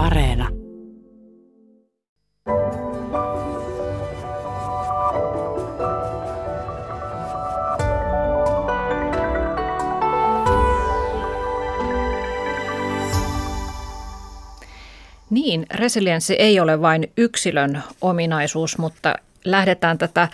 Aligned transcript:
Areena. 0.00 0.48
Niin, 15.30 15.66
resilienssi 15.74 16.34
ei 16.34 16.60
ole 16.60 16.80
vain 16.82 17.12
yksilön 17.16 17.82
ominaisuus, 18.00 18.78
mutta 18.78 19.14
lähdetään 19.44 19.98
tätä 19.98 20.28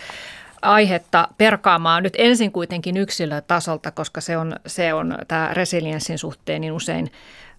aihetta 0.61 1.27
perkaamaan 1.37 2.03
nyt 2.03 2.13
ensin 2.17 2.51
kuitenkin 2.51 2.97
yksilötasolta, 2.97 3.91
koska 3.91 4.21
se 4.21 4.37
on, 4.37 4.55
se 4.65 4.93
on 4.93 5.17
tämä 5.27 5.49
resilienssin 5.53 6.17
suhteen 6.17 6.61
niin 6.61 6.73
usein 6.73 7.11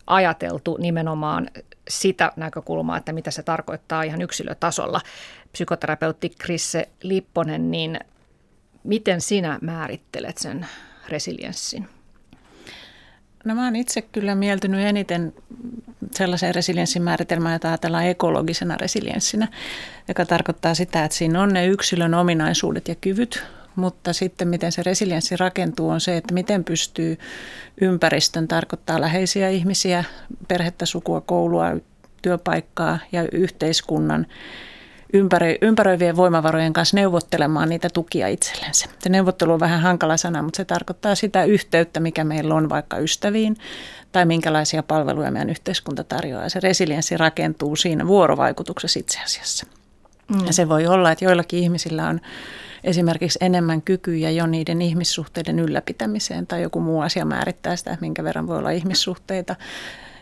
ajateltu 0.09 0.77
nimenomaan 0.80 1.50
sitä 1.88 2.32
näkökulmaa, 2.36 2.96
että 2.96 3.12
mitä 3.12 3.30
se 3.30 3.43
tarkoittaa 3.43 4.03
ihan 4.03 4.22
yksilötasolla. 4.22 5.00
Psykoterapeutti 5.53 6.29
Krisse 6.39 6.89
Lipponen, 7.03 7.71
niin 7.71 7.98
miten 8.84 9.21
sinä 9.21 9.58
määrittelet 9.62 10.39
sen 10.39 10.67
resilienssin? 11.08 11.89
No 13.44 13.54
mä 13.54 13.64
oon 13.64 13.76
itse 13.76 14.03
kyllä 14.03 14.34
mieltynyt 14.34 14.81
eniten 14.81 15.34
sellaiseen 16.14 16.54
resilienssin 16.54 17.03
määritelmään, 17.03 17.53
jota 17.53 17.68
ajatellaan 17.68 18.06
ekologisena 18.06 18.76
resilienssinä, 18.76 19.48
joka 20.09 20.26
tarkoittaa 20.26 20.75
sitä, 20.75 21.04
että 21.04 21.17
siinä 21.17 21.43
on 21.43 21.48
ne 21.48 21.67
yksilön 21.67 22.14
ominaisuudet 22.14 22.89
ja 22.89 22.95
kyvyt, 22.95 23.45
mutta 23.79 24.13
sitten 24.13 24.49
miten 24.49 24.73
se 24.73 24.82
resilienssi 24.82 25.37
rakentuu 25.37 25.89
on 25.89 26.00
se, 26.00 26.17
että 26.17 26.35
miten 26.35 26.64
pystyy 26.64 27.18
ympäristön, 27.81 28.49
tarkoittaa 28.49 29.01
läheisiä 29.01 29.49
ihmisiä, 29.49 30.04
perhettä, 30.49 30.87
sukua, 30.87 31.21
koulua, 31.21 31.67
työpaikkaa 32.23 32.98
ja 33.12 33.28
yhteiskunnan 33.33 34.27
ympärö, 35.12 35.55
ympäröivien 35.62 36.17
voimavarojen 36.17 36.73
kanssa 36.73 36.97
neuvottelemaan 36.97 37.69
niitä 37.69 37.89
tukia 37.91 38.29
itsellensä. 38.29 38.87
Se 38.98 39.09
neuvottelu 39.09 39.53
on 39.53 39.61
vähän 39.61 39.81
hankala 39.81 40.17
sana, 40.17 40.42
mutta 40.42 40.57
se 40.57 40.65
tarkoittaa 40.65 41.15
sitä 41.15 41.45
yhteyttä, 41.45 42.01
mikä 42.01 42.25
meillä 42.25 42.55
on 42.55 42.69
vaikka 42.69 42.98
ystäviin 42.98 43.57
tai 44.13 44.27
minkälaisia 44.27 44.83
palveluja 44.83 45.31
meidän 45.31 45.51
yhteiskunta 45.51 46.05
tarjoaa. 46.05 46.48
Se 46.48 46.61
resilienssi 46.61 47.17
rakentuu 47.17 47.77
siinä 47.77 48.07
vuorovaikutuksessa 48.07 49.01
itse 49.01 49.19
asiassa. 49.25 49.78
Mm. 50.29 50.47
Ja 50.47 50.53
se 50.53 50.69
voi 50.69 50.87
olla, 50.87 51.12
että 51.12 51.25
joillakin 51.25 51.61
ihmisillä 51.61 52.09
on 52.09 52.21
esimerkiksi 52.84 53.39
enemmän 53.43 53.83
kykyjä 53.83 54.31
jo 54.31 54.47
niiden 54.47 54.83
ihmissuhteiden 54.83 55.59
ylläpitämiseen 55.59 56.47
tai 56.47 56.62
joku 56.62 56.81
muu 56.81 57.01
asia 57.01 57.25
määrittää 57.25 57.77
sitä, 57.77 57.98
minkä 58.01 58.25
verran 58.25 58.47
voi 58.47 58.59
olla 58.59 58.70
ihmissuhteita 58.70 59.57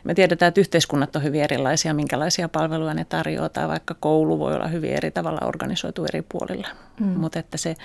me 0.06 0.14
tiedetään, 0.14 0.48
että 0.48 0.60
yhteiskunnat 0.60 1.16
on 1.16 1.22
hyvin 1.22 1.42
erilaisia, 1.42 1.94
minkälaisia 1.94 2.48
palveluja 2.48 2.94
ne 2.94 3.04
tarjoaa, 3.04 3.48
tai 3.48 3.68
vaikka 3.68 3.94
koulu 4.00 4.38
voi 4.38 4.54
olla 4.54 4.68
hyvin 4.68 4.92
eri 4.92 5.10
tavalla 5.10 5.46
organisoitu 5.46 6.04
eri 6.04 6.22
puolilla. 6.22 6.68
Mm. 7.00 7.06
Mutta 7.06 7.38
että 7.38 7.56
se, 7.56 7.76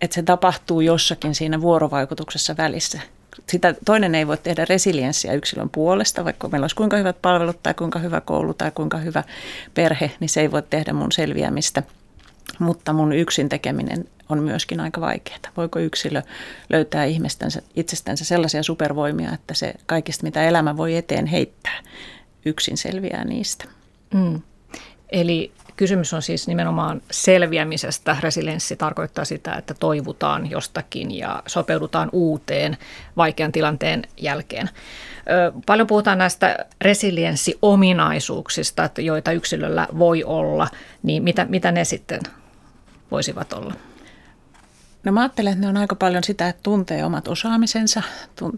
että 0.00 0.14
se 0.14 0.22
tapahtuu 0.22 0.80
jossakin 0.80 1.34
siinä 1.34 1.60
vuorovaikutuksessa 1.60 2.56
välissä. 2.56 3.00
Sitä, 3.46 3.74
toinen 3.84 4.14
ei 4.14 4.26
voi 4.26 4.36
tehdä 4.36 4.64
resilienssiä 4.64 5.32
yksilön 5.32 5.70
puolesta, 5.70 6.24
vaikka 6.24 6.48
meillä 6.48 6.64
olisi 6.64 6.76
kuinka 6.76 6.96
hyvät 6.96 7.22
palvelut 7.22 7.62
tai 7.62 7.74
kuinka 7.74 7.98
hyvä 7.98 8.20
koulu 8.20 8.54
tai 8.54 8.70
kuinka 8.70 8.98
hyvä 8.98 9.24
perhe, 9.74 10.10
niin 10.20 10.28
se 10.28 10.40
ei 10.40 10.50
voi 10.50 10.62
tehdä 10.62 10.92
mun 10.92 11.12
selviämistä. 11.12 11.82
Mutta 12.58 12.92
mun 12.92 13.12
yksin 13.12 13.48
tekeminen 13.48 14.04
on 14.28 14.42
myöskin 14.42 14.80
aika 14.80 15.00
vaikeaa. 15.00 15.38
Voiko 15.56 15.78
yksilö 15.78 16.22
löytää 16.70 17.04
ihmistänsä, 17.04 17.62
itsestänsä 17.76 18.24
sellaisia 18.24 18.62
supervoimia, 18.62 19.32
että 19.34 19.54
se 19.54 19.74
kaikista, 19.86 20.24
mitä 20.24 20.42
elämä 20.42 20.76
voi 20.76 20.96
eteen 20.96 21.26
heittää, 21.26 21.82
yksin 22.46 22.76
selviää 22.76 23.24
niistä. 23.24 23.64
Mm. 24.14 24.42
Eli 25.12 25.52
kysymys 25.78 26.14
on 26.14 26.22
siis 26.22 26.48
nimenomaan 26.48 27.02
selviämisestä. 27.10 28.16
Resilienssi 28.20 28.76
tarkoittaa 28.76 29.24
sitä, 29.24 29.54
että 29.54 29.74
toivutaan 29.74 30.50
jostakin 30.50 31.18
ja 31.18 31.42
sopeudutaan 31.46 32.08
uuteen 32.12 32.76
vaikean 33.16 33.52
tilanteen 33.52 34.02
jälkeen. 34.16 34.70
Paljon 35.66 35.86
puhutaan 35.86 36.18
näistä 36.18 36.66
resilienssiominaisuuksista, 36.80 38.90
joita 38.98 39.32
yksilöllä 39.32 39.88
voi 39.98 40.24
olla, 40.24 40.68
niin 41.02 41.22
mitä, 41.22 41.44
mitä 41.44 41.72
ne 41.72 41.84
sitten 41.84 42.20
voisivat 43.10 43.52
olla? 43.52 43.74
No 45.04 45.12
mä 45.12 45.20
ajattelen, 45.20 45.52
että 45.52 45.64
ne 45.64 45.68
on 45.68 45.76
aika 45.76 45.94
paljon 45.94 46.24
sitä, 46.24 46.48
että 46.48 46.62
tuntee 46.62 47.04
omat 47.04 47.28
osaamisensa, 47.28 48.02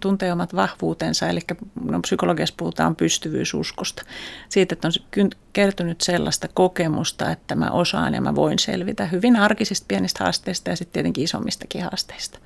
tuntee 0.00 0.32
omat 0.32 0.54
vahvuutensa, 0.54 1.28
eli 1.28 1.40
no, 1.84 2.00
psykologiassa 2.00 2.54
puhutaan 2.58 2.96
pystyvyysuskosta. 2.96 4.02
Siitä, 4.48 4.72
että 4.72 4.88
on 4.88 5.30
kertynyt 5.52 6.00
sellaista 6.00 6.48
kokemusta, 6.54 7.30
että 7.30 7.54
mä 7.54 7.70
osaan 7.70 8.14
ja 8.14 8.20
mä 8.20 8.34
voin 8.34 8.58
selvitä 8.58 9.06
hyvin 9.06 9.36
arkisista 9.36 9.84
pienistä 9.88 10.24
haasteista 10.24 10.70
ja 10.70 10.76
sitten 10.76 10.92
tietenkin 10.92 11.24
isommistakin 11.24 11.82
haasteista. 11.82 12.38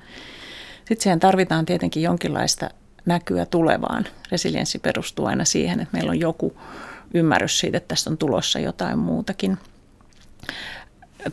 Sitten 0.77 1.03
siihen 1.03 1.19
tarvitaan 1.19 1.65
tietenkin 1.65 2.03
jonkinlaista 2.03 2.69
näkyä 3.05 3.45
tulevaan. 3.45 4.05
Resilienssi 4.31 4.79
perustuu 4.79 5.25
aina 5.25 5.45
siihen, 5.45 5.79
että 5.79 5.97
meillä 5.97 6.09
on 6.09 6.19
joku 6.19 6.57
ymmärrys 7.13 7.59
siitä, 7.59 7.77
että 7.77 7.87
tästä 7.87 8.09
on 8.09 8.17
tulossa 8.17 8.59
jotain 8.59 8.99
muutakin 8.99 9.57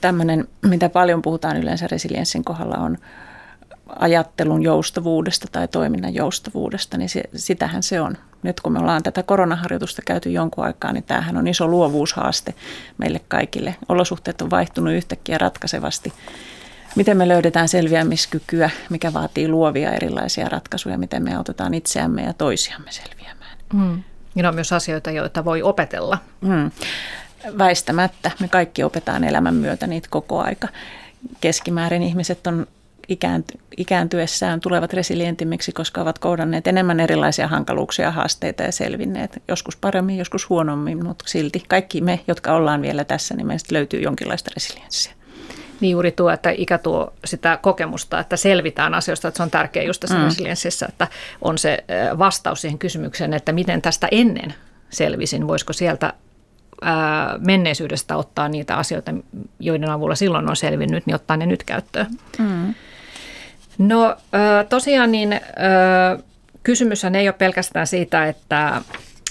tämmöinen, 0.01 0.49
mitä 0.63 0.89
paljon 0.89 1.23
puhutaan 1.23 1.57
yleensä 1.57 1.87
resilienssin 1.91 2.45
kohdalla, 2.45 2.77
on 2.77 2.99
ajattelun 3.99 4.63
joustavuudesta 4.63 5.49
tai 5.53 5.69
toiminnan 5.69 6.15
joustavuudesta, 6.15 6.99
niin 6.99 7.09
se, 7.09 7.23
sitähän 7.37 7.83
se 7.83 8.01
on. 8.01 8.17
Nyt 8.43 8.61
kun 8.61 8.73
me 8.73 8.79
ollaan 8.79 9.03
tätä 9.03 9.23
koronaharjoitusta 9.23 10.03
käyty 10.07 10.31
jonkun 10.31 10.65
aikaa, 10.65 10.93
niin 10.93 11.05
tämähän 11.05 11.37
on 11.37 11.49
iso 11.49 11.69
luovuushaaste 11.69 12.55
meille 12.99 13.21
kaikille. 13.29 13.77
Olosuhteet 13.89 14.43
on 14.43 14.51
vaihtunut 14.51 14.95
yhtäkkiä 14.95 15.39
ratkaisevasti. 15.39 16.13
Miten 16.97 17.17
me 17.17 17.29
löydetään 17.29 17.69
selviämiskykyä, 17.69 18.71
mikä 18.91 19.13
vaatii 19.13 19.49
luovia 19.49 19.93
erilaisia 19.93 20.49
ratkaisuja, 20.49 20.99
miten 20.99 21.23
me 21.23 21.37
autetaan 21.37 21.75
itseämme 21.75 22.23
ja 22.23 22.33
toisiamme 22.33 22.93
selviämään. 22.93 23.59
Mm. 23.73 24.03
Ja 24.37 24.49
on 24.49 24.55
myös 24.55 24.73
asioita, 24.73 25.11
joita 25.11 25.45
voi 25.45 25.63
opetella. 25.63 26.19
Mm 26.41 26.71
väistämättä. 27.59 28.31
Me 28.41 28.49
kaikki 28.49 28.85
opetaan 28.85 29.25
elämän 29.25 29.55
myötä 29.55 29.87
niitä 29.87 30.09
koko 30.11 30.41
aika. 30.43 30.69
Keskimäärin 31.41 32.03
ihmiset 32.03 32.47
on 32.47 32.67
ikääntyessään 33.77 34.61
tulevat 34.61 34.93
resilientimmiksi, 34.93 35.73
koska 35.73 36.01
ovat 36.01 36.19
kohdanneet 36.19 36.67
enemmän 36.67 37.01
erilaisia 37.01 37.49
hankaluuksia, 37.49 38.11
haasteita 38.11 38.63
ja 38.63 38.73
selvinneet. 38.73 39.43
Joskus 39.49 39.77
paremmin, 39.77 40.19
joskus 40.19 40.49
huonommin, 40.49 41.07
mutta 41.07 41.25
silti 41.29 41.65
kaikki 41.69 42.01
me, 42.01 42.21
jotka 42.29 42.53
ollaan 42.53 42.83
vielä 42.83 43.05
tässä, 43.05 43.37
niin 43.37 43.47
meistä 43.47 43.75
löytyy 43.75 44.01
jonkinlaista 44.01 44.51
resilienssiä. 44.55 45.13
Niin 45.81 45.91
juuri 45.91 46.13
tuo, 46.13 46.31
että 46.31 46.51
ikä 46.51 46.79
tuo 46.79 47.13
sitä 47.25 47.59
kokemusta, 47.63 48.21
että 48.21 48.37
selvitään 48.37 48.95
asioista, 48.95 49.29
että 49.29 49.37
se 49.37 49.43
on 49.43 49.51
tärkeää 49.51 49.87
just 49.87 50.01
tässä 50.01 50.19
mm. 50.19 50.25
resilienssissä, 50.25 50.87
että 50.89 51.09
on 51.43 51.59
se 51.59 51.85
vastaus 52.19 52.61
siihen 52.61 52.79
kysymykseen, 52.79 53.35
että 53.35 53.53
miten 53.53 53.83
tästä 53.83 54.09
ennen 54.11 54.55
selvisin, 54.91 55.49
voisiko 55.49 55.73
sieltä 55.73 56.13
menneisyydestä 57.39 58.17
ottaa 58.17 58.49
niitä 58.49 58.77
asioita, 58.77 59.15
joiden 59.61 59.91
avulla 59.91 60.15
silloin 60.15 60.51
on 60.51 60.57
selvinnyt, 60.57 61.07
niin 61.07 61.15
ottaa 61.15 61.37
ne 61.37 61.47
nyt 61.47 61.65
käyttöön. 61.65 62.07
Mm. 62.39 62.75
No 63.79 64.17
tosiaan 64.69 65.13
niin 65.13 65.41
kysymys 66.63 67.05
ei 67.05 67.29
ole 67.29 67.35
pelkästään 67.39 67.87
siitä, 67.87 68.29
että, 68.29 68.83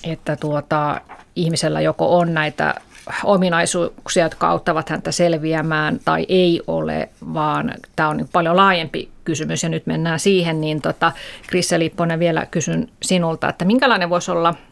että 0.04 0.36
tuota, 0.36 1.02
ihmisellä 1.36 1.82
joko 1.82 2.18
on 2.18 2.34
näitä 2.34 2.76
ominaisuuksia, 3.24 4.24
jotka 4.24 4.48
auttavat 4.48 4.90
häntä 4.90 5.12
selviämään 5.12 6.00
tai 6.06 6.26
ei 6.30 6.62
ole, 6.68 7.10
vaan 7.34 7.74
tämä 7.96 8.10
on 8.10 8.18
niin 8.18 8.30
paljon 8.32 8.56
laajempi 8.56 9.10
kysymys 9.24 9.64
ja 9.64 9.70
nyt 9.70 9.88
mennään 9.88 10.20
siihen, 10.20 10.62
niin 10.62 10.82
tota, 10.82 11.12
Krisse 11.48 11.80
Lipponen 11.80 12.20
vielä 12.20 12.46
kysyn 12.46 12.90
sinulta, 13.02 13.50
että 13.50 13.66
minkälainen 13.66 14.10
voisi 14.10 14.32
olla– 14.32 14.56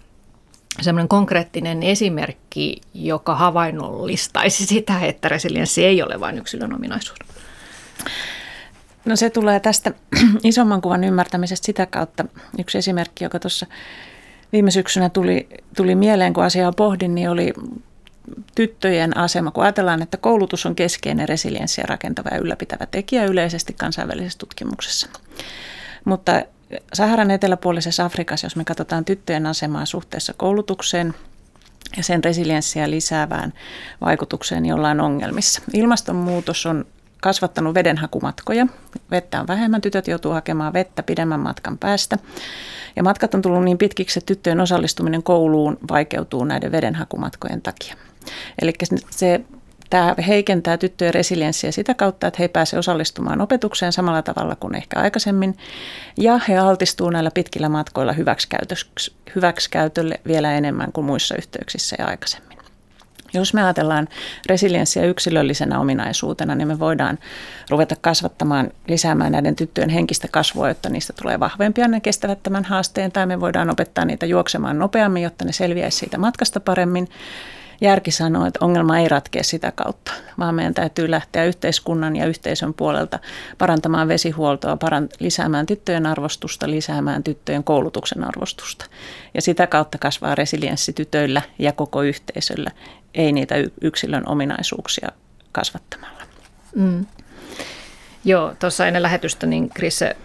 semmoinen 0.82 1.08
konkreettinen 1.08 1.84
esimerkki, 1.84 2.82
joka 2.94 3.36
havainnollistaisi 3.36 4.66
sitä, 4.66 5.00
että 5.00 5.30
resilienssi 5.30 5.86
ei 5.86 6.02
ole 6.02 6.20
vain 6.20 6.38
yksilön 6.38 6.74
ominaisuus? 6.74 7.20
No 9.06 9.16
se 9.16 9.30
tulee 9.30 9.60
tästä 9.60 9.94
isomman 10.44 10.82
kuvan 10.82 11.04
ymmärtämisestä 11.04 11.66
sitä 11.66 11.86
kautta. 11.86 12.26
Yksi 12.60 12.78
esimerkki, 12.78 13.24
joka 13.24 13.40
tuossa 13.40 13.66
viime 14.52 14.72
syksynä 14.72 15.10
tuli, 15.10 15.50
tuli 15.76 15.96
mieleen, 15.96 16.34
kun 16.34 16.44
asiaa 16.44 16.72
pohdin, 16.72 17.16
niin 17.16 17.30
oli 17.30 17.54
tyttöjen 18.56 19.18
asema, 19.18 19.52
kun 19.52 19.64
ajatellaan, 19.64 20.02
että 20.02 20.18
koulutus 20.18 20.66
on 20.66 20.76
keskeinen 20.76 21.30
resilienssiä 21.30 21.86
rakentava 21.88 22.30
ja 22.32 22.38
ylläpitävä 22.38 22.86
tekijä 22.86 23.26
yleisesti 23.26 23.74
kansainvälisessä 23.74 24.40
tutkimuksessa. 24.40 25.08
Mutta 26.06 26.44
Saharan 26.94 27.32
eteläpuolisessa 27.32 28.06
Afrikassa, 28.06 28.46
jos 28.46 28.56
me 28.56 28.66
katsotaan 28.66 29.06
tyttöjen 29.06 29.46
asemaa 29.46 29.86
suhteessa 29.86 30.34
koulutukseen 30.34 31.14
ja 31.98 32.04
sen 32.04 32.24
resilienssiä 32.24 32.90
lisäävään 32.90 33.54
vaikutukseen 34.02 34.66
jollain 34.66 35.00
ongelmissa. 35.02 35.62
Ilmastonmuutos 35.74 36.66
on 36.66 36.86
kasvattanut 37.22 37.74
vedenhakumatkoja. 37.74 38.68
Vettä 39.12 39.42
on 39.42 39.48
vähemmän, 39.48 39.82
tytöt 39.82 40.08
joutuu 40.08 40.32
hakemaan 40.32 40.74
vettä 40.74 41.04
pidemmän 41.04 41.40
matkan 41.40 41.78
päästä. 41.78 42.18
Ja 42.96 43.04
matkat 43.04 43.34
on 43.34 43.42
tullut 43.42 43.64
niin 43.64 43.78
pitkiksi, 43.78 44.20
että 44.20 44.28
tyttöjen 44.28 44.62
osallistuminen 44.62 45.24
kouluun 45.24 45.78
vaikeutuu 45.90 46.46
näiden 46.46 46.72
vedenhakumatkojen 46.72 47.62
takia. 47.62 47.96
Eli 48.62 48.74
se 49.10 49.42
Tämä 49.90 50.16
heikentää 50.28 50.78
tyttöjen 50.78 51.14
resilienssiä 51.14 51.72
sitä 51.72 51.94
kautta, 51.94 52.28
että 52.28 52.38
he 52.40 52.48
pääsevät 52.48 52.80
osallistumaan 52.80 53.42
opetukseen 53.42 53.94
samalla 53.94 54.22
tavalla 54.22 54.56
kuin 54.56 54.76
ehkä 54.76 55.00
aikaisemmin. 55.00 55.58
Ja 56.18 56.40
he 56.48 56.58
altistuu 56.58 57.10
näillä 57.10 57.32
pitkillä 57.32 57.70
matkoilla 57.70 58.16
hyväksikäytölle 59.36 60.20
vielä 60.28 60.54
enemmän 60.54 60.92
kuin 60.92 61.06
muissa 61.06 61.36
yhteyksissä 61.36 61.96
ja 62.00 62.06
aikaisemmin. 62.06 62.50
Jos 63.34 63.54
me 63.54 63.64
ajatellaan 63.64 64.08
resilienssiä 64.46 65.06
yksilöllisenä 65.06 65.80
ominaisuutena, 65.80 66.56
niin 66.56 66.68
me 66.68 66.80
voidaan 66.80 67.20
ruveta 67.70 67.96
kasvattamaan, 68.02 68.72
lisäämään 68.88 69.32
näiden 69.32 69.56
tyttöjen 69.56 69.90
henkistä 69.90 70.28
kasvua, 70.32 70.68
jotta 70.68 70.90
niistä 70.90 71.14
tulee 71.22 71.40
vahvempia, 71.40 71.88
ne 71.88 72.00
kestävät 72.00 72.44
tämän 72.44 72.64
haasteen, 72.64 73.12
tai 73.12 73.26
me 73.26 73.40
voidaan 73.40 73.70
opettaa 73.70 74.06
niitä 74.06 74.26
juoksemaan 74.26 74.80
nopeammin, 74.80 75.24
jotta 75.24 75.46
ne 75.46 75.52
selviäisi 75.52 75.98
siitä 75.98 76.18
matkasta 76.18 76.60
paremmin 76.60 77.08
järki 77.82 78.12
sanoo, 78.12 78.46
että 78.46 78.66
ongelma 78.66 79.00
ei 79.00 79.08
ratkea 79.08 79.44
sitä 79.44 79.72
kautta, 79.72 80.12
vaan 80.40 80.56
meidän 80.56 80.74
täytyy 80.74 81.12
lähteä 81.12 81.46
yhteiskunnan 81.46 82.16
ja 82.16 82.26
yhteisön 82.26 82.74
puolelta 82.74 83.20
parantamaan 83.58 84.08
vesihuoltoa, 84.08 84.76
parant- 84.76 85.16
lisäämään 85.20 85.66
tyttöjen 85.66 86.06
arvostusta, 86.06 86.70
lisäämään 86.70 87.24
tyttöjen 87.24 87.64
koulutuksen 87.64 88.24
arvostusta. 88.24 88.86
Ja 89.34 89.42
sitä 89.42 89.68
kautta 89.68 89.98
kasvaa 89.98 90.36
resilienssi 90.36 90.94
tytöillä 90.94 91.42
ja 91.60 91.74
koko 91.74 92.02
yhteisöllä, 92.02 92.72
ei 93.14 93.32
niitä 93.32 93.56
yksilön 93.82 94.30
ominaisuuksia 94.30 95.10
kasvattamalla. 95.52 96.24
Mm. 96.76 97.06
Joo, 98.26 98.56
tuossa 98.60 98.88
ennen 98.88 99.02
lähetystä 99.02 99.46
niin 99.46 99.70
Krisse 99.70 100.16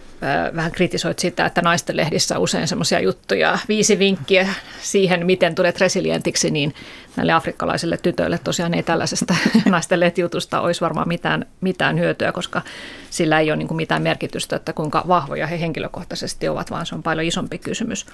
vähän 0.56 0.72
kritisoit 0.72 1.18
sitä, 1.18 1.46
että 1.46 1.62
naisten 1.62 1.96
lehdissä 1.96 2.38
usein 2.38 2.68
semmoisia 2.68 3.00
juttuja, 3.00 3.58
viisi 3.68 3.98
vinkkiä 3.98 4.48
siihen, 4.82 5.26
miten 5.26 5.54
tulet 5.54 5.80
resilientiksi, 5.80 6.50
niin 6.50 6.74
näille 7.16 7.32
afrikkalaisille 7.32 7.96
tytöille 7.96 8.38
tosiaan 8.44 8.74
ei 8.74 8.82
tällaisesta 8.82 9.34
naisten 9.70 10.00
lehtijutusta 10.00 10.60
olisi 10.60 10.80
varmaan 10.80 11.08
mitään, 11.08 11.46
mitään 11.60 11.98
hyötyä, 11.98 12.32
koska 12.32 12.62
sillä 13.10 13.40
ei 13.40 13.50
ole 13.50 13.56
niin 13.56 13.68
kuin 13.68 13.76
mitään 13.76 14.02
merkitystä, 14.02 14.56
että 14.56 14.72
kuinka 14.72 15.04
vahvoja 15.08 15.46
he 15.46 15.60
henkilökohtaisesti 15.60 16.48
ovat, 16.48 16.70
vaan 16.70 16.86
se 16.86 16.94
on 16.94 17.02
paljon 17.02 17.26
isompi 17.26 17.58
kysymys. 17.58 18.06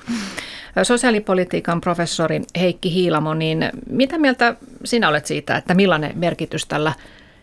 Sosiaalipolitiikan 0.83 1.81
professori 1.81 2.43
Heikki 2.61 2.95
Hiilamo, 2.95 3.35
niin 3.35 3.71
mitä 3.91 4.19
mieltä 4.19 4.57
sinä 4.85 5.09
olet 5.09 5.27
siitä, 5.27 5.57
että 5.57 5.75
millainen 5.75 6.13
merkitys 6.19 6.67
tällä 6.67 6.93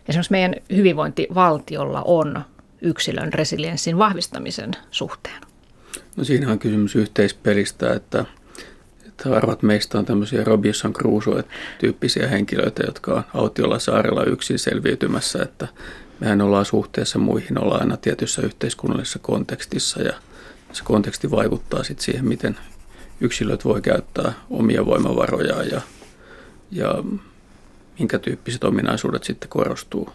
esimerkiksi 0.09 0.31
meidän 0.31 0.55
hyvinvointivaltiolla 0.75 2.01
on 2.05 2.43
yksilön 2.81 3.33
resilienssin 3.33 3.97
vahvistamisen 3.97 4.71
suhteen? 4.91 5.41
No 6.15 6.23
siinä 6.23 6.51
on 6.51 6.59
kysymys 6.59 6.95
yhteispelistä, 6.95 7.93
että, 7.93 8.25
että 9.07 9.29
harvat 9.29 9.63
meistä 9.63 9.99
on 9.99 10.05
tämmöisiä 10.05 10.43
Robinson 10.43 10.93
Crusoe-tyyppisiä 10.93 12.27
henkilöitä, 12.27 12.83
jotka 12.85 13.13
on 13.13 13.23
autiolla 13.33 13.79
saarella 13.79 14.23
yksin 14.23 14.59
selviytymässä, 14.59 15.43
että 15.43 15.67
mehän 16.19 16.41
ollaan 16.41 16.65
suhteessa 16.65 17.19
muihin, 17.19 17.59
ollaan 17.63 17.81
aina 17.81 17.97
tietyssä 17.97 18.41
yhteiskunnallisessa 18.41 19.19
kontekstissa 19.19 20.01
ja 20.01 20.13
se 20.71 20.83
konteksti 20.83 21.31
vaikuttaa 21.31 21.83
sitten 21.83 22.05
siihen, 22.05 22.27
miten 22.27 22.57
yksilöt 23.21 23.65
voi 23.65 23.81
käyttää 23.81 24.33
omia 24.49 24.85
voimavarojaan 24.85 25.69
ja, 25.69 25.81
ja 26.71 27.03
minkä 27.99 28.19
tyyppiset 28.19 28.63
ominaisuudet 28.63 29.23
sitten 29.23 29.49
korostuu. 29.49 30.09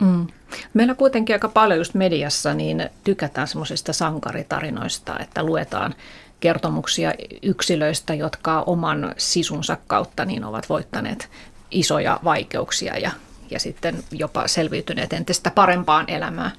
Mm. 0.00 0.26
Meillä 0.74 0.94
kuitenkin 0.94 1.34
aika 1.34 1.48
paljon 1.48 1.78
just 1.78 1.94
mediassa 1.94 2.54
niin 2.54 2.90
tykätään 3.04 3.48
semmoisista 3.48 3.92
sankaritarinoista, 3.92 5.18
että 5.18 5.42
luetaan 5.42 5.94
kertomuksia 6.40 7.12
yksilöistä, 7.42 8.14
jotka 8.14 8.62
oman 8.62 9.14
sisunsa 9.16 9.76
kautta 9.86 10.24
niin 10.24 10.44
ovat 10.44 10.68
voittaneet 10.68 11.28
isoja 11.70 12.20
vaikeuksia 12.24 12.98
ja, 12.98 13.10
ja 13.50 13.60
sitten 13.60 14.04
jopa 14.12 14.48
selviytyneet 14.48 15.12
entistä 15.12 15.50
parempaan 15.50 16.10
elämään. 16.10 16.52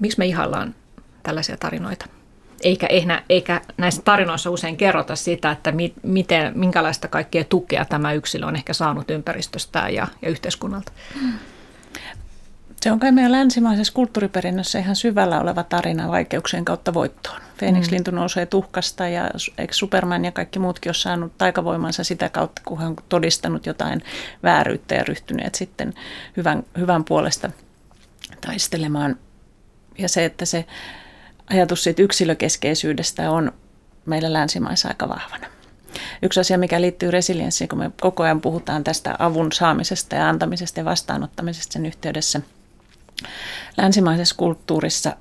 Miksi 0.00 0.18
me 0.18 0.26
ihallaan 0.26 0.74
tällaisia 1.22 1.56
tarinoita? 1.56 2.06
Eikä, 2.62 2.86
eikä, 2.86 3.22
eikä 3.28 3.60
näissä 3.76 4.02
tarinoissa 4.02 4.50
usein 4.50 4.76
kerrota 4.76 5.16
sitä, 5.16 5.50
että 5.50 5.72
mi, 5.72 5.94
miten, 6.02 6.52
minkälaista 6.58 7.08
kaikkea 7.08 7.44
tukea 7.44 7.84
tämä 7.84 8.12
yksilö 8.12 8.46
on 8.46 8.56
ehkä 8.56 8.72
saanut 8.72 9.10
ympäristöstään 9.10 9.94
ja, 9.94 10.06
ja 10.22 10.28
yhteiskunnalta. 10.28 10.92
Mm. 11.22 11.32
Se 12.82 12.92
on 12.92 13.00
kai 13.00 13.12
meidän 13.12 13.32
länsimaisessa 13.32 13.92
kulttuuriperinnössä 13.92 14.78
ihan 14.78 14.96
syvällä 14.96 15.40
oleva 15.40 15.62
tarina 15.62 16.08
vaikeuksien 16.08 16.64
kautta 16.64 16.94
voittoon. 16.94 17.40
Feenix-lintu 17.58 18.10
mm. 18.10 18.14
nousee 18.14 18.46
tuhkasta 18.46 19.08
ja 19.08 19.30
eikö 19.58 19.74
Superman 19.74 20.24
ja 20.24 20.32
kaikki 20.32 20.58
muutkin 20.58 20.90
ole 20.90 20.94
saanut 20.94 21.32
taikavoimansa 21.38 22.04
sitä 22.04 22.28
kautta, 22.28 22.62
kun 22.64 22.78
hän 22.78 22.88
on 22.88 22.96
todistanut 23.08 23.66
jotain 23.66 24.02
vääryyttä 24.42 24.94
ja 24.94 25.04
ryhtyneet 25.04 25.54
sitten 25.54 25.94
hyvän, 26.36 26.62
hyvän 26.78 27.04
puolesta 27.04 27.50
taistelemaan. 28.46 29.16
Ja 29.98 30.08
se, 30.08 30.24
että 30.24 30.44
se 30.44 30.64
ajatus 31.50 31.84
siitä 31.84 32.02
yksilökeskeisyydestä 32.02 33.30
on 33.30 33.52
meillä 34.06 34.32
länsimaissa 34.32 34.88
aika 34.88 35.08
vahvana. 35.08 35.46
Yksi 36.22 36.40
asia, 36.40 36.58
mikä 36.58 36.80
liittyy 36.80 37.10
resilienssiin, 37.10 37.68
kun 37.68 37.78
me 37.78 37.90
koko 38.00 38.22
ajan 38.22 38.40
puhutaan 38.40 38.84
tästä 38.84 39.16
avun 39.18 39.52
saamisesta 39.52 40.16
ja 40.16 40.28
antamisesta 40.28 40.80
ja 40.80 40.84
vastaanottamisesta 40.84 41.72
sen 41.72 41.86
yhteydessä– 41.86 42.40
länsimaisessa 43.76 44.34
kulttuurissa 44.38 45.16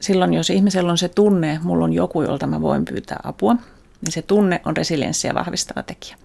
silloin, 0.00 0.34
jos 0.34 0.50
ihmisellä 0.50 0.90
on 0.90 0.98
se 0.98 1.08
tunne, 1.08 1.60
mulla 1.62 1.84
on 1.84 1.92
joku, 1.92 2.22
jolta 2.22 2.46
mä 2.46 2.60
voin 2.60 2.84
pyytää 2.84 3.20
apua, 3.22 3.56
niin 4.00 4.12
se 4.12 4.22
tunne 4.22 4.60
on 4.64 4.76
resilienssiä 4.76 5.34
vahvistava 5.34 5.82
tekijä. 5.82 6.16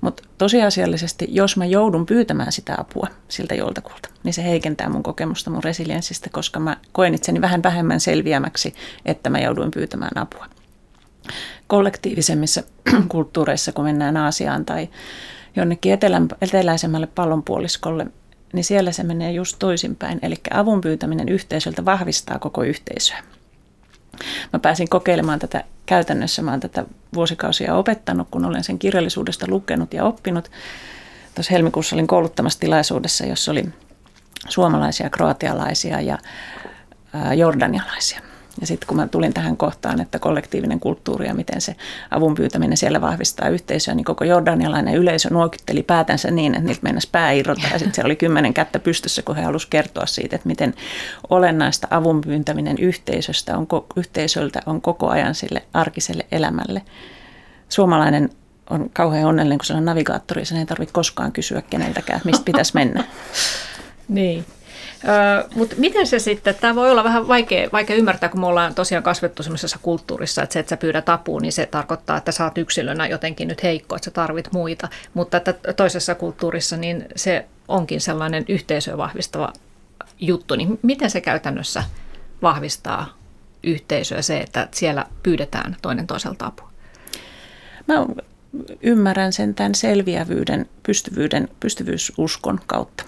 Mutta 0.00 0.22
tosiasiallisesti, 0.38 1.28
jos 1.30 1.56
mä 1.56 1.64
joudun 1.64 2.06
pyytämään 2.06 2.52
sitä 2.52 2.74
apua 2.78 3.06
siltä 3.28 3.54
joltakulta, 3.54 4.08
niin 4.24 4.34
se 4.34 4.44
heikentää 4.44 4.88
mun 4.88 5.02
kokemusta 5.02 5.50
mun 5.50 5.64
resilienssistä, 5.64 6.30
koska 6.32 6.60
mä 6.60 6.76
koen 6.92 7.14
itseni 7.14 7.40
vähän 7.40 7.62
vähemmän 7.62 8.00
selviämäksi, 8.00 8.74
että 9.04 9.30
mä 9.30 9.40
jouduin 9.40 9.70
pyytämään 9.70 10.18
apua. 10.18 10.46
Kollektiivisemmissa 11.66 12.62
kulttuureissa, 13.08 13.72
kun 13.72 13.84
mennään 13.84 14.16
Aasiaan 14.16 14.64
tai 14.64 14.88
jonnekin 15.56 15.98
eteläisemmälle 16.40 17.06
pallonpuoliskolle, 17.06 18.06
niin 18.52 18.64
siellä 18.64 18.92
se 18.92 19.02
menee 19.02 19.32
just 19.32 19.56
toisinpäin. 19.58 20.18
Eli 20.22 20.36
avun 20.50 20.80
pyytäminen 20.80 21.28
yhteisöltä 21.28 21.84
vahvistaa 21.84 22.38
koko 22.38 22.62
yhteisöä. 22.62 23.22
Mä 24.52 24.58
pääsin 24.58 24.88
kokeilemaan 24.88 25.38
tätä 25.38 25.64
käytännössä. 25.86 26.42
Mä 26.42 26.50
olen 26.50 26.60
tätä 26.60 26.84
vuosikausia 27.14 27.74
opettanut, 27.74 28.28
kun 28.30 28.44
olen 28.44 28.64
sen 28.64 28.78
kirjallisuudesta 28.78 29.46
lukenut 29.48 29.94
ja 29.94 30.04
oppinut. 30.04 30.50
Tuossa 31.34 31.52
helmikuussa 31.52 31.96
olin 31.96 32.06
kouluttamassa 32.06 32.60
tilaisuudessa, 32.60 33.26
jossa 33.26 33.52
oli 33.52 33.64
suomalaisia, 34.48 35.10
kroatialaisia 35.10 36.00
ja 36.00 36.18
jordanialaisia. 37.36 38.20
Ja 38.60 38.66
sitten 38.66 38.86
kun 38.86 38.96
mä 38.96 39.08
tulin 39.08 39.34
tähän 39.34 39.56
kohtaan, 39.56 40.00
että 40.00 40.18
kollektiivinen 40.18 40.80
kulttuuri 40.80 41.26
ja 41.26 41.34
miten 41.34 41.60
se 41.60 41.76
avun 42.10 42.34
pyytäminen 42.34 42.76
siellä 42.76 43.00
vahvistaa 43.00 43.48
yhteisöä, 43.48 43.94
niin 43.94 44.04
koko 44.04 44.24
jordanialainen 44.24 44.94
yleisö 44.94 45.30
nuokitteli 45.30 45.82
päätänsä 45.82 46.30
niin, 46.30 46.54
että 46.54 46.66
niiltä 46.66 46.82
mennäisi 46.82 47.08
pää 47.12 47.32
irrota. 47.32 47.62
Ja 47.72 47.78
sitten 47.78 47.94
siellä 47.94 48.08
oli 48.08 48.16
kymmenen 48.16 48.54
kättä 48.54 48.78
pystyssä, 48.78 49.22
kun 49.22 49.36
he 49.36 49.42
halusivat 49.42 49.70
kertoa 49.70 50.06
siitä, 50.06 50.36
että 50.36 50.48
miten 50.48 50.74
olennaista 51.30 51.88
avun 51.90 52.20
pyyntäminen 52.20 52.78
yhteisöstä 52.78 53.58
on, 53.58 53.66
yhteisöltä 53.96 54.60
on 54.66 54.80
koko 54.80 55.08
ajan 55.08 55.34
sille 55.34 55.62
arkiselle 55.74 56.26
elämälle. 56.32 56.82
Suomalainen 57.68 58.30
on 58.70 58.90
kauhean 58.92 59.28
onnellinen, 59.28 59.58
kun 59.58 59.66
se 59.66 59.74
on 59.74 59.84
navigaattori, 59.84 60.44
sen 60.44 60.58
ei 60.58 60.66
tarvitse 60.66 60.92
koskaan 60.92 61.32
kysyä 61.32 61.62
keneltäkään, 61.62 62.20
mistä 62.24 62.44
pitäisi 62.44 62.74
mennä. 62.74 63.04
niin. 64.08 64.44
Mutta 65.54 65.74
miten 65.78 66.06
se 66.06 66.18
sitten, 66.18 66.54
tämä 66.54 66.74
voi 66.74 66.90
olla 66.90 67.04
vähän 67.04 67.28
vaikea, 67.28 67.68
vaikea 67.72 67.96
ymmärtää, 67.96 68.28
kun 68.28 68.40
me 68.40 68.46
ollaan 68.46 68.74
tosiaan 68.74 69.02
kasvettu 69.02 69.42
sellaisessa 69.42 69.78
kulttuurissa, 69.82 70.42
että 70.42 70.52
se, 70.52 70.58
että 70.58 70.70
sä 70.70 70.76
pyydät 70.76 71.08
apua, 71.08 71.40
niin 71.40 71.52
se 71.52 71.66
tarkoittaa, 71.66 72.16
että 72.16 72.32
sä 72.32 72.44
oot 72.44 72.58
yksilönä 72.58 73.06
jotenkin 73.06 73.48
nyt 73.48 73.62
heikko, 73.62 73.96
että 73.96 74.04
sä 74.04 74.10
tarvit 74.10 74.52
muita. 74.52 74.88
Mutta 75.14 75.36
että 75.36 75.54
toisessa 75.76 76.14
kulttuurissa 76.14 76.76
niin 76.76 77.06
se 77.16 77.46
onkin 77.68 78.00
sellainen 78.00 78.44
yhteisöä 78.48 78.96
vahvistava 78.96 79.52
juttu, 80.20 80.56
niin 80.56 80.78
miten 80.82 81.10
se 81.10 81.20
käytännössä 81.20 81.84
vahvistaa 82.42 83.18
yhteisöä 83.62 84.22
se, 84.22 84.38
että 84.38 84.68
siellä 84.70 85.06
pyydetään 85.22 85.76
toinen 85.82 86.06
toiselta 86.06 86.46
apua? 86.46 86.70
Mä 87.88 87.94
ymmärrän 88.82 89.32
sen 89.32 89.54
tämän 89.54 89.74
selviävyyden, 89.74 90.68
pystyvyyden, 90.82 91.48
pystyvyysuskon 91.60 92.60
kautta. 92.66 93.04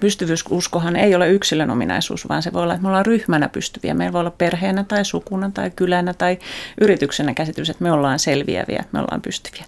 Pystyvyysuskohan 0.00 0.96
ei 0.96 1.14
ole 1.14 1.30
yksilön 1.30 1.70
ominaisuus, 1.70 2.28
vaan 2.28 2.42
se 2.42 2.52
voi 2.52 2.62
olla, 2.62 2.74
että 2.74 2.82
me 2.82 2.88
ollaan 2.88 3.06
ryhmänä 3.06 3.48
pystyviä. 3.48 3.94
Meillä 3.94 4.12
voi 4.12 4.20
olla 4.20 4.30
perheenä 4.30 4.84
tai 4.84 5.04
sukuna 5.04 5.50
tai 5.54 5.70
kylänä 5.70 6.14
tai 6.14 6.38
yrityksenä 6.80 7.34
käsitys, 7.34 7.70
että 7.70 7.84
me 7.84 7.92
ollaan 7.92 8.18
selviäviä, 8.18 8.84
me 8.92 8.98
ollaan 8.98 9.22
pystyviä. 9.22 9.64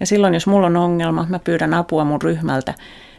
Ja 0.00 0.06
silloin, 0.06 0.34
jos 0.34 0.46
mulla 0.46 0.66
on 0.66 0.76
ongelma, 0.76 1.26
mä 1.28 1.38
pyydän 1.38 1.74
apua 1.74 2.04
mun 2.04 2.22
ryhmältä 2.22 2.74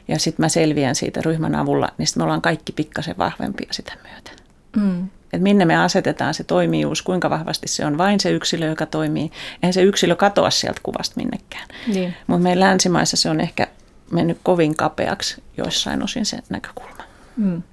ja 0.07 0.19
sitten 0.19 0.43
mä 0.43 0.49
selviän 0.49 0.95
siitä 0.95 1.21
ryhmän 1.25 1.55
avulla, 1.55 1.89
niin 1.97 2.07
sitten 2.07 2.21
me 2.21 2.23
ollaan 2.23 2.41
kaikki 2.41 2.71
pikkasen 2.71 3.17
vahvempia 3.17 3.67
sitä 3.71 3.93
myöten. 4.03 4.35
Mm. 4.75 5.09
Et 5.33 5.41
minne 5.41 5.65
me 5.65 5.77
asetetaan 5.77 6.33
se 6.33 6.43
toimijuus, 6.43 7.01
kuinka 7.01 7.29
vahvasti 7.29 7.67
se 7.67 7.85
on 7.85 7.97
vain 7.97 8.19
se 8.19 8.31
yksilö, 8.31 8.65
joka 8.65 8.85
toimii. 8.85 9.31
Eihän 9.63 9.73
se 9.73 9.81
yksilö 9.81 10.15
katoa 10.15 10.49
sieltä 10.49 10.79
kuvasta 10.83 11.13
minnekään. 11.17 11.67
Niin. 11.87 12.13
Mutta 12.27 12.43
meidän 12.43 12.59
länsimaissa 12.59 13.17
se 13.17 13.29
on 13.29 13.41
ehkä 13.41 13.67
mennyt 14.11 14.37
kovin 14.43 14.75
kapeaksi 14.75 15.43
joissain 15.57 16.03
osin 16.03 16.25
se 16.25 16.39
näkökulma. 16.49 17.03
Mm. 17.37 17.63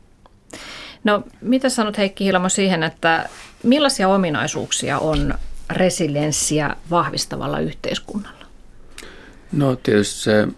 No 1.04 1.24
mitä 1.40 1.68
sanot 1.68 1.98
Heikki 1.98 2.24
Hilmo 2.24 2.48
siihen, 2.48 2.82
että 2.82 3.28
millaisia 3.62 4.08
ominaisuuksia 4.08 4.98
on 4.98 5.34
resilienssiä 5.70 6.76
vahvistavalla 6.90 7.60
yhteiskunnalla? 7.60 8.46
No 9.52 9.76
tietysti 9.76 10.20
se, 10.20 10.48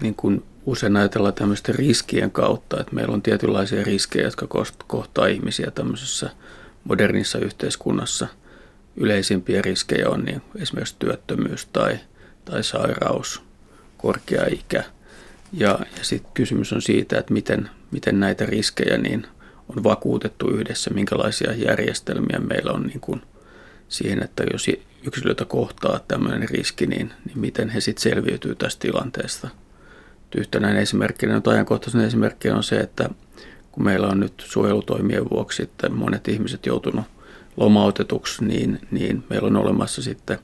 niin 0.00 0.14
kuin 0.14 0.42
usein 0.66 0.96
ajatellaan 0.96 1.34
tämmöisten 1.34 1.74
riskien 1.74 2.30
kautta, 2.30 2.80
että 2.80 2.94
meillä 2.94 3.14
on 3.14 3.22
tietynlaisia 3.22 3.84
riskejä, 3.84 4.24
jotka 4.24 4.46
kohtaa 4.86 5.26
ihmisiä 5.26 5.70
tämmöisessä 5.70 6.30
modernissa 6.84 7.38
yhteiskunnassa. 7.38 8.28
Yleisimpiä 8.96 9.62
riskejä 9.62 10.08
on 10.08 10.24
niin 10.24 10.42
esimerkiksi 10.56 10.96
työttömyys 10.98 11.66
tai, 11.66 11.98
tai 12.44 12.64
sairaus, 12.64 13.42
korkea 14.02 14.46
ikä. 14.52 14.84
Ja, 15.52 15.78
ja 15.98 16.04
sitten 16.04 16.32
kysymys 16.34 16.72
on 16.72 16.82
siitä, 16.82 17.18
että 17.18 17.32
miten, 17.32 17.70
miten 17.90 18.20
näitä 18.20 18.46
riskejä 18.46 18.98
niin 18.98 19.26
on 19.68 19.84
vakuutettu 19.84 20.48
yhdessä, 20.50 20.90
minkälaisia 20.90 21.52
järjestelmiä 21.52 22.38
meillä 22.38 22.72
on 22.72 22.82
niin 22.82 23.00
kuin 23.00 23.22
siihen, 23.88 24.22
että 24.22 24.44
jos 24.52 24.66
yksilöitä 25.06 25.44
kohtaa 25.44 26.00
tämmöinen 26.08 26.48
riski, 26.48 26.86
niin, 26.86 27.12
niin 27.24 27.38
miten 27.38 27.68
he 27.68 27.80
sitten 27.80 28.02
selviytyy 28.02 28.54
tästä 28.54 28.80
tilanteesta. 28.80 29.48
Yhtenä 30.36 30.78
esimerkkinä, 30.78 31.34
nyt 31.34 31.48
ajankohtaisen 31.48 32.00
esimerkkinä 32.00 32.56
on 32.56 32.62
se, 32.62 32.76
että 32.76 33.10
kun 33.72 33.84
meillä 33.84 34.08
on 34.08 34.20
nyt 34.20 34.44
suojelutoimien 34.46 35.30
vuoksi 35.30 35.62
että 35.62 35.88
monet 35.88 36.28
ihmiset 36.28 36.66
joutunut 36.66 37.04
lomautetuksi, 37.56 38.44
niin, 38.44 38.80
niin 38.90 39.24
meillä 39.30 39.46
on 39.46 39.56
olemassa 39.56 40.02
sitten 40.02 40.38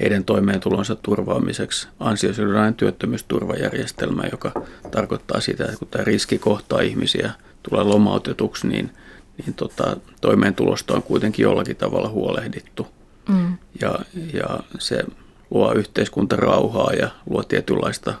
heidän 0.00 0.24
toimeentulonsa 0.24 0.96
turvaamiseksi 0.96 1.88
ansiosidonnainen 2.00 2.74
työttömyysturvajärjestelmä, 2.74 4.22
joka 4.32 4.52
tarkoittaa 4.90 5.40
sitä, 5.40 5.64
että 5.64 5.76
kun 5.76 5.88
tämä 5.88 6.04
riski 6.04 6.38
kohtaa 6.38 6.80
ihmisiä 6.80 7.32
tulee 7.62 7.84
lomautetuksi, 7.84 8.66
niin, 8.66 8.90
niin 9.38 9.54
tota, 9.54 9.96
toimeentulosta 10.20 10.94
on 10.94 11.02
kuitenkin 11.02 11.42
jollakin 11.42 11.76
tavalla 11.76 12.08
huolehdittu. 12.08 12.86
Mm. 13.28 13.58
Ja, 13.80 13.98
ja 14.32 14.60
se 14.78 15.04
luo 15.50 15.72
yhteiskuntarauhaa 15.72 16.92
ja 16.92 17.10
luo 17.30 17.42
tietynlaista 17.42 18.14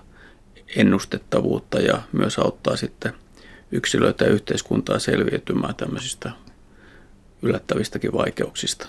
ennustettavuutta 0.76 1.78
ja 1.78 2.02
myös 2.12 2.38
auttaa 2.38 2.76
sitten 2.76 3.12
yksilöitä 3.72 4.24
ja 4.24 4.30
yhteiskuntaa 4.30 4.98
selviytymään 4.98 5.74
tämmöisistä 5.74 6.30
yllättävistäkin 7.42 8.12
vaikeuksista. 8.12 8.88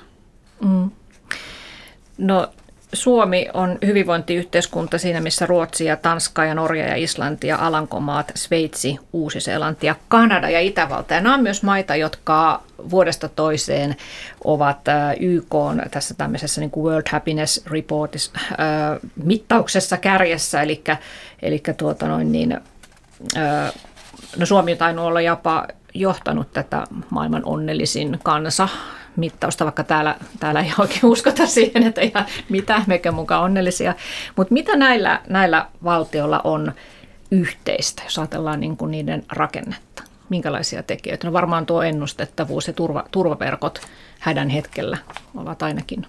Mm. 0.61 0.91
No 2.17 2.53
Suomi 2.93 3.47
on 3.53 3.77
hyvinvointiyhteiskunta 3.85 4.97
siinä, 4.97 5.21
missä 5.21 5.45
Ruotsi 5.45 5.85
ja 5.85 5.97
Tanska 5.97 6.45
ja 6.45 6.55
Norja 6.55 6.87
ja 6.87 6.95
Islanti 6.95 7.47
ja 7.47 7.57
Alankomaat, 7.57 8.31
Sveitsi, 8.35 8.99
Uusi-Seelanti 9.13 9.87
ja 9.87 9.95
Kanada 10.07 10.49
ja 10.49 10.59
Itävalta. 10.59 11.13
Ja 11.13 11.21
nämä 11.21 11.35
on 11.35 11.43
myös 11.43 11.63
maita, 11.63 11.95
jotka 11.95 12.61
vuodesta 12.89 13.29
toiseen 13.29 13.95
ovat 14.43 14.87
äh, 14.87 15.15
YK 15.19 15.55
tässä 15.91 16.13
tämmöisessä 16.13 16.61
niin 16.61 16.71
kuin 16.71 16.83
World 16.83 17.07
Happiness 17.11 17.65
Reportissa 17.65 18.31
äh, 18.51 18.99
mittauksessa 19.23 19.97
kärjessä, 19.97 20.61
eli, 20.61 20.83
eli 21.41 21.63
tuota 21.77 22.07
noin 22.07 22.31
niin, 22.31 22.59
äh, 23.37 23.73
no 24.37 24.45
Suomi 24.45 24.71
on 24.71 24.77
tainnut 24.77 25.05
olla 25.05 25.21
jopa 25.21 25.67
johtanut 25.93 26.51
tätä 26.53 26.83
maailman 27.09 27.45
onnellisin 27.45 28.19
kansa 28.23 28.67
mittausta, 29.15 29.65
vaikka 29.65 29.83
täällä, 29.83 30.15
täällä 30.39 30.61
ei 30.61 30.71
oikein 30.79 31.05
uskota 31.05 31.45
siihen, 31.45 31.83
että 31.83 32.01
ihan 32.01 32.25
mitä, 32.49 32.81
mekä 32.87 33.11
mukaan 33.11 33.43
onnellisia. 33.43 33.95
Mutta 34.35 34.53
mitä 34.53 34.75
näillä, 34.75 35.21
näillä 35.29 35.67
valtioilla 35.83 36.41
on 36.43 36.71
yhteistä, 37.31 38.03
jos 38.03 38.19
ajatellaan 38.19 38.59
niin 38.59 38.77
kuin 38.77 38.91
niiden 38.91 39.23
rakennetta? 39.31 40.03
Minkälaisia 40.29 40.83
tekijöitä? 40.83 41.27
No 41.27 41.33
varmaan 41.33 41.65
tuo 41.65 41.83
ennustettavuus 41.83 42.67
ja 42.67 42.73
turva, 42.73 43.05
turvaverkot 43.11 43.81
hädän 44.19 44.49
hetkellä 44.49 44.97
ovat 45.35 45.63
ainakin 45.63 46.07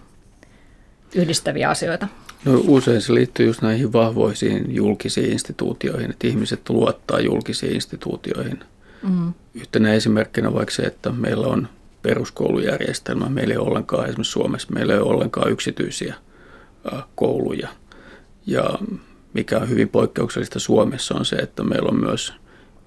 yhdistäviä 1.14 1.70
asioita. 1.70 2.08
No 2.44 2.60
usein 2.66 3.00
se 3.00 3.14
liittyy 3.14 3.46
just 3.46 3.62
näihin 3.62 3.92
vahvoisiin 3.92 4.74
julkisiin 4.74 5.32
instituutioihin, 5.32 6.10
että 6.10 6.26
ihmiset 6.26 6.68
luottaa 6.68 7.20
julkisiin 7.20 7.74
instituutioihin. 7.74 8.60
Mm. 9.02 9.32
Yhtenä 9.54 9.92
esimerkkinä 9.92 10.54
vaikka 10.54 10.74
se, 10.74 10.82
että 10.82 11.10
meillä 11.10 11.46
on 11.46 11.68
peruskoulujärjestelmä. 12.02 13.28
Meillä 13.28 13.54
ei 13.54 13.58
ole 13.58 13.68
ollenkaan, 13.68 14.04
esimerkiksi 14.04 14.32
Suomessa, 14.32 14.68
meillä 14.74 14.92
ei 14.92 14.98
ole 14.98 15.14
ollenkaan 15.14 15.52
yksityisiä 15.52 16.14
kouluja. 17.14 17.68
Ja 18.46 18.78
mikä 19.34 19.58
on 19.58 19.68
hyvin 19.68 19.88
poikkeuksellista 19.88 20.58
Suomessa 20.58 21.14
on 21.14 21.24
se, 21.24 21.36
että 21.36 21.64
meillä 21.64 21.88
on 21.88 22.00
myös 22.00 22.34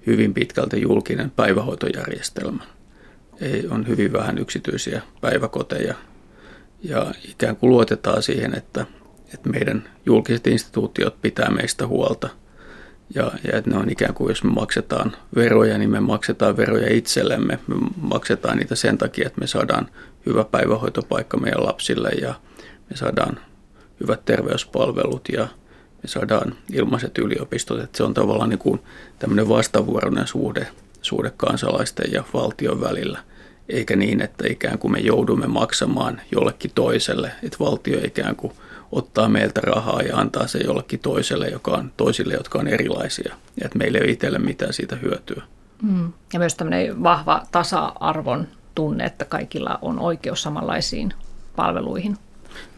hyvin 0.06 0.34
pitkälti 0.34 0.80
julkinen 0.80 1.30
päivähoitojärjestelmä. 1.30 2.64
Ei, 3.40 3.66
on 3.70 3.88
hyvin 3.88 4.12
vähän 4.12 4.38
yksityisiä 4.38 5.02
päiväkoteja 5.20 5.94
ja 6.82 7.14
ikään 7.28 7.56
kuin 7.56 7.70
luotetaan 7.70 8.22
siihen, 8.22 8.54
että, 8.54 8.86
että 9.34 9.48
meidän 9.50 9.88
julkiset 10.06 10.46
instituutiot 10.46 11.20
pitää 11.22 11.50
meistä 11.50 11.86
huolta– 11.86 12.28
ja, 13.14 13.32
ja 13.44 13.58
että 13.58 13.70
ne 13.70 13.76
on 13.76 13.90
ikään 13.90 14.14
kuin, 14.14 14.28
jos 14.28 14.44
me 14.44 14.50
maksetaan 14.50 15.16
veroja, 15.34 15.78
niin 15.78 15.90
me 15.90 16.00
maksetaan 16.00 16.56
veroja 16.56 16.94
itsellemme. 16.94 17.58
Me 17.66 17.74
maksetaan 17.96 18.58
niitä 18.58 18.74
sen 18.74 18.98
takia, 18.98 19.26
että 19.26 19.40
me 19.40 19.46
saadaan 19.46 19.88
hyvä 20.26 20.44
päivähoitopaikka 20.44 21.36
meidän 21.36 21.66
lapsille 21.66 22.08
ja 22.08 22.34
me 22.90 22.96
saadaan 22.96 23.40
hyvät 24.00 24.24
terveyspalvelut 24.24 25.28
ja 25.32 25.48
me 26.02 26.08
saadaan 26.08 26.54
ilmaiset 26.72 27.18
yliopistot. 27.18 27.80
Että 27.80 27.96
se 27.96 28.02
on 28.02 28.14
tavallaan 28.14 28.50
niin 28.50 28.58
kuin 28.58 28.80
tämmöinen 29.18 29.48
vastavuoroinen 29.48 30.26
suhde, 30.26 30.66
suhde 31.02 31.32
kansalaisten 31.36 32.12
ja 32.12 32.24
valtion 32.34 32.80
välillä. 32.80 33.18
Eikä 33.68 33.96
niin, 33.96 34.20
että 34.20 34.44
ikään 34.48 34.78
kuin 34.78 34.92
me 34.92 34.98
joudumme 34.98 35.46
maksamaan 35.46 36.20
jollekin 36.32 36.70
toiselle, 36.74 37.30
että 37.42 37.58
valtio 37.60 37.98
ikään 38.04 38.36
kuin– 38.36 38.52
ottaa 38.92 39.28
meiltä 39.28 39.60
rahaa 39.60 40.02
ja 40.02 40.16
antaa 40.16 40.46
se 40.46 40.58
jollekin 40.58 41.00
toiselle, 41.00 41.48
joka 41.48 41.70
on, 41.70 41.92
toisille, 41.96 42.34
jotka 42.34 42.58
on 42.58 42.68
erilaisia. 42.68 43.34
Ja 43.60 43.66
että 43.66 43.78
meille 43.78 43.98
ei 43.98 44.10
itselle 44.10 44.38
mitään 44.38 44.72
siitä 44.72 44.96
hyötyä. 44.96 45.42
Mm. 45.82 46.12
Ja 46.32 46.38
myös 46.38 46.54
tämmöinen 46.54 47.02
vahva 47.02 47.42
tasa-arvon 47.52 48.48
tunne, 48.74 49.04
että 49.04 49.24
kaikilla 49.24 49.78
on 49.82 49.98
oikeus 49.98 50.42
samanlaisiin 50.42 51.12
palveluihin. 51.56 52.18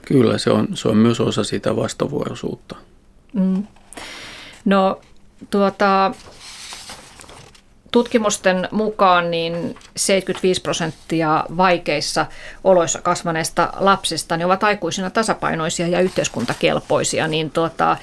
Kyllä, 0.02 0.38
se 0.38 0.50
on, 0.50 0.68
se 0.74 0.88
on 0.88 0.96
myös 0.96 1.20
osa 1.20 1.44
sitä 1.44 1.76
vastavuoroisuutta. 1.76 2.76
Mm. 3.32 3.66
No 4.64 5.00
tuota, 5.50 6.14
Tutkimusten 7.90 8.68
mukaan 8.70 9.30
niin 9.30 9.76
75 9.96 10.60
prosenttia 10.60 11.44
vaikeissa 11.56 12.26
oloissa 12.64 13.02
kasvaneista 13.02 13.72
lapsista 13.76 14.36
niin 14.36 14.46
ovat 14.46 14.64
aikuisina 14.64 15.10
tasapainoisia 15.10 15.88
ja 15.88 16.00
yhteiskuntakelpoisia. 16.00 17.28
Niin 17.28 17.50
tuota, 17.50 17.96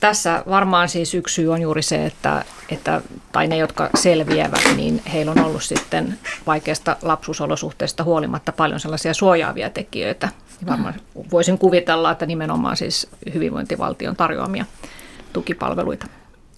tässä 0.00 0.42
varmaan 0.48 0.88
siis 0.88 1.14
yksi 1.14 1.34
syy 1.34 1.52
on 1.52 1.62
juuri 1.62 1.82
se, 1.82 2.06
että, 2.06 2.44
että, 2.68 3.00
tai 3.32 3.46
ne, 3.46 3.56
jotka 3.56 3.90
selviävät, 3.94 4.76
niin 4.76 5.02
heillä 5.12 5.32
on 5.32 5.44
ollut 5.44 5.62
sitten 5.62 6.18
vaikeasta 6.46 6.96
lapsuusolosuhteista 7.02 8.04
huolimatta 8.04 8.52
paljon 8.52 8.80
sellaisia 8.80 9.14
suojaavia 9.14 9.70
tekijöitä. 9.70 10.28
Varmaan 10.66 10.94
voisin 11.32 11.58
kuvitella, 11.58 12.10
että 12.10 12.26
nimenomaan 12.26 12.76
siis 12.76 13.08
hyvinvointivaltion 13.34 14.16
tarjoamia 14.16 14.64
tukipalveluita. 15.32 16.06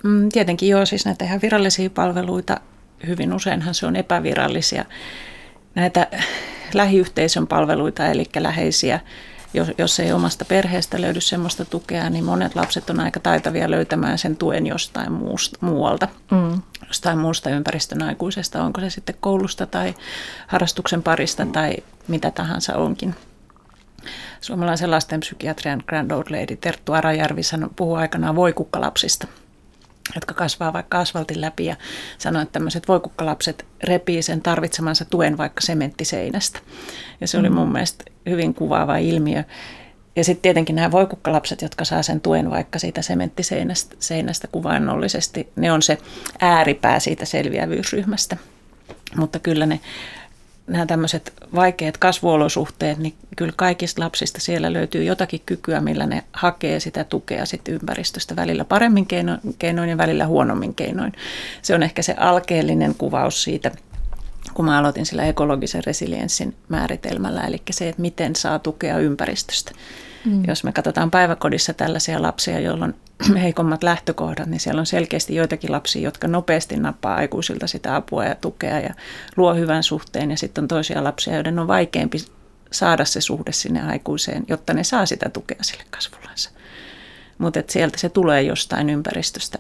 Mm, 0.02 0.28
tietenkin 0.28 0.68
joo, 0.68 0.86
siis 0.86 1.04
näitä 1.04 1.24
ihan 1.24 1.40
virallisia 1.42 1.90
palveluita, 1.90 2.60
hyvin 3.06 3.32
useinhan 3.32 3.74
se 3.74 3.86
on 3.86 3.96
epävirallisia. 3.96 4.84
Näitä 5.74 6.06
lähiyhteisön 6.74 7.46
palveluita, 7.46 8.06
eli 8.06 8.24
läheisiä, 8.38 9.00
jos, 9.54 9.68
jos 9.78 10.00
ei 10.00 10.12
omasta 10.12 10.44
perheestä 10.44 11.00
löydy 11.00 11.20
sellaista 11.20 11.64
tukea, 11.64 12.10
niin 12.10 12.24
monet 12.24 12.54
lapset 12.54 12.90
on 12.90 13.00
aika 13.00 13.20
taitavia 13.20 13.70
löytämään 13.70 14.18
sen 14.18 14.36
tuen 14.36 14.66
jostain 14.66 15.12
muusta, 15.12 15.58
muualta, 15.60 16.08
mm. 16.30 16.62
jostain 16.86 17.18
muusta 17.18 17.50
ympäristön 17.50 18.02
aikuisesta, 18.02 18.62
onko 18.62 18.80
se 18.80 18.90
sitten 18.90 19.14
koulusta 19.20 19.66
tai 19.66 19.94
harrastuksen 20.46 21.02
parista 21.02 21.46
tai 21.46 21.76
mitä 22.08 22.30
tahansa 22.30 22.76
onkin. 22.76 23.14
Suomalaisen 24.40 24.90
lastenpsykiatrian 24.90 25.82
Grand 25.86 26.10
Old 26.10 26.24
Lady 26.30 26.56
Terttu 26.56 26.92
Arajärvi 26.92 27.42
puhuu 27.76 27.94
aikanaan 27.94 28.36
voikukkalapsista– 28.36 29.26
jotka 30.14 30.34
kasvaa 30.34 30.72
vaikka 30.72 30.98
asfaltin 30.98 31.40
läpi 31.40 31.64
ja 31.64 31.76
sanoo, 32.18 32.42
että 32.42 32.52
tämmöiset 32.52 32.88
voikukkalapset 32.88 33.66
repii 33.84 34.22
sen 34.22 34.42
tarvitsemansa 34.42 35.04
tuen 35.04 35.38
vaikka 35.38 35.60
sementtiseinästä. 35.60 36.58
Ja 37.20 37.28
se 37.28 37.38
oli 37.38 37.48
mm. 37.48 37.54
mun 37.54 37.72
mielestä 37.72 38.04
hyvin 38.28 38.54
kuvaava 38.54 38.96
ilmiö. 38.96 39.44
ja 40.16 40.24
sitten 40.24 40.42
tietenkin 40.42 40.76
nämä 40.76 40.90
voikukkalapset, 40.90 41.62
jotka 41.62 41.84
saa 41.84 42.02
sen 42.02 42.20
tuen 42.20 42.50
vaikka 42.50 42.78
siitä 42.78 43.02
sementtiseinästä 43.02 43.96
seinästä 43.98 44.48
kuvainnollisesti, 44.52 45.48
ne 45.56 45.72
on 45.72 45.82
se 45.82 45.98
ääripää 46.40 47.00
siitä 47.00 47.24
selviävyysryhmästä. 47.24 48.36
Mutta 49.16 49.38
kyllä 49.38 49.66
ne 49.66 49.80
nämä 50.72 50.86
tämmöiset 50.86 51.32
vaikeat 51.54 51.96
kasvuolosuhteet, 51.96 52.98
niin 52.98 53.14
kyllä 53.36 53.52
kaikista 53.56 54.02
lapsista 54.02 54.40
siellä 54.40 54.72
löytyy 54.72 55.04
jotakin 55.04 55.40
kykyä, 55.46 55.80
millä 55.80 56.06
ne 56.06 56.24
hakee 56.32 56.80
sitä 56.80 57.04
tukea 57.04 57.46
sitten 57.46 57.74
ympäristöstä 57.74 58.36
välillä 58.36 58.64
paremmin 58.64 59.06
keinoin 59.58 59.90
ja 59.90 59.98
välillä 59.98 60.26
huonommin 60.26 60.74
keinoin. 60.74 61.12
Se 61.62 61.74
on 61.74 61.82
ehkä 61.82 62.02
se 62.02 62.14
alkeellinen 62.18 62.94
kuvaus 62.94 63.42
siitä, 63.42 63.70
kun 64.54 64.64
mä 64.64 64.78
aloitin 64.78 65.06
sillä 65.06 65.24
ekologisen 65.24 65.84
resilienssin 65.86 66.56
määritelmällä, 66.68 67.40
eli 67.40 67.62
se, 67.70 67.88
että 67.88 68.02
miten 68.02 68.36
saa 68.36 68.58
tukea 68.58 68.98
ympäristöstä. 68.98 69.72
Mm. 70.24 70.42
Jos 70.48 70.64
me 70.64 70.72
katsotaan 70.72 71.10
päiväkodissa 71.10 71.74
tällaisia 71.74 72.22
lapsia, 72.22 72.60
joilla 72.60 72.84
on 72.84 72.94
heikommat 73.42 73.82
lähtökohdat, 73.82 74.46
niin 74.46 74.60
siellä 74.60 74.80
on 74.80 74.86
selkeästi 74.86 75.34
joitakin 75.34 75.72
lapsia, 75.72 76.02
jotka 76.02 76.28
nopeasti 76.28 76.76
nappaa 76.76 77.14
aikuisilta 77.14 77.66
sitä 77.66 77.96
apua 77.96 78.24
ja 78.24 78.34
tukea 78.34 78.80
ja 78.80 78.94
luo 79.36 79.54
hyvän 79.54 79.82
suhteen. 79.82 80.30
Ja 80.30 80.36
sitten 80.36 80.64
on 80.64 80.68
toisia 80.68 81.04
lapsia, 81.04 81.34
joiden 81.34 81.58
on 81.58 81.68
vaikeampi 81.68 82.18
saada 82.70 83.04
se 83.04 83.20
suhde 83.20 83.52
sinne 83.52 83.82
aikuiseen, 83.82 84.44
jotta 84.48 84.74
ne 84.74 84.84
saa 84.84 85.06
sitä 85.06 85.28
tukea 85.28 85.58
sille 85.62 85.84
kasvullansa. 85.90 86.50
Mutta 87.38 87.62
sieltä 87.68 87.98
se 87.98 88.08
tulee 88.08 88.42
jostain 88.42 88.90
ympäristöstä. 88.90 89.58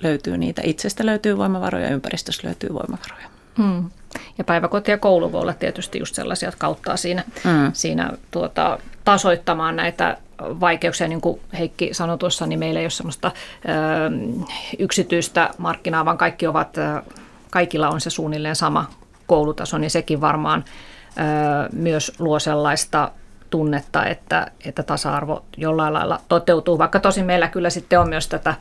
Löytyy 0.00 0.38
niitä. 0.38 0.62
Itsestä 0.64 1.06
löytyy 1.06 1.36
voimavaroja, 1.36 1.88
ympäristöstä 1.88 2.46
löytyy 2.46 2.74
voimavaroja. 2.74 3.28
Mm. 3.58 3.90
Ja 4.38 4.44
päiväkoti 4.44 4.90
ja 4.90 4.98
koulu 4.98 5.32
voi 5.32 5.40
olla 5.40 5.54
tietysti 5.54 5.98
just 5.98 6.14
sellaisia, 6.14 6.48
jotka 6.48 6.66
auttaa 6.66 6.96
siinä, 6.96 7.24
mm. 7.44 7.70
siinä 7.72 8.10
tuota, 8.30 8.78
tasoittamaan 9.04 9.76
näitä 9.76 10.16
vaikeuksia, 10.38 11.08
niin 11.08 11.20
kuin 11.20 11.40
Heikki 11.58 11.94
sanoi 11.94 12.18
tuossa, 12.18 12.46
niin 12.46 12.58
meillä 12.58 12.80
ei 12.80 12.84
ole 12.84 12.90
sellaista 12.90 13.30
ö, 13.34 13.70
yksityistä 14.78 15.50
markkinaa, 15.58 16.04
vaan 16.04 16.18
kaikki 16.18 16.46
ovat, 16.46 16.78
ö, 16.78 17.02
kaikilla 17.50 17.88
on 17.88 18.00
se 18.00 18.10
suunnilleen 18.10 18.56
sama 18.56 18.90
koulutaso, 19.26 19.78
niin 19.78 19.90
sekin 19.90 20.20
varmaan 20.20 20.64
ö, 20.64 21.68
myös 21.72 22.12
luo 22.18 22.38
sellaista 22.38 23.10
tunnetta, 23.50 24.04
että, 24.04 24.50
että 24.64 24.82
tasa-arvo 24.82 25.44
jollain 25.56 25.94
lailla 25.94 26.20
toteutuu, 26.28 26.78
vaikka 26.78 27.00
tosin 27.00 27.26
meillä 27.26 27.48
kyllä 27.48 27.70
sitten 27.70 28.00
on 28.00 28.08
myös 28.08 28.28
tätä 28.28 28.54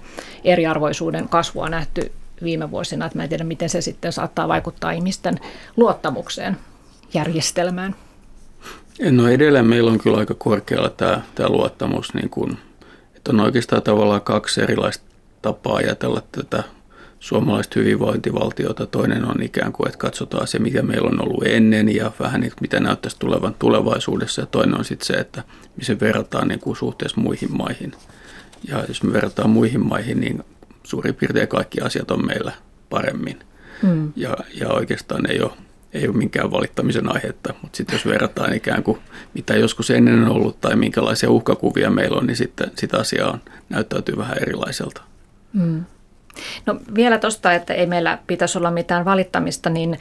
eriarvoisuuden 0.43 1.29
kasvua 1.29 1.69
nähty 1.69 2.11
viime 2.43 2.71
vuosina, 2.71 3.05
että 3.05 3.17
mä 3.17 3.23
en 3.23 3.29
tiedä, 3.29 3.43
miten 3.43 3.69
se 3.69 3.81
sitten 3.81 4.13
saattaa 4.13 4.47
vaikuttaa 4.47 4.91
ihmisten 4.91 5.39
luottamukseen 5.77 6.57
järjestelmään. 7.13 7.95
No 9.11 9.27
edelleen 9.27 9.65
meillä 9.65 9.91
on 9.91 9.99
kyllä 9.99 10.17
aika 10.17 10.33
korkealla 10.33 10.89
tämä, 10.89 11.21
tämä 11.35 11.49
luottamus, 11.49 12.13
niin 12.13 12.29
kuin, 12.29 12.57
että 13.15 13.31
on 13.31 13.39
oikeastaan 13.39 13.83
tavallaan 13.83 14.21
kaksi 14.21 14.61
erilaista 14.61 15.05
tapaa 15.41 15.75
ajatella 15.75 16.21
tätä 16.31 16.63
suomalaista 17.19 17.79
hyvinvointivaltiota. 17.79 18.85
Toinen 18.85 19.25
on 19.25 19.43
ikään 19.43 19.73
kuin, 19.73 19.87
että 19.87 19.97
katsotaan 19.97 20.47
se, 20.47 20.59
mikä 20.59 20.81
meillä 20.81 21.09
on 21.09 21.23
ollut 21.23 21.43
ennen 21.43 21.95
ja 21.95 22.11
vähän 22.19 22.41
niin, 22.41 22.51
mitä 22.61 22.79
näyttäisi 22.79 23.19
tulevan 23.19 23.55
tulevaisuudessa. 23.59 24.41
Ja 24.41 24.45
toinen 24.45 24.77
on 24.77 24.85
sitten 24.85 25.07
se, 25.07 25.13
että 25.13 25.43
missä 25.77 25.99
verrataan 25.99 26.47
niin 26.47 26.59
kuin 26.59 26.75
suhteessa 26.75 27.21
muihin 27.21 27.57
maihin. 27.57 27.91
Ja 28.67 28.83
jos 28.87 29.03
me 29.03 29.13
verrataan 29.13 29.49
muihin 29.49 29.85
maihin, 29.85 30.19
niin 30.19 30.43
suurin 30.85 31.15
piirtein 31.15 31.47
kaikki 31.47 31.81
asiat 31.81 32.11
on 32.11 32.25
meillä 32.25 32.51
paremmin. 32.89 33.39
Mm. 33.83 34.13
Ja, 34.15 34.37
ja 34.53 34.69
oikeastaan 34.69 35.31
ei 35.31 35.41
ole, 35.41 35.51
ei 35.93 36.07
ole 36.07 36.17
minkään 36.17 36.51
valittamisen 36.51 37.15
aihetta, 37.15 37.53
mutta 37.61 37.77
sitten 37.77 37.95
jos 37.95 38.05
verrataan 38.05 38.53
ikään 38.53 38.83
kuin 38.83 38.99
mitä 39.33 39.53
joskus 39.55 39.89
ennen 39.89 40.23
on 40.23 40.31
ollut 40.31 40.61
tai 40.61 40.75
minkälaisia 40.75 41.29
uhkakuvia 41.29 41.89
meillä 41.89 42.17
on, 42.17 42.27
niin 42.27 42.37
sitten 42.37 42.71
sitä 42.75 42.97
asiaa 42.97 43.31
on, 43.31 43.41
näyttäytyy 43.69 44.17
vähän 44.17 44.37
erilaiselta. 44.41 45.01
Mm. 45.53 45.85
No 46.65 46.79
vielä 46.95 47.17
tuosta, 47.17 47.53
että 47.53 47.73
ei 47.73 47.85
meillä 47.85 48.17
pitäisi 48.27 48.57
olla 48.57 48.71
mitään 48.71 49.05
valittamista, 49.05 49.69
niin 49.69 49.93
äh, 49.93 49.99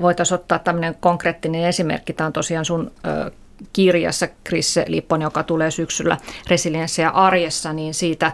voitaisiin 0.00 0.34
ottaa 0.34 0.58
tämmöinen 0.58 0.94
konkreettinen 1.00 1.64
esimerkki. 1.64 2.12
Tämä 2.12 2.26
on 2.26 2.32
tosiaan 2.32 2.64
sun 2.64 2.92
äh, 3.06 3.32
kirjassa, 3.72 4.28
Krisse 4.44 4.84
Lippon, 4.88 5.22
joka 5.22 5.42
tulee 5.42 5.70
syksyllä 5.70 6.16
Resilienssiä 6.50 7.08
arjessa, 7.08 7.72
niin 7.72 7.94
siitä 7.94 8.32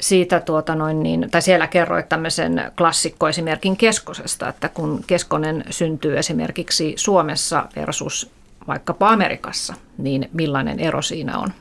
siitä 0.00 0.40
tuota 0.40 0.74
noin 0.74 1.02
niin, 1.02 1.28
tai 1.30 1.42
siellä 1.42 1.66
kerroit 1.66 2.08
tämmöisen 2.08 2.72
klassikkoesimerkin 2.78 3.76
Keskosesta, 3.76 4.48
että 4.48 4.68
kun 4.68 5.04
Keskonen 5.06 5.64
syntyy 5.70 6.18
esimerkiksi 6.18 6.94
Suomessa 6.96 7.68
versus 7.76 8.30
vaikkapa 8.68 9.08
Amerikassa, 9.08 9.74
niin 9.98 10.30
millainen 10.32 10.80
ero 10.80 11.02
siinä 11.02 11.38
on? 11.38 11.52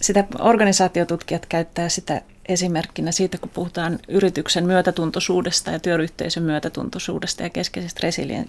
Sitä 0.00 0.24
organisaatiotutkijat 0.38 1.46
käyttää 1.46 1.88
sitä 1.88 2.20
esimerkkinä 2.48 3.12
siitä, 3.12 3.38
kun 3.38 3.50
puhutaan 3.54 3.98
yrityksen 4.08 4.66
myötätuntoisuudesta 4.66 5.70
ja 5.70 5.78
työyhteisön 5.78 6.42
myötätuntoisuudesta 6.42 7.42
ja 7.42 7.50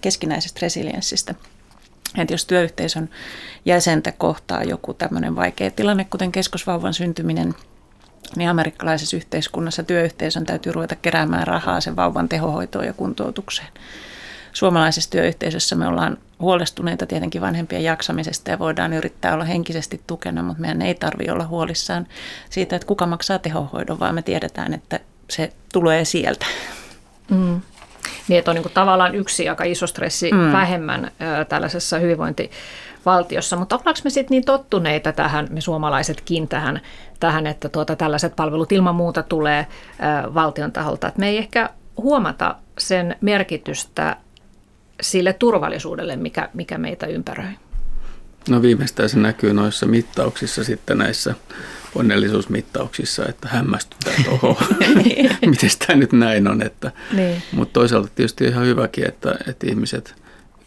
keskinäisestä 0.02 0.60
resilienssistä. 0.62 1.36
Että 2.18 2.34
jos 2.34 2.46
työyhteisön 2.46 3.10
jäsentä 3.66 4.12
kohtaa 4.12 4.64
joku 4.64 4.94
tämmöinen 4.94 5.36
vaikea 5.36 5.72
tilanne, 5.72 6.06
kuten 6.10 6.32
keskosvauvan 6.32 6.94
syntyminen– 6.94 7.56
niin 8.36 8.50
amerikkalaisessa 8.50 9.18
yhteiskunnassa 9.18 9.84
työyhteisön 9.84 10.46
täytyy 10.46 10.72
ruveta 10.72 10.96
keräämään 10.96 11.48
rahaa 11.48 11.82
sen 11.82 11.96
vauvan 11.96 12.30
tehohoitoon 12.30 12.86
ja 12.86 12.94
kuntoutukseen. 12.94 13.68
Suomalaisessa 14.54 15.10
työyhteisössä 15.10 15.76
me 15.76 15.88
ollaan 15.88 16.18
huolestuneita 16.40 17.06
tietenkin 17.06 17.42
vanhempien 17.42 17.84
jaksamisesta 17.84 18.52
ja 18.52 18.60
voidaan 18.60 18.94
yrittää 18.94 19.34
olla 19.34 19.44
henkisesti 19.44 20.02
tukena, 20.08 20.44
mutta 20.44 20.62
meidän 20.62 20.82
ei 20.82 20.96
tarvitse 20.96 21.32
olla 21.32 21.48
huolissaan 21.48 22.08
siitä, 22.50 22.76
että 22.76 22.86
kuka 22.86 23.06
maksaa 23.06 23.40
tehohoidon, 23.40 24.00
vaan 24.00 24.16
me 24.16 24.22
tiedetään, 24.22 24.74
että 24.74 25.00
se 25.30 25.54
tulee 25.74 26.06
sieltä. 26.06 26.46
Mm. 27.30 27.62
Niin, 28.28 28.40
että 28.40 28.52
on 28.52 28.56
niin 28.56 28.64
kuin 28.64 28.74
tavallaan 28.74 29.16
yksi 29.16 29.50
aika 29.50 29.64
iso 29.64 29.88
stressi 29.88 30.32
mm. 30.32 30.52
vähemmän 30.52 31.06
ö, 31.06 31.46
tällaisessa 31.46 32.00
hyvinvointi 32.00 32.52
valtiossa, 33.06 33.56
mutta 33.56 33.76
ollaanko 33.76 34.00
me 34.04 34.10
sitten 34.10 34.36
niin 34.36 34.46
tottuneita 34.46 35.12
tähän, 35.12 35.48
me 35.52 35.62
suomalaisetkin 35.62 36.48
tähän, 36.48 36.82
tähän 37.20 37.48
että 37.48 37.70
tuota, 37.70 37.96
tällaiset 37.96 38.36
palvelut 38.36 38.72
ilman 38.72 38.96
muuta 38.96 39.24
tulee 39.24 39.68
valtion 40.34 40.72
taholta, 40.72 41.08
että 41.08 41.20
me 41.20 41.30
ei 41.30 41.38
ehkä 41.38 41.70
huomata 41.98 42.56
sen 42.78 43.16
merkitystä 43.22 44.18
sille 45.02 45.34
turvallisuudelle, 45.34 46.16
mikä, 46.16 46.50
mikä 46.54 46.78
meitä 46.78 47.08
ympäröi. 47.08 47.52
No 48.50 48.62
viimeistään 48.62 49.10
se 49.10 49.20
näkyy 49.20 49.54
noissa 49.54 49.86
mittauksissa 49.86 50.64
sitten 50.64 50.98
näissä 50.98 51.36
onnellisuusmittauksissa, 51.96 53.26
että 53.26 53.48
hämmästytään, 53.50 54.16
että 54.20 54.32
oho, 54.32 54.62
miten 55.52 55.70
tämä 55.88 56.00
nyt 56.00 56.12
näin 56.12 56.48
on. 56.48 56.62
Että, 56.62 56.92
niin. 57.14 57.44
Mutta 57.52 57.74
toisaalta 57.74 58.10
tietysti 58.16 58.46
ihan 58.46 58.66
hyväkin, 58.66 59.08
että, 59.08 59.36
että 59.48 59.68
ihmiset 59.70 60.21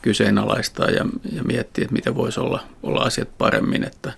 kyseenalaistaa 0.04 0.90
ja, 0.90 1.06
ja 1.32 1.44
miettii, 1.44 1.84
että 1.84 1.94
miten 1.94 2.14
voisi 2.14 2.40
olla, 2.40 2.60
olla 2.82 3.02
asiat 3.02 3.28
paremmin. 3.38 3.84
Että, 3.84 4.12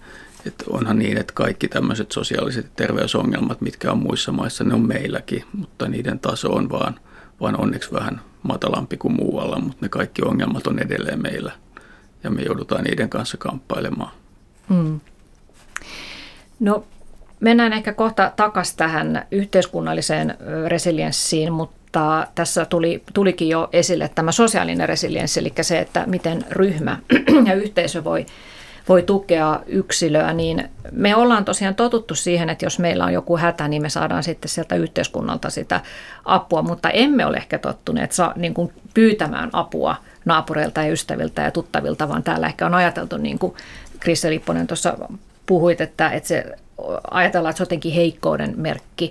että 0.46 0.64
onhan 0.70 0.98
niin, 0.98 1.18
että 1.18 1.32
kaikki 1.32 1.68
tämmöiset 1.68 2.12
sosiaaliset 2.12 2.66
terveysongelmat, 2.76 3.60
mitkä 3.60 3.92
on 3.92 3.98
muissa 3.98 4.32
maissa, 4.32 4.64
ne 4.64 4.74
on 4.74 4.86
meilläkin, 4.86 5.44
mutta 5.52 5.88
niiden 5.88 6.18
taso 6.18 6.52
on 6.52 6.70
vaan, 6.70 7.00
vaan 7.40 7.60
onneksi 7.60 7.92
vähän 7.92 8.20
matalampi 8.42 8.96
kuin 8.96 9.14
muualla, 9.14 9.58
mutta 9.58 9.78
ne 9.80 9.88
kaikki 9.88 10.22
ongelmat 10.22 10.66
on 10.66 10.78
edelleen 10.78 11.22
meillä 11.22 11.52
ja 12.24 12.30
me 12.30 12.42
joudutaan 12.42 12.84
niiden 12.84 13.08
kanssa 13.08 13.36
kamppailemaan. 13.36 14.10
Hmm. 14.68 15.00
No 16.60 16.84
mennään 17.40 17.72
ehkä 17.72 17.92
kohta 17.92 18.32
takaisin 18.36 18.76
tähän 18.76 19.26
yhteiskunnalliseen 19.30 20.34
resilienssiin, 20.66 21.52
mutta 21.52 21.76
tota, 21.96 22.26
tässä 22.34 22.64
tuli, 22.64 23.02
tulikin 23.14 23.48
jo 23.48 23.68
esille 23.72 24.10
tämä 24.14 24.32
sosiaalinen 24.32 24.88
resilienssi, 24.88 25.40
eli 25.40 25.52
se, 25.60 25.78
että 25.78 26.04
miten 26.06 26.44
ryhmä 26.50 26.98
ja 27.48 27.54
yhteisö 27.54 28.04
voi, 28.04 28.26
voi 28.88 29.02
tukea 29.02 29.60
yksilöä, 29.66 30.32
niin 30.32 30.68
me 30.92 31.16
ollaan 31.16 31.44
tosiaan 31.44 31.74
totuttu 31.74 32.14
siihen, 32.14 32.50
että 32.50 32.66
jos 32.66 32.78
meillä 32.78 33.04
on 33.04 33.12
joku 33.12 33.36
hätä, 33.36 33.68
niin 33.68 33.82
me 33.82 33.88
saadaan 33.88 34.22
sitten 34.22 34.48
sieltä 34.48 34.74
yhteiskunnalta 34.74 35.50
sitä 35.50 35.80
apua, 36.24 36.62
mutta 36.62 36.90
emme 36.90 37.26
ole 37.26 37.36
ehkä 37.36 37.58
tottuneet 37.58 38.12
saa, 38.12 38.32
niin 38.36 38.54
kuin 38.54 38.72
pyytämään 38.94 39.50
apua 39.52 39.96
naapureilta 40.24 40.82
ja 40.82 40.92
ystäviltä 40.92 41.42
ja 41.42 41.50
tuttavilta, 41.50 42.08
vaan 42.08 42.22
täällä 42.22 42.46
ehkä 42.46 42.66
on 42.66 42.74
ajateltu, 42.74 43.16
niin 43.16 43.38
kuin 43.38 43.54
Krisse 44.00 44.30
Lipponen 44.30 44.66
tuossa 44.66 44.98
puhuit, 45.46 45.80
että, 45.80 46.10
että 46.10 46.28
se 46.28 46.44
ajatellaan, 47.10 47.50
että 47.50 47.56
se 47.56 47.62
on 47.62 47.66
jotenkin 47.66 47.92
heikkouden 47.92 48.54
merkki. 48.56 49.10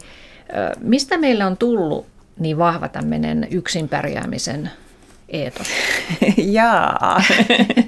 Mistä 0.79 1.17
meille 1.17 1.45
on 1.45 1.57
tullut 1.57 2.14
niin 2.39 2.57
vahva 2.57 2.87
tämmöinen 2.87 3.47
yksin 3.51 3.89
pärjäämisen 3.89 4.71
eetos? 5.29 5.67
Jaa, 6.37 7.21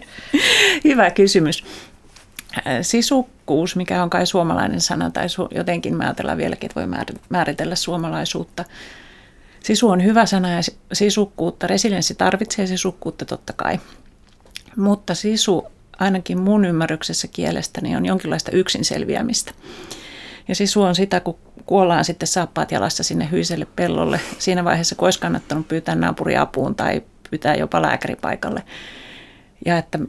hyvä 0.83 1.11
kysymys. 1.11 1.63
Sisukkuus, 2.81 3.75
mikä 3.75 4.03
on 4.03 4.09
kai 4.09 4.25
suomalainen 4.25 4.81
sana, 4.81 5.11
tai 5.11 5.25
jotenkin 5.51 5.95
mä 5.95 6.03
ajatellaan 6.03 6.37
vieläkin, 6.37 6.69
että 6.69 6.79
voi 6.79 6.89
määritellä 7.29 7.75
suomalaisuutta. 7.75 8.65
Sisu 9.63 9.89
on 9.89 10.03
hyvä 10.03 10.25
sana 10.25 10.49
ja 10.49 10.61
sisukkuutta, 10.93 11.67
resilienssi 11.67 12.15
tarvitsee 12.15 12.67
sisukkuutta 12.67 13.25
totta 13.25 13.53
kai. 13.53 13.79
Mutta 14.75 15.15
sisu 15.15 15.67
ainakin 15.99 16.39
mun 16.39 16.65
ymmärryksessä 16.65 17.27
kielestäni 17.27 17.95
on 17.95 18.05
jonkinlaista 18.05 18.51
yksin 18.51 18.85
selviämistä. 18.85 19.51
Ja 20.47 20.55
sisu 20.55 20.81
on 20.81 20.95
sitä, 20.95 21.19
kun 21.19 21.35
kuollaan 21.67 22.05
sitten 22.05 22.27
saappaat 22.27 22.71
jalassa 22.71 23.03
sinne 23.03 23.27
hyiselle 23.31 23.67
pellolle. 23.75 24.19
Siinä 24.37 24.63
vaiheessa, 24.63 24.95
kun 24.95 25.05
olisi 25.05 25.19
kannattanut 25.19 25.67
pyytää 25.67 25.95
naapuri 25.95 26.37
apuun 26.37 26.75
tai 26.75 27.03
pyytää 27.29 27.55
jopa 27.55 27.81
lääkäripaikalle. 27.81 28.63
Ja 29.65 29.77
että 29.77 29.99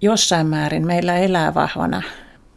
jossain 0.00 0.46
määrin 0.46 0.86
meillä 0.86 1.18
elää 1.18 1.54
vahvana 1.54 2.02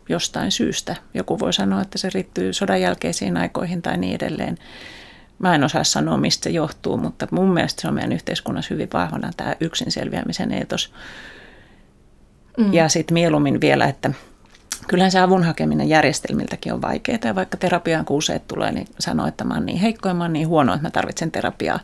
jostain 0.09 0.51
syystä. 0.51 0.95
Joku 1.13 1.39
voi 1.39 1.53
sanoa, 1.53 1.81
että 1.81 1.97
se 1.97 2.09
riittyy 2.13 2.53
sodan 2.53 2.81
jälkeisiin 2.81 3.37
aikoihin 3.37 3.81
tai 3.81 3.97
niin 3.97 4.15
edelleen. 4.15 4.57
Mä 5.39 5.55
en 5.55 5.63
osaa 5.63 5.83
sanoa, 5.83 6.17
mistä 6.17 6.43
se 6.43 6.49
johtuu, 6.49 6.97
mutta 6.97 7.27
mun 7.31 7.53
mielestä 7.53 7.81
se 7.81 7.87
on 7.87 7.93
meidän 7.93 8.11
yhteiskunnassa 8.11 8.73
hyvin 8.73 8.89
vahvana 8.93 9.31
tämä 9.37 9.55
yksin 9.59 9.91
selviämisen 9.91 10.51
eetos. 10.51 10.93
Mm. 12.57 12.73
Ja 12.73 12.89
sitten 12.89 13.13
mieluummin 13.13 13.61
vielä, 13.61 13.85
että 13.85 14.11
kyllähän 14.87 15.11
se 15.11 15.19
avun 15.19 15.43
hakeminen 15.43 15.89
järjestelmiltäkin 15.89 16.73
on 16.73 16.81
vaikeaa. 16.81 17.19
Ja 17.23 17.35
vaikka 17.35 17.57
terapiaan 17.57 18.05
kun 18.05 18.17
useat 18.17 18.47
tulee, 18.47 18.71
niin 18.71 18.87
sanoo, 18.99 19.27
että 19.27 19.43
mä 19.43 19.53
oon 19.53 19.65
niin 19.65 19.79
heikko 19.79 20.09
ja 20.09 20.13
mä 20.13 20.23
oon 20.23 20.33
niin 20.33 20.47
huono, 20.47 20.73
että 20.73 20.87
mä 20.87 20.91
tarvitsen 20.91 21.31
terapiaa. 21.31 21.79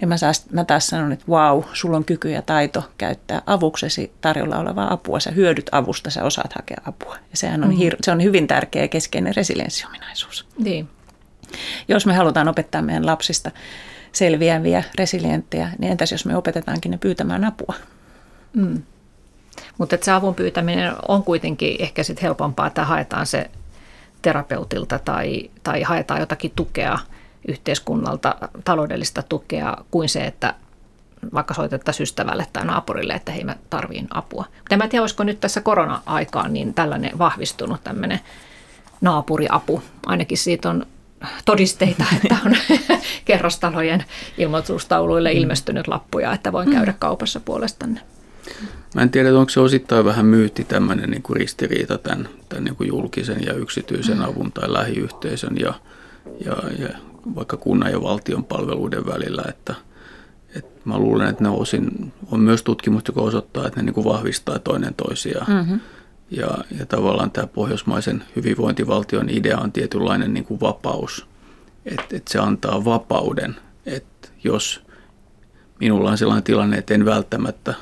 Ja 0.00 0.06
mä, 0.06 0.18
taas, 0.18 0.46
mä 0.50 0.64
taas 0.64 0.86
sanon, 0.86 1.12
että 1.12 1.24
vau, 1.28 1.62
sulla 1.72 1.96
on 1.96 2.04
kyky 2.04 2.30
ja 2.30 2.42
taito 2.42 2.90
käyttää 2.98 3.42
avuksesi 3.46 4.12
tarjolla 4.20 4.58
olevaa 4.58 4.92
apua. 4.92 5.20
Sä 5.20 5.30
hyödyt 5.30 5.68
avusta, 5.72 6.10
sä 6.10 6.24
osaat 6.24 6.52
hakea 6.52 6.76
apua. 6.84 7.16
Ja 7.30 7.36
sehän 7.36 7.64
on, 7.64 7.70
mm-hmm. 7.70 7.88
hir- 7.88 7.96
se 8.02 8.10
on 8.10 8.22
hyvin 8.22 8.46
tärkeä 8.46 8.82
ja 8.82 8.88
keskeinen 8.88 9.36
resilienssiominaisuus. 9.36 10.46
Niin. 10.58 10.88
Jos 11.88 12.06
me 12.06 12.14
halutaan 12.14 12.48
opettaa 12.48 12.82
meidän 12.82 13.06
lapsista 13.06 13.50
selviäviä, 14.12 14.82
resilienttejä, 14.94 15.68
niin 15.78 15.92
entäs 15.92 16.12
jos 16.12 16.26
me 16.26 16.36
opetetaankin 16.36 16.90
ne 16.90 16.98
pyytämään 16.98 17.44
apua? 17.44 17.74
Mm. 18.52 18.82
Mutta 19.78 19.96
se 20.00 20.12
avun 20.12 20.34
pyytäminen 20.34 20.92
on 21.08 21.22
kuitenkin 21.22 21.76
ehkä 21.78 22.02
sit 22.02 22.22
helpompaa, 22.22 22.66
että 22.66 22.84
haetaan 22.84 23.26
se 23.26 23.50
terapeutilta 24.22 24.98
tai, 24.98 25.50
tai 25.62 25.82
haetaan 25.82 26.20
jotakin 26.20 26.52
tukea 26.56 26.98
yhteiskunnalta, 27.48 28.34
taloudellista 28.64 29.22
tukea, 29.22 29.76
kuin 29.90 30.08
se, 30.08 30.24
että 30.24 30.54
vaikka 31.34 31.54
soitettaisiin 31.54 32.02
ystävälle 32.02 32.46
tai 32.52 32.64
naapurille, 32.64 33.12
että 33.12 33.32
hei 33.32 33.44
mä 33.44 33.56
tarviin 33.70 34.06
apua. 34.10 34.44
Mutta 34.58 34.74
en 34.74 34.78
mä 34.78 34.88
tiedä, 34.88 35.02
olisiko 35.02 35.24
nyt 35.24 35.40
tässä 35.40 35.60
korona-aikaan 35.60 36.52
niin 36.52 36.74
tällainen 36.74 37.18
vahvistunut 37.18 37.84
tämmöinen 37.84 38.20
naapuriapu. 39.00 39.82
Ainakin 40.06 40.38
siitä 40.38 40.70
on 40.70 40.86
todisteita, 41.44 42.04
että 42.24 42.36
on 42.46 42.56
kerrostalojen 43.24 44.04
ilmoitustauluille 44.38 45.32
ilmestynyt 45.32 45.88
lappuja, 45.88 46.32
että 46.32 46.52
voin 46.52 46.70
käydä 46.70 46.94
kaupassa 46.98 47.40
puolestanne. 47.40 48.00
Mä 48.94 49.02
en 49.02 49.10
tiedä, 49.10 49.38
onko 49.38 49.50
se 49.50 49.60
osittain 49.60 50.04
vähän 50.04 50.26
myytti 50.26 50.64
tämmöinen 50.64 51.10
niin 51.10 51.22
kuin 51.22 51.36
ristiriita 51.36 51.98
tämän, 51.98 52.28
tämän 52.48 52.64
niin 52.64 52.76
kuin 52.76 52.88
julkisen 52.88 53.44
ja 53.46 53.54
yksityisen 53.54 54.18
mm. 54.18 54.24
avun 54.24 54.52
tai 54.52 54.72
lähiyhteisön 54.72 55.56
ja, 55.58 55.74
ja, 56.44 56.56
ja 56.78 56.88
vaikka 57.34 57.56
kunnan 57.56 57.92
ja 57.92 58.02
valtion 58.02 58.44
palveluiden 58.44 59.06
välillä, 59.06 59.44
että, 59.48 59.74
että 60.56 60.80
mä 60.84 60.98
luulen, 60.98 61.28
että 61.28 61.42
ne 61.42 61.48
osin 61.48 62.12
on 62.30 62.40
myös 62.40 62.62
tutkimusta, 62.62 63.10
joka 63.10 63.20
osoittaa, 63.20 63.66
että 63.66 63.80
ne 63.80 63.86
niin 63.86 63.94
kuin 63.94 64.04
vahvistaa 64.04 64.58
toinen 64.58 64.94
toisiaan. 64.94 65.52
Mm-hmm. 65.52 65.80
Ja, 66.30 66.48
ja 66.78 66.86
tavallaan 66.86 67.30
tämä 67.30 67.46
pohjoismaisen 67.46 68.24
hyvinvointivaltion 68.36 69.30
idea 69.30 69.58
on 69.58 69.72
tietynlainen 69.72 70.34
niin 70.34 70.44
kuin 70.44 70.60
vapaus, 70.60 71.26
että, 71.84 72.16
että 72.16 72.32
se 72.32 72.38
antaa 72.38 72.84
vapauden, 72.84 73.56
että 73.86 74.28
jos 74.44 74.82
minulla 75.80 76.10
on 76.10 76.18
sellainen 76.18 76.44
tilanne, 76.44 76.78
että 76.78 76.94
en 76.94 77.04
välttämättä 77.04 77.74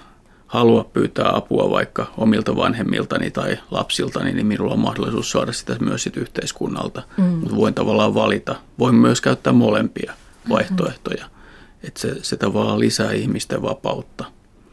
halua 0.51 0.85
pyytää 0.85 1.37
apua 1.37 1.71
vaikka 1.71 2.13
omilta 2.17 2.57
vanhemmiltani 2.57 3.31
tai 3.31 3.59
lapsiltani, 3.71 4.33
niin 4.33 4.47
minulla 4.47 4.73
on 4.73 4.79
mahdollisuus 4.79 5.31
saada 5.31 5.53
sitä 5.53 5.77
myös 5.81 6.03
sit 6.03 6.17
yhteiskunnalta. 6.17 7.03
Mm. 7.17 7.25
Mutta 7.25 7.57
voin 7.57 7.75
tavallaan 7.75 8.15
valita. 8.15 8.57
Voin 8.79 8.95
myös 8.95 9.21
käyttää 9.21 9.53
molempia 9.53 10.13
mm-hmm. 10.13 10.55
vaihtoehtoja. 10.55 11.25
Mm-hmm. 11.25 11.89
Että 11.89 12.01
se, 12.01 12.15
se 12.23 12.37
tavallaan 12.37 12.81
lisää 12.81 13.13
ihmisten 13.13 13.63
vapautta. 13.63 14.25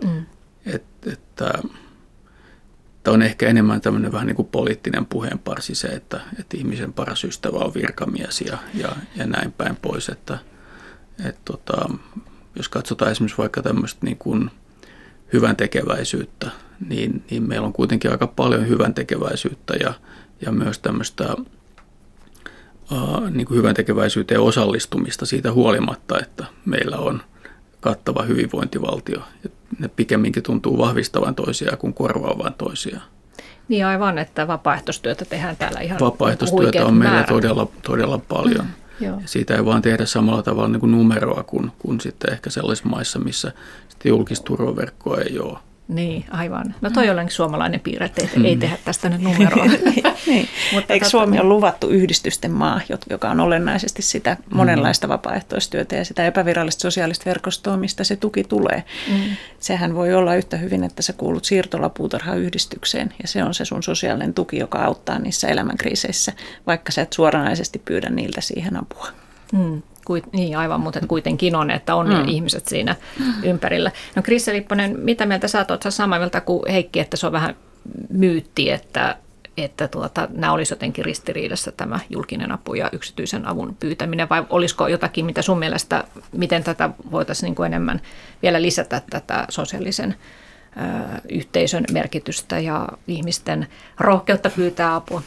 Mm. 0.04 0.26
Et, 0.66 0.84
että, 1.12 1.54
Tämä 3.04 3.16
on 3.16 3.22
ehkä 3.22 3.48
enemmän 3.48 3.82
tämmöinen 3.82 4.12
vähän 4.12 4.28
niin 4.28 4.36
kuin 4.36 4.48
poliittinen 4.48 5.06
puheenparsi 5.06 5.76
se, 5.76 5.88
että, 5.88 6.22
että 6.40 6.58
ihmisen 6.58 6.94
paras 6.94 7.24
ystävä 7.24 7.58
on 7.58 7.74
virkamies 7.74 8.42
ja, 8.42 8.58
ja, 8.74 8.90
ja 9.16 9.26
näin 9.26 9.52
päin 9.52 9.76
pois. 9.76 10.10
Että, 10.10 10.38
että 11.26 11.42
tota, 11.46 11.90
jos 12.56 12.70
katsotaan 12.70 13.12
esimerkiksi 13.12 13.38
vaikka 13.38 13.62
tämmöistä 13.62 14.00
niin 14.06 14.18
kuin– 14.18 14.52
hyvän 15.34 15.56
tekeväisyyttä, 15.56 16.52
niin, 16.90 17.24
niin 17.32 17.44
meillä 17.44 17.68
on 17.68 17.74
kuitenkin 17.74 18.12
aika 18.12 18.28
paljon 18.28 18.68
hyvän 18.68 18.94
tekeväisyyttä 18.94 19.74
ja, 19.74 19.94
ja 20.42 20.52
myös 20.52 20.80
tämmöistä 20.80 21.36
niin 23.32 23.48
kuin 23.48 23.58
hyvän 23.58 23.76
tekeväisyyteen 23.76 24.42
osallistumista 24.42 25.26
siitä 25.26 25.52
huolimatta, 25.52 26.20
että 26.20 26.46
meillä 26.66 26.98
on 26.98 27.22
kattava 27.82 28.24
hyvinvointivaltio. 28.24 29.22
Ja 29.44 29.50
ne 29.80 29.88
pikemminkin 29.88 30.44
tuntuu 30.44 30.78
vahvistavan 30.78 31.36
toisiaan 31.36 31.78
kuin 31.78 31.94
korvaavan 31.94 32.54
toisiaan. 32.54 33.04
Niin 33.68 33.86
aivan, 33.86 34.18
että 34.18 34.48
vapaaehtoistyötä 34.48 35.26
tehdään 35.26 35.58
täällä 35.58 35.80
ihan 35.80 36.00
Vapaaehtoistyötä 36.00 36.86
on 36.86 36.94
meillä 36.94 37.24
todella, 37.24 37.68
todella 37.84 38.18
paljon. 38.18 38.66
Mm. 38.66 38.87
Joo. 39.00 39.22
Siitä 39.26 39.56
ei 39.56 39.66
vaan 39.66 39.82
tehdä 39.82 40.06
samalla 40.06 40.44
tavalla 40.44 40.68
niin 40.68 40.80
kuin 40.80 40.92
numeroa 40.92 41.44
kuin, 41.44 41.72
kuin 41.80 42.02
sitten 42.02 42.34
ehkä 42.34 42.50
sellaisissa 42.50 42.90
maissa, 42.90 43.20
missä 43.20 43.52
sitten 43.90 44.10
julkisturvaverkkoa 44.10 45.18
ei 45.18 45.40
ole. 45.40 45.60
Niin, 45.88 46.26
aivan. 46.32 46.76
No 46.82 46.90
toi 46.90 47.10
on 47.10 47.30
suomalainen 47.30 47.80
piirre, 47.80 48.06
että 48.06 48.22
ei, 48.22 48.30
mm. 48.36 48.46
ei 48.46 48.58
tehdä 48.58 48.78
tästä 48.86 49.10
nyt 49.10 49.22
numeroa. 49.22 49.66
niin, 49.66 50.04
niin. 50.28 50.48
Mutta 50.74 50.94
Eikö 50.94 51.10
Suomi 51.10 51.40
on 51.40 51.50
luvattu 51.50 51.90
yhdistysten 51.90 52.52
maa, 52.52 52.82
joka 53.10 53.30
on 53.30 53.40
olennaisesti 53.40 54.02
sitä 54.02 54.38
monenlaista 54.54 55.08
mm. 55.08 55.12
vapaaehtoistyötä 55.12 55.96
ja 55.96 56.06
sitä 56.06 56.26
epävirallista 56.26 56.82
sosiaalista 56.82 57.26
verkostoa, 57.26 57.78
mistä 57.78 58.04
se 58.04 58.16
tuki 58.16 58.44
tulee. 58.44 58.84
Mm. 59.12 59.24
Sehän 59.60 59.96
voi 59.96 60.14
olla 60.14 60.36
yhtä 60.36 60.58
hyvin, 60.58 60.84
että 60.84 61.02
sä 61.02 61.14
kuulut 61.14 61.46
siirtolapuutarhayhdistykseen 61.46 63.14
ja 63.22 63.28
se 63.28 63.44
on 63.44 63.54
se 63.54 63.66
sun 63.66 63.84
sosiaalinen 63.84 64.34
tuki, 64.34 64.58
joka 64.58 64.80
auttaa 64.80 65.20
niissä 65.20 65.48
elämänkriiseissä, 65.48 66.34
vaikka 66.68 66.92
sä 66.92 67.02
et 67.02 67.14
suoranaisesti 67.14 67.82
pyydä 67.86 68.10
niiltä 68.10 68.42
siihen 68.42 68.78
apua. 68.78 69.08
Mm. 69.54 69.82
Kuit, 70.08 70.34
niin 70.34 70.58
aivan, 70.58 70.82
mutta 70.82 71.00
kuitenkin 71.08 71.56
on, 71.56 71.72
että 71.72 71.96
on 71.96 72.08
mm. 72.08 72.28
ihmiset 72.28 72.68
siinä 72.68 72.96
ympärillä. 73.44 73.92
No 74.16 74.22
Krisse 74.22 74.54
Lipponen, 74.54 75.00
mitä 75.00 75.26
mieltä 75.26 75.48
sä 75.48 75.66
oot? 75.70 75.86
samaa 75.90 76.20
mieltä 76.20 76.42
kuin 76.42 76.72
Heikki, 76.72 77.00
että 77.00 77.18
se 77.18 77.26
on 77.26 77.32
vähän 77.32 77.56
myytti, 78.10 78.70
että, 78.70 79.16
että 79.58 79.88
tuota, 79.88 80.28
nämä 80.32 80.54
olisi 80.54 80.74
jotenkin 80.74 81.06
ristiriidassa 81.06 81.72
tämä 81.72 82.00
julkinen 82.10 82.52
apu 82.52 82.74
ja 82.74 82.90
yksityisen 82.92 83.48
avun 83.48 83.76
pyytäminen, 83.80 84.30
vai 84.30 84.44
olisiko 84.50 84.88
jotakin, 84.88 85.26
mitä 85.26 85.42
sun 85.42 85.60
mielestä, 85.60 86.04
miten 86.32 86.64
tätä 86.64 86.90
voitaisiin 87.12 87.56
niin 87.58 87.66
enemmän 87.66 88.02
vielä 88.42 88.62
lisätä 88.62 89.02
tätä 89.10 89.46
sosiaalisen 89.50 90.16
ö, 90.78 90.82
yhteisön 91.30 91.84
merkitystä 91.92 92.60
ja 92.60 92.88
ihmisten 93.08 93.68
rohkeutta 94.00 94.50
pyytää 94.50 94.96
apua? 94.96 95.22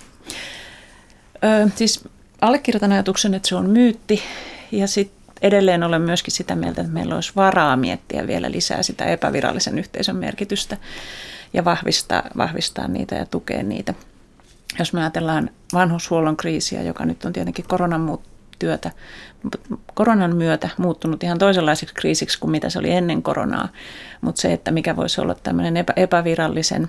Ö, 1.44 1.68
siis 1.74 2.08
allekirjoitan 2.40 2.92
ajatuksen, 2.92 3.34
että 3.34 3.48
se 3.48 3.56
on 3.56 3.70
myytti 3.70 4.22
ja 4.72 4.88
sitten 4.88 5.34
edelleen 5.42 5.82
olen 5.82 6.02
myöskin 6.02 6.34
sitä 6.34 6.54
mieltä, 6.54 6.80
että 6.80 6.92
meillä 6.92 7.14
olisi 7.14 7.32
varaa 7.36 7.76
miettiä 7.76 8.26
vielä 8.26 8.50
lisää 8.50 8.82
sitä 8.82 9.04
epävirallisen 9.04 9.78
yhteisön 9.78 10.16
merkitystä 10.16 10.76
ja 11.52 11.64
vahvistaa, 11.64 12.22
vahvistaa 12.36 12.88
niitä 12.88 13.14
ja 13.14 13.26
tukea 13.26 13.62
niitä. 13.62 13.94
Jos 14.78 14.92
me 14.92 15.00
ajatellaan 15.00 15.50
vanhushuollon 15.72 16.36
kriisiä, 16.36 16.82
joka 16.82 17.04
nyt 17.04 17.24
on 17.24 17.32
tietenkin 17.32 17.64
koronan 17.68 18.00
muut 18.00 18.22
työtä, 18.58 18.90
koronan 19.94 20.36
myötä 20.36 20.68
muuttunut 20.76 21.22
ihan 21.22 21.38
toisenlaiseksi 21.38 21.94
kriisiksi 21.94 22.38
kuin 22.38 22.50
mitä 22.50 22.70
se 22.70 22.78
oli 22.78 22.90
ennen 22.90 23.22
koronaa, 23.22 23.68
mutta 24.20 24.40
se, 24.40 24.52
että 24.52 24.70
mikä 24.70 24.96
voisi 24.96 25.20
olla 25.20 25.34
tämmöinen 25.34 25.76
epä, 25.76 25.92
epävirallisen 25.96 26.88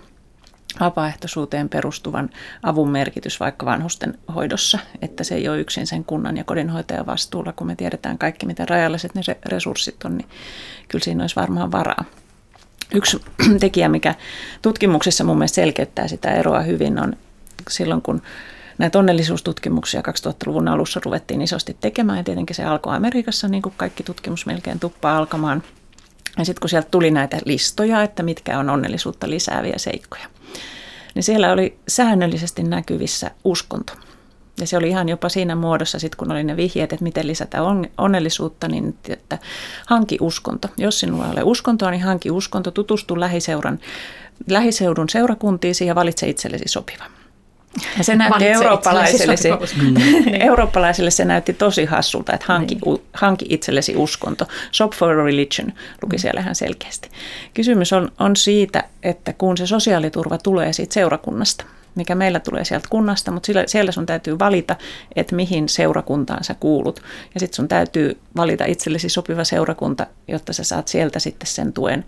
vapaaehtoisuuteen 0.79 1.69
perustuvan 1.69 2.29
avun 2.63 2.89
merkitys 2.89 3.39
vaikka 3.39 3.65
vanhusten 3.65 4.17
hoidossa, 4.35 4.79
että 5.01 5.23
se 5.23 5.35
ei 5.35 5.49
ole 5.49 5.59
yksin 5.59 5.87
sen 5.87 6.05
kunnan 6.05 6.37
ja 6.37 6.43
kodinhoitajan 6.43 7.05
vastuulla, 7.05 7.53
kun 7.53 7.67
me 7.67 7.75
tiedetään 7.75 8.17
kaikki, 8.17 8.45
miten 8.45 8.69
rajalliset 8.69 9.15
ne 9.15 9.21
resurssit 9.45 10.03
on, 10.03 10.17
niin 10.17 10.27
kyllä 10.87 11.03
siinä 11.03 11.23
olisi 11.23 11.35
varmaan 11.35 11.71
varaa. 11.71 12.05
Yksi 12.93 13.21
tekijä, 13.59 13.89
mikä 13.89 14.15
tutkimuksessa 14.61 15.23
mun 15.23 15.37
mielestä 15.37 15.55
selkeyttää 15.55 16.07
sitä 16.07 16.31
eroa 16.31 16.61
hyvin, 16.61 16.99
on 16.99 17.13
silloin, 17.69 18.01
kun 18.01 18.21
näitä 18.77 18.99
onnellisuustutkimuksia 18.99 20.01
2000-luvun 20.01 20.67
alussa 20.67 21.01
ruvettiin 21.05 21.41
isosti 21.41 21.77
tekemään, 21.81 22.17
ja 22.17 22.23
tietenkin 22.23 22.55
se 22.55 22.63
alkoi 22.63 22.95
Amerikassa, 22.95 23.47
niin 23.47 23.61
kuin 23.61 23.73
kaikki 23.77 24.03
tutkimus 24.03 24.45
melkein 24.45 24.79
tuppaa 24.79 25.17
alkamaan. 25.17 25.63
Ja 26.37 26.45
sitten 26.45 26.61
kun 26.61 26.69
sieltä 26.69 26.87
tuli 26.91 27.11
näitä 27.11 27.37
listoja, 27.45 28.03
että 28.03 28.23
mitkä 28.23 28.59
on 28.59 28.69
onnellisuutta 28.69 29.29
lisääviä 29.29 29.77
seikkoja, 29.77 30.25
niin 31.15 31.23
siellä 31.23 31.51
oli 31.51 31.79
säännöllisesti 31.87 32.63
näkyvissä 32.63 33.31
uskonto. 33.43 33.93
Ja 34.59 34.67
se 34.67 34.77
oli 34.77 34.89
ihan 34.89 35.09
jopa 35.09 35.29
siinä 35.29 35.55
muodossa, 35.55 35.99
sit 35.99 36.15
kun 36.15 36.31
oli 36.31 36.43
ne 36.43 36.57
vihjeet, 36.57 36.93
että 36.93 37.03
miten 37.03 37.27
lisätä 37.27 37.57
onnellisuutta, 37.97 38.67
niin 38.67 38.97
että 39.09 39.37
hanki 39.87 40.17
uskonto. 40.21 40.67
Jos 40.77 40.99
sinulla 40.99 41.25
ei 41.25 41.31
ole 41.31 41.43
uskontoa, 41.43 41.91
niin 41.91 42.03
hanki 42.03 42.31
uskonto, 42.31 42.71
tutustu 42.71 43.19
lähiseuran, 43.19 43.79
lähiseudun 44.49 45.09
seurakuntiin 45.09 45.75
ja 45.85 45.95
valitse 45.95 46.29
itsellesi 46.29 46.67
sopiva. 46.67 47.03
Ja 47.97 48.03
se 48.03 48.15
näytti 48.15 48.47
eurooppalaisille, 48.47 49.37
se, 49.37 49.49
eurooppalaisille 50.49 51.11
se 51.11 51.25
näytti 51.25 51.53
tosi 51.53 51.85
hassulta, 51.85 52.33
että 52.33 52.45
hanki, 52.49 52.77
niin. 52.85 53.01
hanki 53.13 53.45
itsellesi 53.49 53.95
uskonto. 53.95 54.47
Shop 54.73 54.91
for 54.93 55.15
religion 55.15 55.73
luki 56.01 56.15
mm. 56.15 56.19
siellä 56.19 56.41
ihan 56.41 56.55
selkeästi. 56.55 57.09
Kysymys 57.53 57.93
on, 57.93 58.11
on 58.19 58.35
siitä, 58.35 58.83
että 59.03 59.33
kun 59.33 59.57
se 59.57 59.67
sosiaaliturva 59.67 60.37
tulee 60.37 60.73
siitä 60.73 60.93
seurakunnasta, 60.93 61.65
mikä 61.95 62.15
meillä 62.15 62.39
tulee 62.39 62.65
sieltä 62.65 62.87
kunnasta, 62.89 63.31
mutta 63.31 63.45
siellä, 63.45 63.63
siellä 63.67 63.91
sun 63.91 64.05
täytyy 64.05 64.39
valita, 64.39 64.75
että 65.15 65.35
mihin 65.35 65.69
seurakuntaan 65.69 66.43
sä 66.43 66.55
kuulut. 66.59 67.01
Ja 67.33 67.39
sitten 67.39 67.55
sun 67.55 67.67
täytyy 67.67 68.17
valita 68.35 68.65
itsellesi 68.65 69.09
sopiva 69.09 69.43
seurakunta, 69.43 70.07
jotta 70.27 70.53
sä 70.53 70.63
saat 70.63 70.87
sieltä 70.87 71.19
sitten 71.19 71.47
sen 71.47 71.73
tuen 71.73 72.05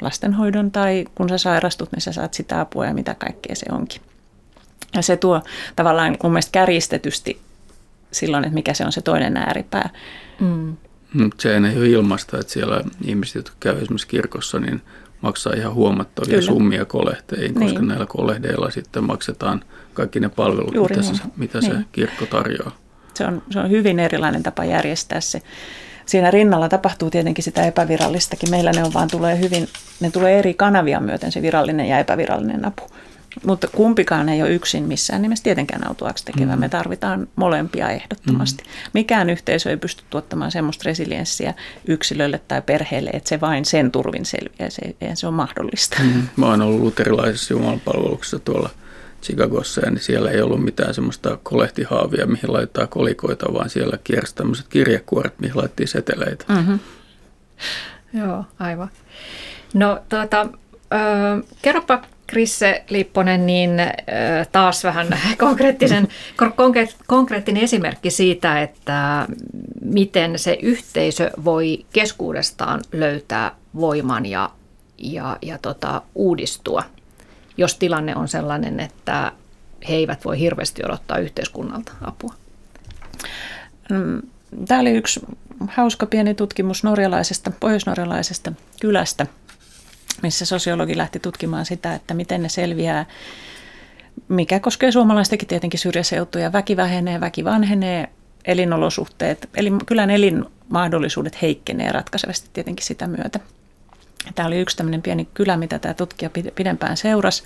lastenhoidon 0.00 0.70
tai 0.70 1.04
kun 1.14 1.28
sä 1.28 1.38
sairastut, 1.38 1.92
niin 1.92 2.00
sä 2.00 2.12
saat 2.12 2.34
sitä 2.34 2.60
apua 2.60 2.86
ja 2.86 2.94
mitä 2.94 3.14
kaikkea 3.14 3.56
se 3.56 3.66
onkin. 3.72 4.02
Ja 4.94 5.02
se 5.02 5.16
tuo 5.16 5.42
tavallaan 5.76 6.16
mun 6.22 6.32
mielestä 6.32 6.52
kärjistetysti 6.52 7.40
silloin, 8.12 8.44
että 8.44 8.54
mikä 8.54 8.74
se 8.74 8.84
on 8.84 8.92
se 8.92 9.00
toinen 9.00 9.36
ääripää. 9.36 9.90
Mm. 10.40 10.76
Se 11.38 11.56
ei 11.56 11.76
ole 11.76 11.86
ilmasta, 11.86 12.38
että 12.38 12.52
siellä 12.52 12.84
ihmiset, 13.04 13.34
jotka 13.34 13.56
käyvät 13.60 13.82
esimerkiksi 13.82 14.06
kirkossa, 14.06 14.58
niin 14.58 14.82
maksaa 15.20 15.52
ihan 15.52 15.74
huomattavia 15.74 16.38
Kyllä. 16.38 16.52
summia 16.52 16.84
kolehteihin, 16.84 17.54
koska 17.54 17.78
niin. 17.78 17.88
näillä 17.88 18.06
kolehdeilla 18.06 18.70
sitten 18.70 19.04
maksetaan 19.04 19.64
kaikki 19.94 20.20
ne 20.20 20.28
palvelut, 20.28 20.74
Juuri 20.74 20.96
mitä, 20.96 21.08
niin. 21.08 21.18
se, 21.18 21.24
mitä 21.36 21.58
niin. 21.58 21.72
se 21.72 21.78
kirkko 21.92 22.26
tarjoaa. 22.26 22.76
Se 23.14 23.26
on, 23.26 23.42
se 23.50 23.58
on 23.60 23.70
hyvin 23.70 23.98
erilainen 23.98 24.42
tapa 24.42 24.64
järjestää 24.64 25.20
se. 25.20 25.42
Siinä 26.06 26.30
rinnalla 26.30 26.68
tapahtuu 26.68 27.10
tietenkin 27.10 27.44
sitä 27.44 27.66
epävirallistakin. 27.66 28.50
Meillä 28.50 28.72
ne 28.72 28.84
on 28.84 28.94
vaan 28.94 29.08
tulee 29.10 29.40
hyvin, 29.40 29.68
ne 30.00 30.10
tulee 30.10 30.38
eri 30.38 30.54
kanavia 30.54 31.00
myöten 31.00 31.32
se 31.32 31.42
virallinen 31.42 31.88
ja 31.88 31.98
epävirallinen 31.98 32.64
apu. 32.64 32.82
Mutta 33.44 33.68
kumpikaan 33.68 34.28
ei 34.28 34.42
ole 34.42 34.50
yksin 34.50 34.84
missään 34.84 35.22
nimessä 35.22 35.42
tietenkään 35.42 35.86
autuaksi 35.86 36.24
tekevä. 36.24 36.56
Mm. 36.56 36.60
Me 36.60 36.68
tarvitaan 36.68 37.28
molempia 37.36 37.90
ehdottomasti. 37.90 38.64
Mm. 38.64 38.70
Mikään 38.94 39.30
yhteisö 39.30 39.70
ei 39.70 39.76
pysty 39.76 40.04
tuottamaan 40.10 40.50
semmoista 40.50 40.82
resilienssiä 40.86 41.54
yksilölle 41.86 42.40
tai 42.48 42.62
perheelle, 42.62 43.10
että 43.10 43.28
se 43.28 43.40
vain 43.40 43.64
sen 43.64 43.90
turvin 43.90 44.24
selviää. 44.24 44.70
Se, 44.70 44.96
se 45.14 45.26
on 45.26 45.34
mahdollista. 45.34 45.96
Mm. 46.02 46.22
Mä 46.36 46.46
oon 46.46 46.62
ollut 46.62 46.80
luterilaisessa 46.80 47.54
jumalanpalveluksessa 47.54 48.38
tuolla 48.38 48.70
Chicagossa, 49.22 49.80
ja 49.84 49.90
niin 49.90 50.00
siellä 50.00 50.30
ei 50.30 50.42
ollut 50.42 50.64
mitään 50.64 50.94
semmoista 50.94 51.38
kolehtihaavia, 51.42 52.26
mihin 52.26 52.52
laittaa 52.52 52.86
kolikoita, 52.86 53.52
vaan 53.52 53.70
siellä 53.70 53.98
kiersi 54.04 54.34
tämmöiset 54.34 54.68
kirjekuoret, 54.68 55.40
mihin 55.40 55.56
laitettiin 55.56 55.88
seteleitä. 55.88 56.44
Mm-hmm. 56.48 56.78
Joo, 58.12 58.44
aivan. 58.58 58.90
No 59.74 60.00
tuota, 60.08 60.40
äh, 60.40 61.42
kerropa 61.62 62.02
Krisse 62.30 62.84
Lipponen, 62.90 63.46
niin 63.46 63.70
taas 64.52 64.84
vähän 64.84 65.06
konkreettisen, 65.38 66.08
konkreettinen 67.06 67.62
esimerkki 67.62 68.10
siitä, 68.10 68.62
että 68.62 69.26
miten 69.82 70.38
se 70.38 70.58
yhteisö 70.62 71.30
voi 71.44 71.86
keskuudestaan 71.92 72.80
löytää 72.92 73.54
voiman 73.80 74.26
ja, 74.26 74.50
ja, 74.98 75.36
ja 75.42 75.58
tota, 75.58 76.02
uudistua, 76.14 76.82
jos 77.56 77.74
tilanne 77.76 78.16
on 78.16 78.28
sellainen, 78.28 78.80
että 78.80 79.32
he 79.88 79.94
eivät 79.94 80.24
voi 80.24 80.38
hirveästi 80.38 80.84
odottaa 80.84 81.18
yhteiskunnalta 81.18 81.92
apua. 82.00 82.34
Mm, 83.90 84.22
Tämä 84.68 84.80
oli 84.80 84.90
yksi 84.90 85.20
hauska 85.68 86.06
pieni 86.06 86.34
tutkimus 86.34 86.84
norjalaisesta, 86.84 87.52
pohjoisnorjalaisesta 87.60 88.52
kylästä– 88.80 89.26
missä 90.22 90.44
sosiologi 90.44 90.96
lähti 90.96 91.20
tutkimaan 91.20 91.66
sitä, 91.66 91.94
että 91.94 92.14
miten 92.14 92.42
ne 92.42 92.48
selviää, 92.48 93.06
mikä 94.28 94.60
koskee 94.60 94.92
suomalaistakin 94.92 95.48
tietenkin 95.48 95.80
syrjäseutuja. 95.80 96.52
Väki 96.52 96.76
vähenee, 96.76 97.20
väki 97.20 97.44
vanhenee, 97.44 98.08
elinolosuhteet, 98.44 99.48
eli 99.56 99.72
kylän 99.86 100.10
elinmahdollisuudet 100.10 101.42
heikkenee 101.42 101.92
ratkaisevasti 101.92 102.48
tietenkin 102.52 102.86
sitä 102.86 103.06
myötä. 103.06 103.40
Tämä 104.34 104.46
oli 104.46 104.58
yksi 104.58 104.76
tämmöinen 104.76 105.02
pieni 105.02 105.28
kylä, 105.34 105.56
mitä 105.56 105.78
tämä 105.78 105.94
tutkija 105.94 106.30
pidempään 106.54 106.96
seurasi. 106.96 107.42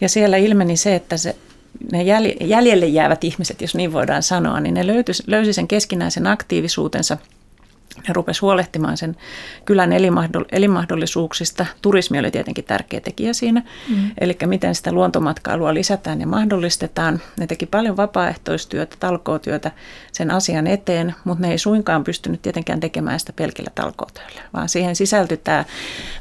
Ja 0.00 0.08
siellä 0.08 0.36
ilmeni 0.36 0.76
se, 0.76 0.94
että 0.94 1.16
se, 1.16 1.36
ne 1.92 2.02
jäljelle 2.40 2.86
jäävät 2.86 3.24
ihmiset, 3.24 3.60
jos 3.60 3.74
niin 3.74 3.92
voidaan 3.92 4.22
sanoa, 4.22 4.60
niin 4.60 4.74
ne 4.74 4.86
löytyi, 4.86 5.14
löysi 5.26 5.52
sen 5.52 5.68
keskinäisen 5.68 6.26
aktiivisuutensa– 6.26 7.18
ja 8.08 8.14
rupesi 8.14 8.40
huolehtimaan 8.40 8.96
sen 8.96 9.16
kylän 9.64 9.90
elinmahdollisuuksista. 10.52 11.66
Turismi 11.82 12.18
oli 12.18 12.30
tietenkin 12.30 12.64
tärkeä 12.64 13.00
tekijä 13.00 13.32
siinä, 13.32 13.62
mm. 13.88 14.10
eli 14.20 14.36
miten 14.46 14.74
sitä 14.74 14.92
luontomatkailua 14.92 15.74
lisätään 15.74 16.20
ja 16.20 16.26
mahdollistetaan. 16.26 17.20
Ne 17.40 17.46
teki 17.46 17.66
paljon 17.66 17.96
vapaaehtoistyötä, 17.96 18.96
talkootyötä 19.00 19.70
sen 20.12 20.30
asian 20.30 20.66
eteen, 20.66 21.14
mutta 21.24 21.46
ne 21.46 21.50
ei 21.50 21.58
suinkaan 21.58 22.04
pystynyt 22.04 22.42
tietenkään 22.42 22.80
tekemään 22.80 23.20
sitä 23.20 23.32
pelkillä 23.32 23.70
talkootöillä, 23.74 24.40
vaan 24.54 24.68
siihen 24.68 24.96
sisältyi 24.96 25.36
tämä 25.36 25.64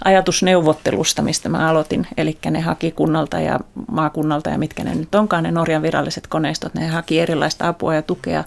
ajatus 0.06 0.44
neuvottelusta, 0.44 1.22
mistä 1.22 1.50
mä 1.50 1.70
aloitin, 1.70 2.08
eli 2.18 2.38
ne 2.50 2.62
haki 2.62 2.92
kunnalta 2.92 3.40
ja 3.40 3.60
maakunnalta 3.92 4.50
ja 4.50 4.58
mitkä 4.58 4.84
ne 4.84 4.96
nyt 4.96 5.16
onkaan 5.16 5.44
ne 5.44 5.52
Norjan 5.52 5.82
viralliset 5.82 6.28
koneistot, 6.28 6.74
ne 6.74 6.88
haki 6.88 7.20
erilaista 7.20 7.68
apua 7.68 7.96
ja 7.96 8.02
tukea 8.02 8.44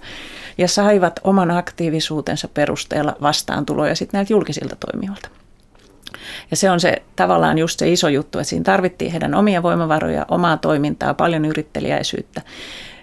ja 0.58 0.68
saivat 0.68 1.20
oman 1.24 1.50
aktiivisuutensa 1.50 2.48
perusteella 2.48 3.16
vastaantuloja 3.22 3.94
sitten 3.94 4.18
näiltä 4.18 4.32
julkisilta 4.32 4.76
toimijoilta. 4.76 5.28
Ja 6.50 6.56
se 6.56 6.70
on 6.70 6.80
se 6.80 7.02
tavallaan 7.16 7.58
just 7.58 7.78
se 7.78 7.92
iso 7.92 8.08
juttu, 8.08 8.38
että 8.38 8.48
siinä 8.48 8.64
tarvittiin 8.64 9.10
heidän 9.10 9.34
omia 9.34 9.62
voimavaroja, 9.62 10.26
omaa 10.28 10.56
toimintaa, 10.56 11.14
paljon 11.14 11.44
yrittelijäisyyttä 11.44 12.42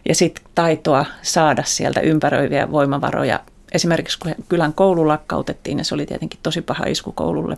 ja 0.09 0.15
sitten 0.15 0.45
taitoa 0.55 1.05
saada 1.21 1.63
sieltä 1.63 1.99
ympäröiviä 1.99 2.71
voimavaroja. 2.71 3.39
Esimerkiksi 3.71 4.19
kun 4.19 4.35
kylän 4.49 4.73
koulu 4.73 5.07
lakkautettiin, 5.07 5.77
ja 5.77 5.83
se 5.83 5.95
oli 5.95 6.05
tietenkin 6.05 6.39
tosi 6.43 6.61
paha 6.61 6.85
isku 6.85 7.11
koululle, 7.11 7.57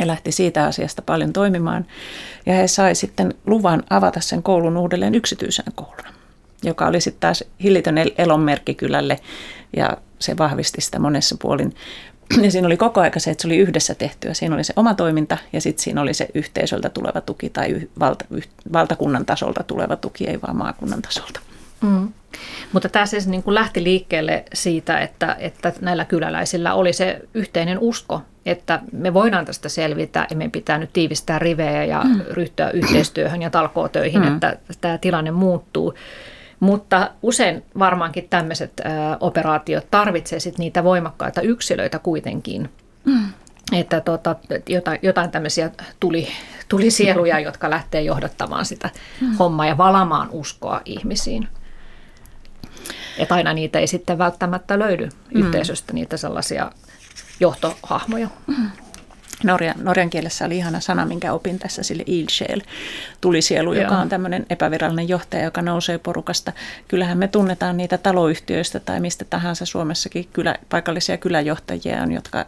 he 0.00 0.06
lähti 0.06 0.32
siitä 0.32 0.64
asiasta 0.64 1.02
paljon 1.02 1.32
toimimaan 1.32 1.86
ja 2.46 2.54
he 2.54 2.68
sai 2.68 2.94
sitten 2.94 3.34
luvan 3.46 3.82
avata 3.90 4.20
sen 4.20 4.42
koulun 4.42 4.76
uudelleen 4.76 5.14
yksityisen 5.14 5.72
kouluna 5.74 6.18
joka 6.62 6.86
oli 6.86 7.00
sitten 7.00 7.20
taas 7.20 7.44
hillitön 7.62 7.96
elonmerkki 8.18 8.74
kylälle 8.74 9.20
ja 9.76 9.96
se 10.18 10.38
vahvisti 10.38 10.80
sitä 10.80 10.98
monessa 10.98 11.36
puolin. 11.42 11.74
Ja 12.42 12.50
siinä 12.50 12.66
oli 12.66 12.76
koko 12.76 13.00
aika 13.00 13.20
se, 13.20 13.30
että 13.30 13.42
se 13.42 13.48
oli 13.48 13.56
yhdessä 13.56 13.94
tehtyä. 13.94 14.34
Siinä 14.34 14.54
oli 14.54 14.64
se 14.64 14.72
oma 14.76 14.94
toiminta 14.94 15.38
ja 15.52 15.60
sitten 15.60 15.84
siinä 15.84 16.00
oli 16.00 16.14
se 16.14 16.28
yhteisöltä 16.34 16.88
tuleva 16.88 17.20
tuki 17.20 17.50
tai 17.50 17.88
valta, 17.98 18.24
valtakunnan 18.72 19.26
tasolta 19.26 19.62
tuleva 19.62 19.96
tuki, 19.96 20.26
ei 20.26 20.42
vaan 20.42 20.56
maakunnan 20.56 21.02
tasolta. 21.02 21.40
Mm. 21.80 22.12
Mutta 22.72 22.88
tämä 22.88 23.06
siis 23.06 23.26
niin 23.26 23.42
kuin 23.42 23.54
lähti 23.54 23.82
liikkeelle 23.82 24.44
siitä, 24.54 25.00
että, 25.00 25.36
että 25.38 25.72
näillä 25.80 26.04
kyläläisillä 26.04 26.74
oli 26.74 26.92
se 26.92 27.20
yhteinen 27.34 27.78
usko, 27.78 28.22
että 28.46 28.80
me 28.92 29.14
voidaan 29.14 29.44
tästä 29.44 29.68
selvitä 29.68 30.26
ja 30.30 30.36
meidän 30.36 30.50
pitää 30.50 30.78
nyt 30.78 30.92
tiivistää 30.92 31.38
rivejä 31.38 31.84
ja 31.84 32.02
mm. 32.04 32.20
ryhtyä 32.30 32.70
yhteistyöhön 32.70 33.42
ja 33.42 33.50
talkootöihin, 33.50 34.22
mm. 34.22 34.34
että 34.34 34.56
tämä 34.80 34.98
tilanne 34.98 35.30
muuttuu. 35.30 35.94
Mutta 36.60 37.10
usein 37.22 37.64
varmaankin 37.78 38.28
tämmöiset 38.28 38.80
operaatiot 39.20 39.90
tarvitsee 39.90 40.40
sit 40.40 40.58
niitä 40.58 40.84
voimakkaita 40.84 41.40
yksilöitä 41.40 41.98
kuitenkin. 41.98 42.70
Mm. 43.04 43.24
Että 43.72 44.00
tota, 44.00 44.36
jotain, 44.68 44.98
jotain 45.02 45.30
tämmöisiä 45.30 45.70
tuli, 46.00 46.28
tuli 46.68 46.90
sieluja, 46.90 47.40
jotka 47.40 47.70
lähtee 47.70 48.02
johdattamaan 48.02 48.64
sitä 48.64 48.90
mm. 49.20 49.36
hommaa 49.36 49.66
ja 49.66 49.78
valamaan 49.78 50.28
uskoa 50.32 50.80
ihmisiin. 50.84 51.48
Että 53.18 53.34
aina 53.34 53.52
niitä 53.52 53.78
ei 53.78 53.86
sitten 53.86 54.18
välttämättä 54.18 54.78
löydy 54.78 55.04
mm. 55.04 55.40
yhteisöstä, 55.40 55.92
niitä 55.92 56.16
sellaisia 56.16 56.72
johtohahmoja. 57.40 58.28
Mm. 58.46 58.70
Norjan, 59.44 59.74
norjan 59.82 60.10
kielessä 60.10 60.44
oli 60.44 60.56
ihana 60.56 60.80
sana, 60.80 61.06
minkä 61.06 61.32
opin 61.32 61.58
tässä 61.58 61.82
sille 61.82 62.02
ilshel, 62.06 62.60
tulisielu, 63.20 63.72
joka 63.72 63.98
on 63.98 64.08
tämmöinen 64.08 64.46
epävirallinen 64.50 65.08
johtaja, 65.08 65.44
joka 65.44 65.62
nousee 65.62 65.98
porukasta. 65.98 66.52
Kyllähän 66.88 67.18
me 67.18 67.28
tunnetaan 67.28 67.76
niitä 67.76 67.98
taloyhtiöistä 67.98 68.80
tai 68.80 69.00
mistä 69.00 69.24
tahansa 69.24 69.66
Suomessakin 69.66 70.28
kylä, 70.32 70.54
paikallisia 70.68 71.16
kyläjohtajia 71.16 72.02
on, 72.02 72.12
jotka 72.12 72.46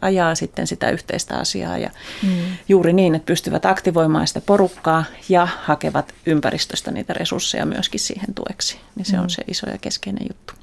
ajaa 0.00 0.34
sitten 0.34 0.66
sitä 0.66 0.90
yhteistä 0.90 1.36
asiaa 1.36 1.78
ja 1.78 1.90
mm. 2.22 2.30
juuri 2.68 2.92
niin, 2.92 3.14
että 3.14 3.26
pystyvät 3.26 3.66
aktivoimaan 3.66 4.26
sitä 4.26 4.40
porukkaa 4.40 5.04
ja 5.28 5.48
hakevat 5.62 6.14
ympäristöstä 6.26 6.90
niitä 6.90 7.12
resursseja 7.12 7.66
myöskin 7.66 8.00
siihen 8.00 8.34
tueksi. 8.34 8.80
Niin 8.96 9.06
se 9.06 9.16
mm. 9.16 9.22
on 9.22 9.30
se 9.30 9.42
iso 9.48 9.70
ja 9.70 9.78
keskeinen 9.78 10.26
juttu 10.28 10.57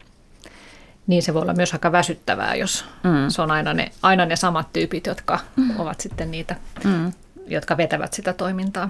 niin 1.08 1.24
se 1.24 1.34
voi 1.34 1.42
olla 1.42 1.54
myös 1.54 1.74
aika 1.74 1.92
väsyttävää, 1.92 2.56
jos 2.56 2.86
mm. 3.04 3.30
se 3.30 3.42
on 3.42 3.52
aina 3.52 3.74
ne, 3.74 3.92
aina 4.02 4.26
ne 4.26 4.36
samat 4.36 4.74
tyypit, 4.74 5.06
jotka 5.06 5.40
mm. 5.56 5.80
ovat 5.80 6.02
sitten 6.02 6.32
niitä, 6.32 6.56
mm. 6.84 7.12
jotka 7.48 7.78
vetävät 7.78 8.14
sitä 8.14 8.34
toimintaa. 8.34 8.90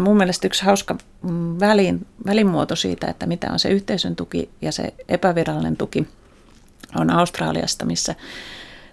mun 0.00 0.16
mielestä 0.16 0.46
yksi 0.46 0.64
hauska 0.64 0.96
mm, 1.22 1.60
välin, 1.60 2.06
välimuoto 2.26 2.76
siitä, 2.76 3.06
että 3.06 3.26
mitä 3.26 3.52
on 3.52 3.58
se 3.58 3.68
yhteisön 3.68 4.16
tuki 4.16 4.50
ja 4.62 4.72
se 4.72 4.94
epävirallinen 5.08 5.76
tuki, 5.76 6.08
on 6.94 7.10
Australiasta, 7.10 7.84
missä 7.84 8.14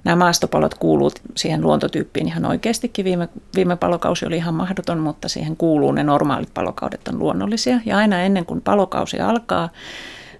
nämä 0.03 0.15
maastopalot 0.15 0.73
kuuluu 0.73 1.11
siihen 1.35 1.61
luontotyyppiin 1.61 2.27
ihan 2.27 2.45
oikeastikin. 2.45 3.05
Viime, 3.05 3.29
viime 3.55 3.75
palokausi 3.75 4.25
oli 4.25 4.37
ihan 4.37 4.53
mahdoton, 4.53 4.99
mutta 4.99 5.29
siihen 5.29 5.57
kuuluu 5.57 5.91
ne 5.91 6.03
normaalit 6.03 6.53
palokaudet 6.53 7.07
on 7.07 7.19
luonnollisia. 7.19 7.79
Ja 7.85 7.97
aina 7.97 8.21
ennen 8.21 8.45
kuin 8.45 8.61
palokausi 8.61 9.19
alkaa, 9.19 9.69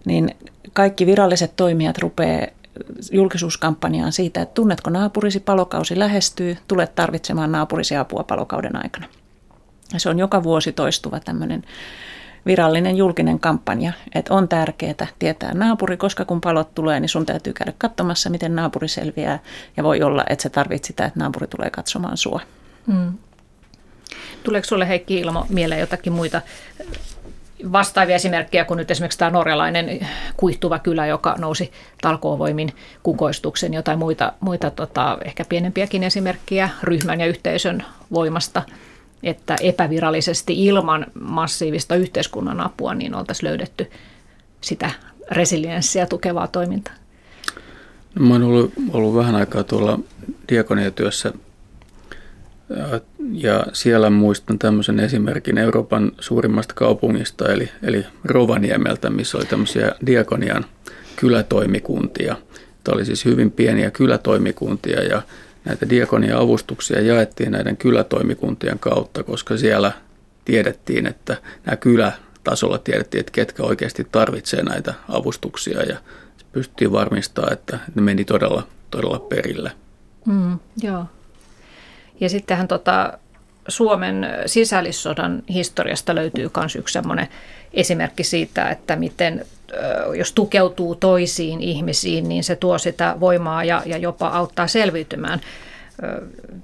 niin 0.06 0.36
kaikki 0.74 1.06
viralliset 1.06 1.56
toimijat 1.56 1.98
rupeaa 1.98 2.48
julkisuuskampanjaan 3.12 4.12
siitä, 4.12 4.42
että 4.42 4.54
tunnetko 4.54 4.89
naapurisi, 4.89 5.39
palokausi 5.39 6.00
lähestyy, 6.00 6.58
tulet 6.68 6.96
tarvitsemaan 6.96 7.52
naapurisi 7.52 7.96
apua 7.96 8.24
palokauden 8.24 8.76
aikana. 8.76 9.06
Ja 9.94 10.00
se 10.00 10.10
on 10.10 10.20
joka 10.20 10.44
vuosi 10.44 10.72
toistuva 10.72 11.20
tämmöinen 11.20 11.63
virallinen 12.46 12.98
julkinen 12.98 13.39
kampanja, 13.39 13.94
että 14.16 14.34
on 14.34 14.48
tärkeää 14.48 15.08
tietää 15.20 15.54
naapuri, 15.54 15.98
koska 15.98 16.26
kun 16.26 16.42
palot 16.42 16.74
tulee, 16.76 17.00
niin 17.00 17.10
sun 17.10 17.26
täytyy 17.26 17.54
käydä 17.54 17.74
katsomassa, 17.78 18.30
miten 18.30 18.56
naapuri 18.56 18.88
selviää. 18.88 19.39
Ja 19.78 19.84
voi 19.84 20.02
olla, 20.02 20.24
että 20.30 20.44
sä 20.44 20.50
tarvitset 20.50 20.86
sitä, 20.86 21.06
että 21.06 21.20
naapuri 21.20 21.48
tulee 21.48 21.70
katsomaan 21.70 22.18
sua. 22.18 22.42
Mm. 22.88 23.13
Tuleeko 24.44 24.68
sulle 24.68 24.88
Heikki 24.88 25.20
Ilmo 25.20 25.46
mieleen 25.50 25.82
jotakin 25.82 26.13
muita 26.13 26.42
vastaavia 27.71 28.15
esimerkkejä 28.15 28.65
kuin 28.65 28.78
nyt 28.78 28.91
esimerkiksi 28.91 29.19
tämä 29.19 29.32
norjalainen 29.32 30.08
kuihtuva 30.38 30.80
kylä, 30.80 31.08
joka 31.08 31.36
nousi 31.38 31.71
talkoovoimin 32.02 32.73
kukoistuksen, 33.04 33.73
jotain 33.73 33.99
muita, 33.99 34.34
muita 34.39 34.71
tota, 34.71 35.17
ehkä 35.26 35.45
pienempiäkin 35.49 36.04
esimerkkejä 36.04 36.69
ryhmän 36.84 37.19
ja 37.19 37.26
yhteisön 37.26 37.84
voimasta, 38.12 38.62
että 39.23 39.56
epävirallisesti 39.62 40.65
ilman 40.65 41.06
massiivista 41.19 41.95
yhteiskunnan 41.95 42.62
apua 42.62 42.93
niin 42.93 43.15
oltaisiin 43.15 43.49
löydetty 43.49 43.91
sitä 44.62 44.91
resilienssiä 45.32 46.06
tukevaa 46.06 46.47
toimintaa. 46.47 46.93
No, 48.15 48.26
mä 48.26 48.36
olen 48.36 48.47
ollut, 48.47 48.73
ollut 48.93 49.15
vähän 49.15 49.36
aikaa 49.36 49.63
tuolla 49.63 49.99
diakoniatyössä 50.49 51.34
ja 53.32 53.66
siellä 53.74 54.10
muistan 54.10 54.60
tämmöisen 54.60 55.00
esimerkin 55.00 55.58
Euroopan 55.58 56.12
suurimmasta 56.20 56.74
kaupungista, 56.74 57.54
eli, 57.54 57.70
eli 57.84 58.06
Rovaniemeltä, 58.24 59.10
missä 59.10 59.38
oli 59.38 59.46
tämmöisiä 59.46 59.92
diakonian 60.06 60.66
kylätoimikuntia. 61.16 62.36
Tämä 62.84 62.96
oli 62.96 63.06
siis 63.06 63.26
hyvin 63.26 63.52
pieniä 63.52 63.92
kylätoimikuntia 63.92 65.04
ja 65.04 65.22
näitä 65.66 65.90
diakonia-avustuksia 65.90 67.02
jaettiin 67.02 67.52
näiden 67.52 67.78
kylätoimikuntien 67.78 68.80
kautta, 68.80 69.24
koska 69.24 69.58
siellä 69.58 69.92
tiedettiin, 70.46 71.06
että 71.06 71.38
nämä 71.66 71.76
kylätasolla 71.76 72.78
tiedettiin, 72.78 73.20
että 73.20 73.32
ketkä 73.32 73.64
oikeasti 73.64 74.08
tarvitsee 74.12 74.64
näitä 74.64 74.94
avustuksia 75.10 75.84
ja 75.84 75.98
pystyttiin 76.52 76.92
varmistamaan, 76.92 77.54
että 77.54 77.80
ne 77.96 78.02
meni 78.02 78.26
todella, 78.26 78.68
todella 78.92 79.20
perille. 79.20 79.72
Mm, 80.26 80.60
joo. 80.82 81.06
Ja 82.24 82.30
sittenhän 82.30 82.68
tota, 82.68 83.18
Suomen 83.68 84.28
sisällissodan 84.46 85.44
historiasta 85.50 86.16
löytyy 86.16 86.52
myös 86.58 86.76
yksi 86.76 86.94
sellainen 86.94 87.28
esimerkki 87.74 88.24
siitä, 88.24 88.70
että 88.70 88.96
miten 88.96 89.46
jos 90.18 90.32
tukeutuu 90.32 90.96
toisiin 90.96 91.62
ihmisiin, 91.62 92.30
niin 92.30 92.44
se 92.44 92.56
tuo 92.56 92.78
sitä 92.78 93.16
voimaa 93.20 93.64
ja, 93.64 93.82
ja 93.86 93.98
jopa 93.98 94.28
auttaa 94.28 94.68
selviytymään. 94.68 95.42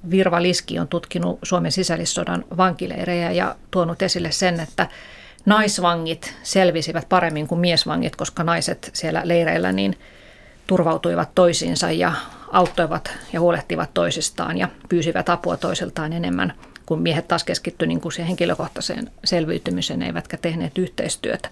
Virva 0.10 0.42
Liski 0.42 0.80
on 0.80 0.88
tutkinut 0.88 1.40
Suomen 1.44 1.72
sisällissodan 1.72 2.46
vankileirejä 2.58 3.32
ja 3.32 3.56
tuonut 3.72 4.02
esille 4.02 4.32
sen, 4.32 4.60
että 4.60 4.88
naisvangit 5.46 6.34
selvisivät 6.44 7.10
paremmin 7.10 7.48
kuin 7.48 7.62
miesvangit, 7.62 8.16
koska 8.16 8.44
naiset 8.44 8.90
siellä 8.94 9.22
leireillä 9.24 9.72
niin 9.72 9.98
turvautuivat 10.68 11.30
toisiinsa 11.36 11.92
ja 11.92 12.14
auttoivat 12.52 13.12
ja 13.34 13.40
huolehtivat 13.40 13.94
toisistaan 13.94 14.58
ja 14.58 14.68
pyysivät 14.90 15.30
apua 15.30 15.58
toisiltaan 15.58 16.14
enemmän, 16.14 16.54
kun 16.86 17.02
miehet 17.02 17.28
taas 17.28 17.44
keskittyivät 17.44 17.90
niin 17.90 18.02
kuin 18.02 18.12
siihen 18.12 18.28
henkilökohtaiseen 18.28 19.12
selviytymiseen, 19.24 20.02
eivätkä 20.02 20.38
tehneet 20.38 20.78
yhteistyötä. 20.78 21.50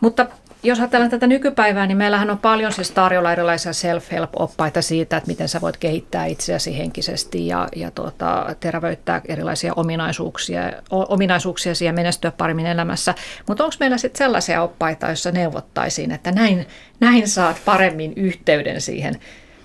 Mutta 0.00 0.26
jos 0.62 0.78
ajatellaan 0.78 1.10
tätä 1.10 1.26
nykypäivää, 1.26 1.86
niin 1.86 1.96
meillähän 1.96 2.30
on 2.30 2.38
paljon 2.38 2.72
siis 2.72 2.90
tarjolla 2.90 3.32
erilaisia 3.32 3.72
self-help-oppaita 3.72 4.82
siitä, 4.82 5.16
että 5.16 5.28
miten 5.28 5.48
sä 5.48 5.60
voit 5.60 5.76
kehittää 5.76 6.26
itseäsi 6.26 6.78
henkisesti 6.78 7.46
ja, 7.46 7.68
ja 7.76 7.90
tuota, 7.90 8.56
terävöittää 8.60 9.20
erilaisia 9.28 9.72
ominaisuuksia, 9.76 10.62
ominaisuuksia 10.90 11.72
ja 11.84 11.92
menestyä 11.92 12.30
paremmin 12.30 12.66
elämässä. 12.66 13.14
Mutta 13.48 13.64
onko 13.64 13.76
meillä 13.80 13.98
sitten 13.98 14.18
sellaisia 14.18 14.62
oppaita, 14.62 15.06
joissa 15.06 15.30
neuvottaisiin, 15.30 16.12
että 16.12 16.32
näin, 16.32 16.66
näin 17.00 17.28
saat 17.28 17.56
paremmin 17.64 18.12
yhteyden 18.16 18.80
siihen 18.80 19.20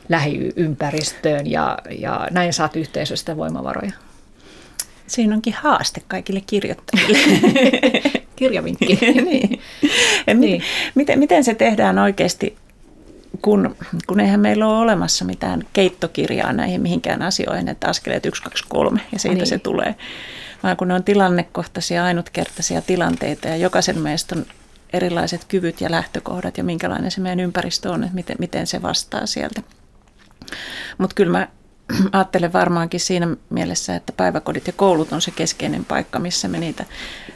lähiympäristöön 0.09 1.51
ja, 1.51 1.77
ja 1.99 2.27
näin 2.31 2.53
saat 2.53 2.75
yhteisöstä 2.75 3.37
voimavaroja? 3.37 3.91
Siinä 5.07 5.35
onkin 5.35 5.53
haaste 5.53 6.01
kaikille 6.07 6.41
kirjoittajille. 6.47 7.17
Kirjavinkki. 8.35 8.99
niin. 9.29 9.59
niin. 10.33 10.63
Miten, 10.95 11.19
miten 11.19 11.43
se 11.43 11.53
tehdään 11.53 11.99
oikeasti, 11.99 12.55
kun, 13.41 13.75
kun 14.07 14.19
eihän 14.19 14.39
meillä 14.39 14.67
ole 14.67 14.77
olemassa 14.77 15.25
mitään 15.25 15.63
keittokirjaa 15.73 16.53
näihin 16.53 16.81
mihinkään 16.81 17.21
asioihin, 17.21 17.67
että 17.67 17.87
askeleet 17.87 18.25
1, 18.25 18.43
2, 18.43 18.63
3 18.69 19.01
ja 19.11 19.19
siitä 19.19 19.37
niin. 19.37 19.47
se 19.47 19.59
tulee. 19.59 19.95
Vaan 20.63 20.77
kun 20.77 20.87
ne 20.87 20.93
on 20.93 21.03
tilannekohtaisia, 21.03 22.05
ainutkertaisia 22.05 22.81
tilanteita 22.81 23.47
ja 23.47 23.55
jokaisen 23.55 23.99
meistä 23.99 24.35
on 24.35 24.45
erilaiset 24.93 25.45
kyvyt 25.47 25.81
ja 25.81 25.91
lähtökohdat 25.91 26.57
ja 26.57 26.63
minkälainen 26.63 27.11
se 27.11 27.21
meidän 27.21 27.39
ympäristö 27.39 27.91
on, 27.91 28.03
että 28.03 28.15
miten, 28.15 28.35
miten 28.39 28.67
se 28.67 28.81
vastaa 28.81 29.25
sieltä. 29.25 29.61
Mutta 30.97 31.13
kyllä 31.13 31.31
mä 31.31 31.47
ajattelen 32.11 32.53
varmaankin 32.53 32.99
siinä 32.99 33.27
mielessä, 33.49 33.95
että 33.95 34.13
päiväkodit 34.13 34.67
ja 34.67 34.73
koulut 34.73 35.11
on 35.13 35.21
se 35.21 35.31
keskeinen 35.31 35.85
paikka, 35.85 36.19
missä 36.19 36.47
me 36.47 36.59
niitä 36.59 36.85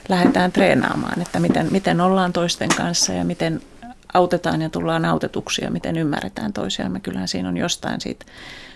lähdetään 0.09 0.51
treenaamaan, 0.51 1.21
että 1.21 1.39
miten, 1.39 1.67
miten 1.71 2.01
ollaan 2.01 2.33
toisten 2.33 2.69
kanssa 2.69 3.13
ja 3.13 3.25
miten 3.25 3.61
autetaan 4.13 4.61
ja 4.61 4.69
tullaan 4.69 5.05
autetuksi 5.05 5.63
ja 5.63 5.71
miten 5.71 5.97
ymmärretään 5.97 6.53
toisiamme. 6.53 6.99
Kyllähän 6.99 7.27
siinä 7.27 7.49
on 7.49 7.57
jostain 7.57 8.01
siitä 8.01 8.25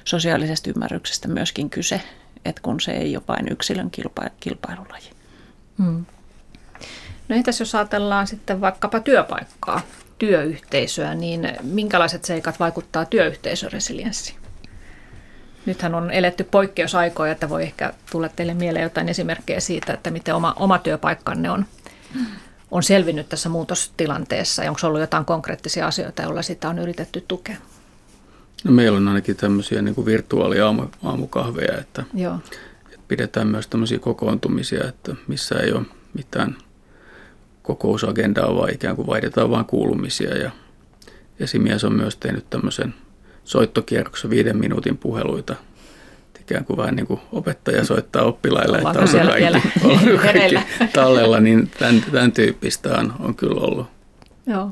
sosiaalisesta 0.05 0.69
ymmärryksestä 0.69 1.27
myöskin 1.27 1.69
kyse, 1.69 2.01
että 2.45 2.61
kun 2.61 2.79
se 2.79 2.91
ei 2.91 3.15
ole 3.15 3.23
vain 3.27 3.51
yksilön 3.51 3.91
kilpa, 3.91 4.23
kilpailulaji. 4.39 5.09
Hmm. 5.77 6.05
No 7.29 7.35
entäs 7.35 7.59
jos 7.59 7.75
ajatellaan 7.75 8.27
sitten 8.27 8.61
vaikkapa 8.61 8.99
työpaikkaa, 8.99 9.81
työyhteisöä, 10.21 11.15
niin 11.15 11.47
minkälaiset 11.63 12.25
seikat 12.25 12.59
vaikuttaa 12.59 13.05
työyhteisön 13.05 13.71
resilienssiin? 13.71 14.37
Nythän 15.65 15.95
on 15.95 16.11
eletty 16.11 16.43
poikkeusaikoja, 16.43 17.31
että 17.31 17.49
voi 17.49 17.63
ehkä 17.63 17.93
tulla 18.11 18.29
teille 18.29 18.53
mieleen 18.53 18.83
jotain 18.83 19.09
esimerkkejä 19.09 19.59
siitä, 19.59 19.93
että 19.93 20.11
miten 20.11 20.35
oma, 20.35 20.53
oma 20.59 20.77
työpaikkanne 20.77 21.51
on, 21.51 21.65
on 22.71 22.83
selvinnyt 22.83 23.29
tässä 23.29 23.49
muutostilanteessa. 23.49 24.61
Onko 24.61 24.79
ollut 24.83 25.01
jotain 25.01 25.25
konkreettisia 25.25 25.87
asioita, 25.87 26.21
joilla 26.21 26.41
sitä 26.41 26.69
on 26.69 26.79
yritetty 26.79 27.25
tukea? 27.27 27.57
No 28.63 28.71
meillä 28.71 28.97
on 28.97 29.07
ainakin 29.07 29.35
tämmöisiä 29.35 29.81
niin 29.81 30.05
virtuaaliaamukahveja, 30.05 31.77
että, 31.77 32.03
Joo. 32.13 32.39
että 32.85 33.05
pidetään 33.07 33.47
myös 33.47 33.67
tämmöisiä 33.67 33.99
kokoontumisia, 33.99 34.87
että 34.87 35.15
missä 35.27 35.55
ei 35.59 35.71
ole 35.71 35.85
mitään 36.13 36.57
kokousagendaa, 37.75 38.55
vaan 38.55 38.73
ikään 38.73 38.95
kuin 38.95 39.07
vaihdetaan 39.07 39.51
vain 39.51 39.65
kuulumisia. 39.65 40.37
Ja 40.37 40.51
esimies 41.39 41.83
on 41.83 41.93
myös 41.93 42.17
tehnyt 42.17 42.49
tämmöisen 42.49 42.93
soittokierroksen 43.43 44.29
viiden 44.29 44.57
minuutin 44.57 44.97
puheluita. 44.97 45.55
Ikään 46.41 46.65
kuin 46.65 46.77
vähän 46.77 46.95
niin 46.95 47.07
kuin 47.07 47.19
opettaja 47.31 47.85
soittaa 47.85 48.23
oppilaille, 48.23 48.77
että 48.77 48.89
onko 48.89 49.31
kaikki, 49.31 50.17
kaikki 50.31 50.87
tallella, 50.93 51.39
niin 51.39 51.71
tämän, 51.79 52.03
tämän 52.11 52.31
tyyppistä 52.31 52.97
on, 52.97 53.13
on 53.19 53.35
kyllä 53.35 53.61
ollut. 53.61 53.87
Joo. 54.47 54.71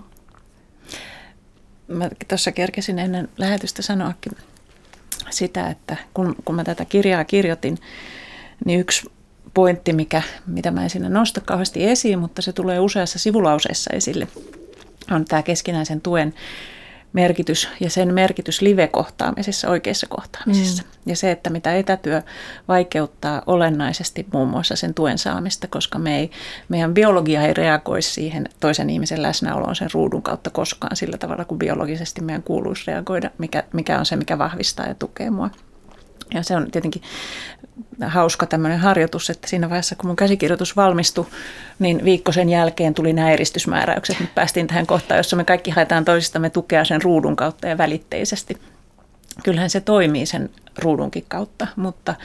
Mä 1.87 2.09
tuossa 2.27 2.51
kerkesin 2.51 2.99
ennen 2.99 3.29
lähetystä 3.37 3.81
sanoakin 3.81 4.31
sitä, 5.29 5.67
että 5.67 5.97
kun, 6.13 6.35
kun 6.45 6.55
mä 6.55 6.63
tätä 6.63 6.85
kirjaa 6.85 7.23
kirjoitin, 7.23 7.77
niin 8.65 8.79
yksi 8.79 9.09
pointti, 9.53 9.93
mikä, 9.93 10.21
mitä 10.47 10.71
mä 10.71 10.83
en 10.83 10.89
sinne 10.89 11.09
nosta 11.09 11.41
kauheasti 11.41 11.85
esiin, 11.85 12.19
mutta 12.19 12.41
se 12.41 12.53
tulee 12.53 12.79
useassa 12.79 13.19
sivulauseessa 13.19 13.91
esille, 13.93 14.27
on 15.11 15.25
tämä 15.25 15.43
keskinäisen 15.43 16.01
tuen 16.01 16.33
merkitys 17.13 17.69
ja 17.79 17.89
sen 17.89 18.13
merkitys 18.13 18.61
live-kohtaamisessa, 18.61 19.69
oikeissa 19.69 20.07
kohtaamisissa. 20.09 20.83
Mm. 20.83 20.89
Ja 21.05 21.15
se, 21.15 21.31
että 21.31 21.49
mitä 21.49 21.75
etätyö 21.75 22.21
vaikeuttaa 22.67 23.41
olennaisesti 23.47 24.25
muun 24.33 24.49
muassa 24.49 24.75
sen 24.75 24.93
tuen 24.93 25.17
saamista, 25.17 25.67
koska 25.67 25.99
me 25.99 26.19
ei, 26.19 26.31
meidän 26.69 26.93
biologia 26.93 27.41
ei 27.41 27.53
reagoi 27.53 28.01
siihen 28.01 28.49
toisen 28.59 28.89
ihmisen 28.89 29.21
läsnäoloon 29.21 29.75
sen 29.75 29.89
ruudun 29.93 30.21
kautta 30.21 30.49
koskaan 30.49 30.95
sillä 30.95 31.17
tavalla, 31.17 31.45
kuin 31.45 31.59
biologisesti 31.59 32.21
meidän 32.21 32.43
kuuluisi 32.43 32.83
reagoida, 32.87 33.31
mikä, 33.37 33.63
mikä 33.73 33.99
on 33.99 34.05
se, 34.05 34.15
mikä 34.15 34.37
vahvistaa 34.37 34.87
ja 34.87 34.95
tukee 34.95 35.29
mua. 35.29 35.49
Ja 36.33 36.43
se 36.43 36.55
on 36.55 36.71
tietenkin 36.71 37.01
hauska 38.07 38.45
tämmöinen 38.45 38.79
harjoitus, 38.79 39.29
että 39.29 39.47
siinä 39.47 39.69
vaiheessa 39.69 39.95
kun 39.95 40.07
mun 40.07 40.15
käsikirjoitus 40.15 40.75
valmistui, 40.75 41.25
niin 41.79 42.05
viikko 42.05 42.31
sen 42.31 42.49
jälkeen 42.49 42.93
tuli 42.93 43.13
nämä 43.13 43.31
eristysmääräykset. 43.31 44.19
Nyt 44.19 44.35
päästiin 44.35 44.67
tähän 44.67 44.87
kohtaan, 44.87 45.17
jossa 45.17 45.35
me 45.35 45.43
kaikki 45.43 45.71
haetaan 45.71 46.05
toisistamme 46.05 46.49
tukea 46.49 46.85
sen 46.85 47.01
ruudun 47.01 47.35
kautta 47.35 47.67
ja 47.67 47.77
välitteisesti. 47.77 48.57
Kyllähän 49.43 49.69
se 49.69 49.81
toimii 49.81 50.25
sen 50.25 50.49
ruudunkin 50.77 51.25
kautta, 51.27 51.67
mutta 51.75 52.15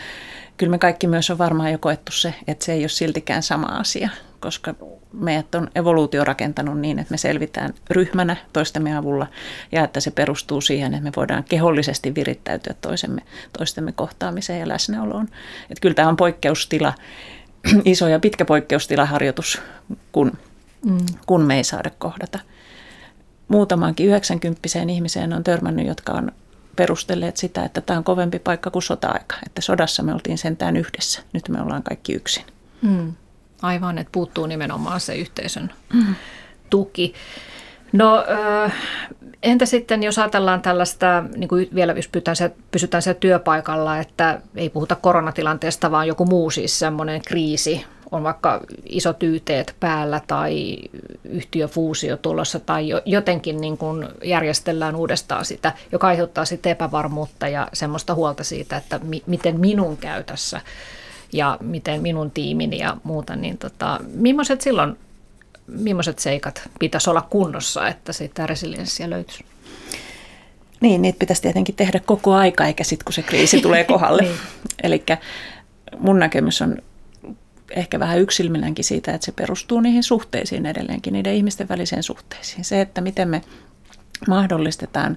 kyllä 0.57 0.71
me 0.71 0.79
kaikki 0.79 1.07
myös 1.07 1.31
on 1.31 1.39
varmaan 1.39 1.73
jo 1.73 1.79
koettu 1.79 2.13
se, 2.13 2.35
että 2.47 2.65
se 2.65 2.73
ei 2.73 2.83
ole 2.83 2.89
siltikään 2.89 3.43
sama 3.43 3.67
asia, 3.67 4.11
koska 4.41 4.75
meidät 5.19 5.55
on 5.55 5.71
evoluutio 5.75 6.25
rakentanut 6.25 6.81
niin, 6.81 6.99
että 6.99 7.12
me 7.12 7.19
selvitään 7.19 7.75
ryhmänä 7.91 8.37
toistemme 8.53 8.97
avulla 8.97 9.27
ja 9.73 9.85
että 9.85 10.01
se 10.01 10.11
perustuu 10.11 10.61
siihen, 10.61 10.95
että 10.95 11.05
me 11.05 11.12
voidaan 11.17 11.45
kehollisesti 11.45 12.15
virittäytyä 12.15 12.75
toisemme, 12.81 13.23
toistemme 13.59 13.93
kohtaamiseen 13.93 14.61
ja 14.61 14.69
läsnäoloon. 14.69 15.29
Että 15.71 15.81
kyllä 15.81 15.95
tämä 15.95 16.09
on 16.09 16.17
poikkeustila, 16.17 16.95
iso 17.85 18.09
ja 18.09 18.21
pitkä 18.21 18.45
poikkeustilaharjoitus, 18.45 19.62
kun, 20.12 20.33
mm. 20.85 20.99
kun 21.27 21.43
me 21.43 21.57
ei 21.57 21.65
saada 21.65 21.91
kohdata. 21.99 22.39
Muutamaankin 23.49 24.07
90 24.07 24.61
ihmiseen 24.89 25.33
on 25.33 25.45
törmännyt, 25.45 25.87
jotka 25.87 26.12
on 26.12 26.33
perustelleet 26.77 27.37
sitä, 27.37 27.65
että 27.65 27.81
tämä 27.81 27.99
on 27.99 28.05
kovempi 28.05 28.39
paikka 28.39 28.71
kuin 28.71 28.83
sota-aika. 28.83 29.37
Että 29.47 29.61
sodassa 29.61 30.03
me 30.03 30.15
oltiin 30.15 30.39
sentään 30.39 30.77
yhdessä, 30.77 31.23
nyt 31.33 31.49
me 31.49 31.62
ollaan 31.62 31.83
kaikki 31.83 32.12
yksin. 32.12 32.45
Mm. 32.83 33.12
Aivan, 33.65 33.99
että 33.99 34.12
puuttuu 34.12 34.47
nimenomaan 34.47 35.01
se 35.01 35.15
yhteisön 35.15 35.71
mm. 35.93 36.15
tuki. 36.71 37.15
No 37.93 38.25
entä 39.43 39.67
sitten, 39.67 40.03
jos 40.03 40.19
ajatellaan 40.19 40.62
tällaista, 40.62 41.25
niin 41.37 41.49
kuin 41.49 41.69
vielä 41.75 41.93
jos 41.93 42.09
pysytään, 42.09 42.37
se, 42.37 42.53
pysytään 42.71 43.03
siellä 43.03 43.21
työpaikalla, 43.21 43.99
että 43.99 44.41
ei 44.57 44.71
puhuta 44.71 44.95
koronatilanteesta, 44.95 45.91
vaan 45.91 46.07
joku 46.07 46.25
muu 46.25 46.51
siis 46.51 46.79
semmoinen 46.79 47.23
kriisi, 47.23 47.85
on 48.11 48.23
vaikka 48.23 48.61
isot 48.85 49.23
YTet 49.23 49.77
päällä 49.81 50.21
tai 50.27 50.77
yhtiöfuusio 51.25 52.17
tulossa 52.17 52.61
tai 52.61 52.89
jotenkin 53.05 53.61
niin 53.61 53.79
kuin 53.79 54.09
järjestellään 54.25 54.97
uudestaan 54.97 55.45
sitä, 55.45 55.73
joka 55.93 56.07
aiheuttaa 56.07 56.45
sitten 56.45 56.73
epävarmuutta 56.73 57.49
ja 57.49 57.69
semmoista 57.73 58.15
huolta 58.15 58.45
siitä, 58.45 58.77
että 58.77 58.99
mi- 58.99 59.23
miten 59.27 59.61
minun 59.61 59.97
käy 59.97 60.25
tässä 60.25 60.61
ja 61.33 61.59
miten 61.61 62.03
minun 62.03 62.31
tiimini 62.31 62.79
ja 62.79 62.97
muuta, 63.05 63.37
niin 63.37 63.59
tota, 63.59 64.01
millaiset 64.14 64.61
silloin, 64.61 64.97
millaiset 65.66 66.18
seikat 66.18 66.70
pitäisi 66.79 67.11
olla 67.11 67.22
kunnossa, 67.22 67.89
että 67.89 68.12
sitä 68.12 68.47
resilienssiä 68.47 69.11
löytyisi? 69.11 69.45
Niin, 70.81 71.03
niitä 71.03 71.18
pitäisi 71.18 71.43
tietenkin 71.43 71.75
tehdä 71.75 72.01
koko 72.01 72.35
aika, 72.35 72.66
eikä 72.66 72.85
sitten 72.85 73.05
kun 73.05 73.12
se 73.12 73.22
kriisi 73.22 73.61
tulee 73.61 73.85
kohdalle. 73.95 74.22
niin. 74.22 74.37
Eli 74.83 75.05
mun 75.99 76.18
näkemys 76.18 76.62
on 76.62 76.79
ehkä 77.70 77.99
vähän 77.99 78.20
yksilmilläänkin 78.20 78.85
siitä, 78.85 79.14
että 79.14 79.25
se 79.25 79.33
perustuu 79.33 79.81
niihin 79.81 80.03
suhteisiin 80.03 80.66
edelleenkin, 80.66 81.12
niiden 81.12 81.35
ihmisten 81.35 81.68
väliseen 81.68 82.03
suhteisiin. 82.03 82.64
Se, 82.64 82.81
että 82.81 83.01
miten 83.01 83.29
me 83.29 83.43
mahdollistetaan 84.29 85.16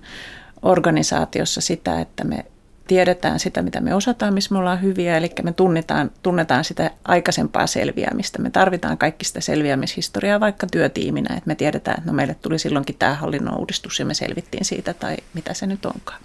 organisaatiossa 0.61 1.61
sitä, 1.61 2.01
että 2.01 2.23
me 2.23 2.45
tiedetään 2.87 3.39
sitä, 3.39 3.61
mitä 3.61 3.81
me 3.81 3.95
osataan, 3.95 4.33
missä 4.33 4.53
me 4.53 4.59
ollaan 4.59 4.81
hyviä, 4.81 5.17
eli 5.17 5.31
me 5.43 5.53
tunnetaan, 5.53 6.11
tunnetaan 6.23 6.63
sitä 6.63 6.91
aikaisempaa 7.05 7.67
selviämistä. 7.67 8.41
Me 8.41 8.49
tarvitaan 8.49 8.97
kaikki 8.97 9.25
sitä 9.25 9.41
selviämishistoriaa 9.41 10.39
vaikka 10.39 10.67
työtiiminä, 10.71 11.35
että 11.35 11.47
me 11.47 11.55
tiedetään, 11.55 11.97
että 11.97 12.11
no 12.11 12.15
meille 12.15 12.35
tuli 12.41 12.59
silloinkin 12.59 12.95
tämä 12.99 13.13
hallinnon 13.13 13.59
uudistus 13.59 13.99
ja 13.99 14.05
me 14.05 14.13
selvittiin 14.13 14.65
siitä 14.65 14.93
tai 14.93 15.17
mitä 15.33 15.53
se 15.53 15.67
nyt 15.67 15.85
onkaan. 15.85 16.21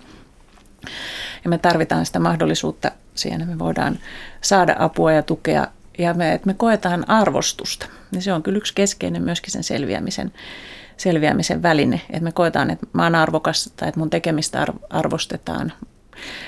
Ja 1.45 1.51
me 1.51 1.59
tarvitaan 1.59 2.07
sitä 2.07 2.19
mahdollisuutta 2.19 2.91
siihen, 3.15 3.41
että 3.41 3.53
me 3.53 3.59
voidaan 3.59 3.99
saada 4.41 4.77
apua 4.79 5.13
ja 5.13 5.23
tukea 5.23 5.67
ja 5.99 6.15
me, 6.15 6.33
että 6.33 6.47
me 6.47 6.55
koetaan 6.55 7.11
arvostusta. 7.11 7.87
Ja 8.13 8.23
se 8.23 8.33
on 8.33 8.43
kyllä 8.43 8.59
yksi 8.59 8.75
keskeinen 8.75 9.23
myöskin 9.23 9.53
sen 9.53 9.65
selviämisen, 9.65 10.33
selviämisen 10.97 11.63
väline, 11.63 12.01
että 12.11 12.25
me 12.25 12.33
koetaan, 12.33 12.71
että 12.71 12.87
mä 12.93 13.03
oon 13.03 13.15
arvokas 13.15 13.73
tai 13.77 13.89
että 13.89 14.01
mun 14.01 14.11
tekemistä 14.11 14.67
arvostetaan, 14.91 15.73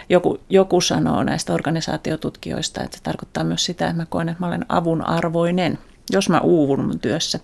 joku, 0.09 0.41
joku 0.51 0.81
sanoo 0.81 1.23
näistä 1.23 1.53
organisaatiotutkijoista, 1.53 2.83
että 2.83 2.97
se 2.97 3.03
tarkoittaa 3.03 3.45
myös 3.45 3.65
sitä, 3.65 3.87
että 3.87 3.97
mä 3.97 4.07
koen, 4.07 4.29
että 4.29 4.41
mä 4.41 4.47
olen 4.47 4.67
avun 4.69 5.07
arvoinen. 5.07 5.79
Jos 6.13 6.29
mä 6.29 6.41
uuvun 6.41 6.85
mun 6.85 6.99
työssä, 6.99 7.41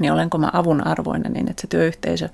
niin 0.00 0.12
olenko 0.12 0.38
mä 0.38 0.50
avun 0.52 0.86
arvoinen 0.86 1.32
niin, 1.32 1.50
että 1.50 1.60
se 1.60 1.66
työyhteisö, 1.66 2.28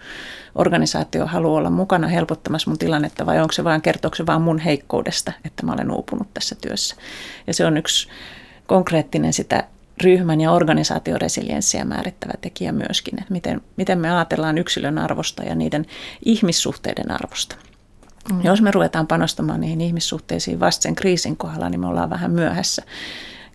organisaatio 0.54 1.26
haluaa 1.26 1.58
olla 1.58 1.70
mukana 1.70 2.08
helpottamassa 2.08 2.70
mun 2.70 2.78
tilannetta 2.78 3.26
vai 3.26 3.40
onko 3.40 3.52
se 3.52 3.64
vain, 3.64 3.82
kertooko 3.82 4.16
se 4.16 4.26
vaan 4.26 4.42
mun 4.42 4.58
heikkoudesta, 4.58 5.32
että 5.44 5.66
mä 5.66 5.72
olen 5.72 5.90
uupunut 5.90 6.34
tässä 6.34 6.56
työssä. 6.60 6.96
Ja 7.46 7.54
se 7.54 7.66
on 7.66 7.76
yksi 7.76 8.08
konkreettinen 8.66 9.32
sitä 9.32 9.64
ryhmän 10.02 10.40
ja 10.40 10.52
organisaation 10.52 11.20
resilienssiä 11.20 11.84
määrittävä 11.84 12.32
tekijä 12.40 12.72
myöskin, 12.72 13.20
että 13.20 13.32
miten, 13.32 13.60
miten 13.76 13.98
me 13.98 14.10
ajatellaan 14.10 14.58
yksilön 14.58 14.98
arvosta 14.98 15.42
ja 15.42 15.54
niiden 15.54 15.86
ihmissuhteiden 16.24 17.10
arvosta. 17.10 17.56
Mm. 18.32 18.40
Jos 18.44 18.62
me 18.62 18.70
ruvetaan 18.70 19.06
panostamaan 19.06 19.60
niihin 19.60 19.80
ihmissuhteisiin 19.80 20.60
vasta 20.60 20.82
sen 20.82 20.94
kriisin 20.94 21.36
kohdalla, 21.36 21.68
niin 21.68 21.80
me 21.80 21.86
ollaan 21.86 22.10
vähän 22.10 22.30
myöhässä, 22.30 22.82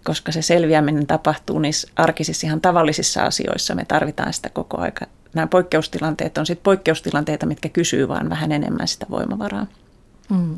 koska 0.03 0.31
se 0.31 0.41
selviäminen 0.41 1.07
tapahtuu 1.07 1.59
niissä 1.59 1.87
arkisissa 1.95 2.47
ihan 2.47 2.61
tavallisissa 2.61 3.23
asioissa. 3.23 3.75
Me 3.75 3.85
tarvitaan 3.85 4.33
sitä 4.33 4.49
koko 4.49 4.77
aika. 4.77 5.05
Nämä 5.33 5.47
poikkeustilanteet 5.47 6.37
on 6.37 6.45
sitten 6.45 6.63
poikkeustilanteita, 6.63 7.45
mitkä 7.45 7.69
kysyy 7.69 8.07
vaan 8.07 8.29
vähän 8.29 8.51
enemmän 8.51 8.87
sitä 8.87 9.05
voimavaraa. 9.09 9.67
Mm. 10.29 10.55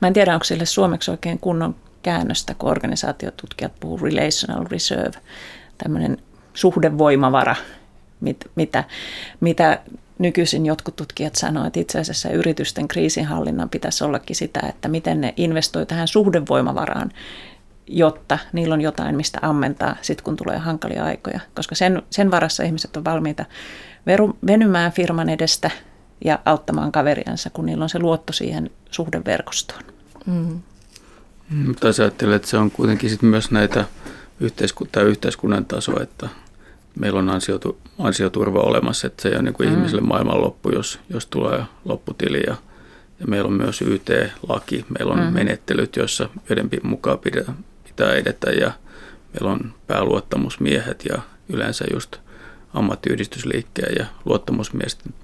Mä 0.00 0.08
en 0.08 0.14
tiedä, 0.14 0.34
onko 0.34 0.44
sille 0.44 0.66
suomeksi 0.66 1.10
oikein 1.10 1.38
kunnon 1.38 1.74
käännöstä, 2.02 2.54
kun 2.54 2.70
organisaatiotutkijat 2.70 3.72
puhuu 3.80 3.98
relational 3.98 4.66
reserve, 4.70 5.18
tämmöinen 5.78 6.18
suhdevoimavara, 6.54 7.56
mit, 8.22 8.50
mitä, 8.54 8.84
mitä 9.40 9.80
nykyisin 10.18 10.66
jotkut 10.66 10.96
tutkijat 10.96 11.34
sanoivat, 11.34 11.66
että 11.66 11.80
itse 11.80 11.98
asiassa 11.98 12.30
yritysten 12.30 12.88
kriisinhallinnan 12.88 13.68
pitäisi 13.68 14.04
ollakin 14.04 14.36
sitä, 14.36 14.60
että 14.68 14.88
miten 14.88 15.20
ne 15.20 15.34
investoi 15.36 15.86
tähän 15.86 16.08
suhdevoimavaraan, 16.08 17.10
jotta 17.86 18.38
niillä 18.52 18.72
on 18.72 18.80
jotain, 18.80 19.16
mistä 19.16 19.38
ammentaa 19.42 19.96
sitten, 20.02 20.24
kun 20.24 20.36
tulee 20.36 20.58
hankalia 20.58 21.04
aikoja. 21.04 21.40
Koska 21.54 21.74
sen, 21.74 22.02
sen 22.10 22.30
varassa 22.30 22.62
ihmiset 22.62 22.96
on 22.96 23.04
valmiita 23.04 23.44
veru, 24.06 24.36
venymään 24.46 24.92
firman 24.92 25.28
edestä 25.28 25.70
ja 26.24 26.38
auttamaan 26.44 26.92
kaveriansa, 26.92 27.50
kun 27.50 27.66
niillä 27.66 27.82
on 27.82 27.88
se 27.88 27.98
luotto 27.98 28.32
siihen 28.32 28.70
suhdeverkostoon. 28.90 29.82
Mm. 30.26 30.60
Mutta 31.66 31.88
ajattelen, 31.98 32.36
että 32.36 32.48
se 32.48 32.56
on 32.56 32.70
kuitenkin 32.70 33.10
sit 33.10 33.22
myös 33.22 33.50
näitä 33.50 33.84
yhteiskunta, 34.40 35.02
yhteiskunnan 35.02 35.64
taso, 35.64 36.02
että 36.02 36.28
meillä 36.98 37.18
on 37.18 37.30
ansiotu, 37.30 37.78
ansioturva 37.98 38.60
olemassa, 38.60 39.06
että 39.06 39.22
se 39.22 39.28
ei 39.28 39.34
ole 39.34 39.42
niin 39.42 39.54
kuin 39.54 39.68
mm. 39.68 39.74
ihmiselle 39.74 40.02
maailmanloppu, 40.02 40.70
jos, 40.70 41.00
jos 41.10 41.26
tulee 41.26 41.64
lopputili. 41.84 42.42
Ja, 42.46 42.56
ja 43.20 43.26
meillä 43.26 43.48
on 43.48 43.52
myös 43.52 43.82
YT-laki, 43.82 44.84
meillä 44.98 45.12
on 45.12 45.20
mm. 45.20 45.34
menettelyt, 45.34 45.96
joissa 45.96 46.28
joiden 46.48 46.70
mukaan 46.82 47.18
pitää, 47.18 47.54
pitää 47.84 48.12
edetä 48.12 48.50
ja 48.50 48.72
meillä 49.32 49.52
on 49.52 49.74
pääluottamusmiehet 49.86 51.04
ja 51.08 51.22
yleensä 51.48 51.84
just 51.92 52.16
ammattiyhdistysliikkeen 52.74 53.94
ja 53.98 54.06
luottamusmiesten 54.24 55.14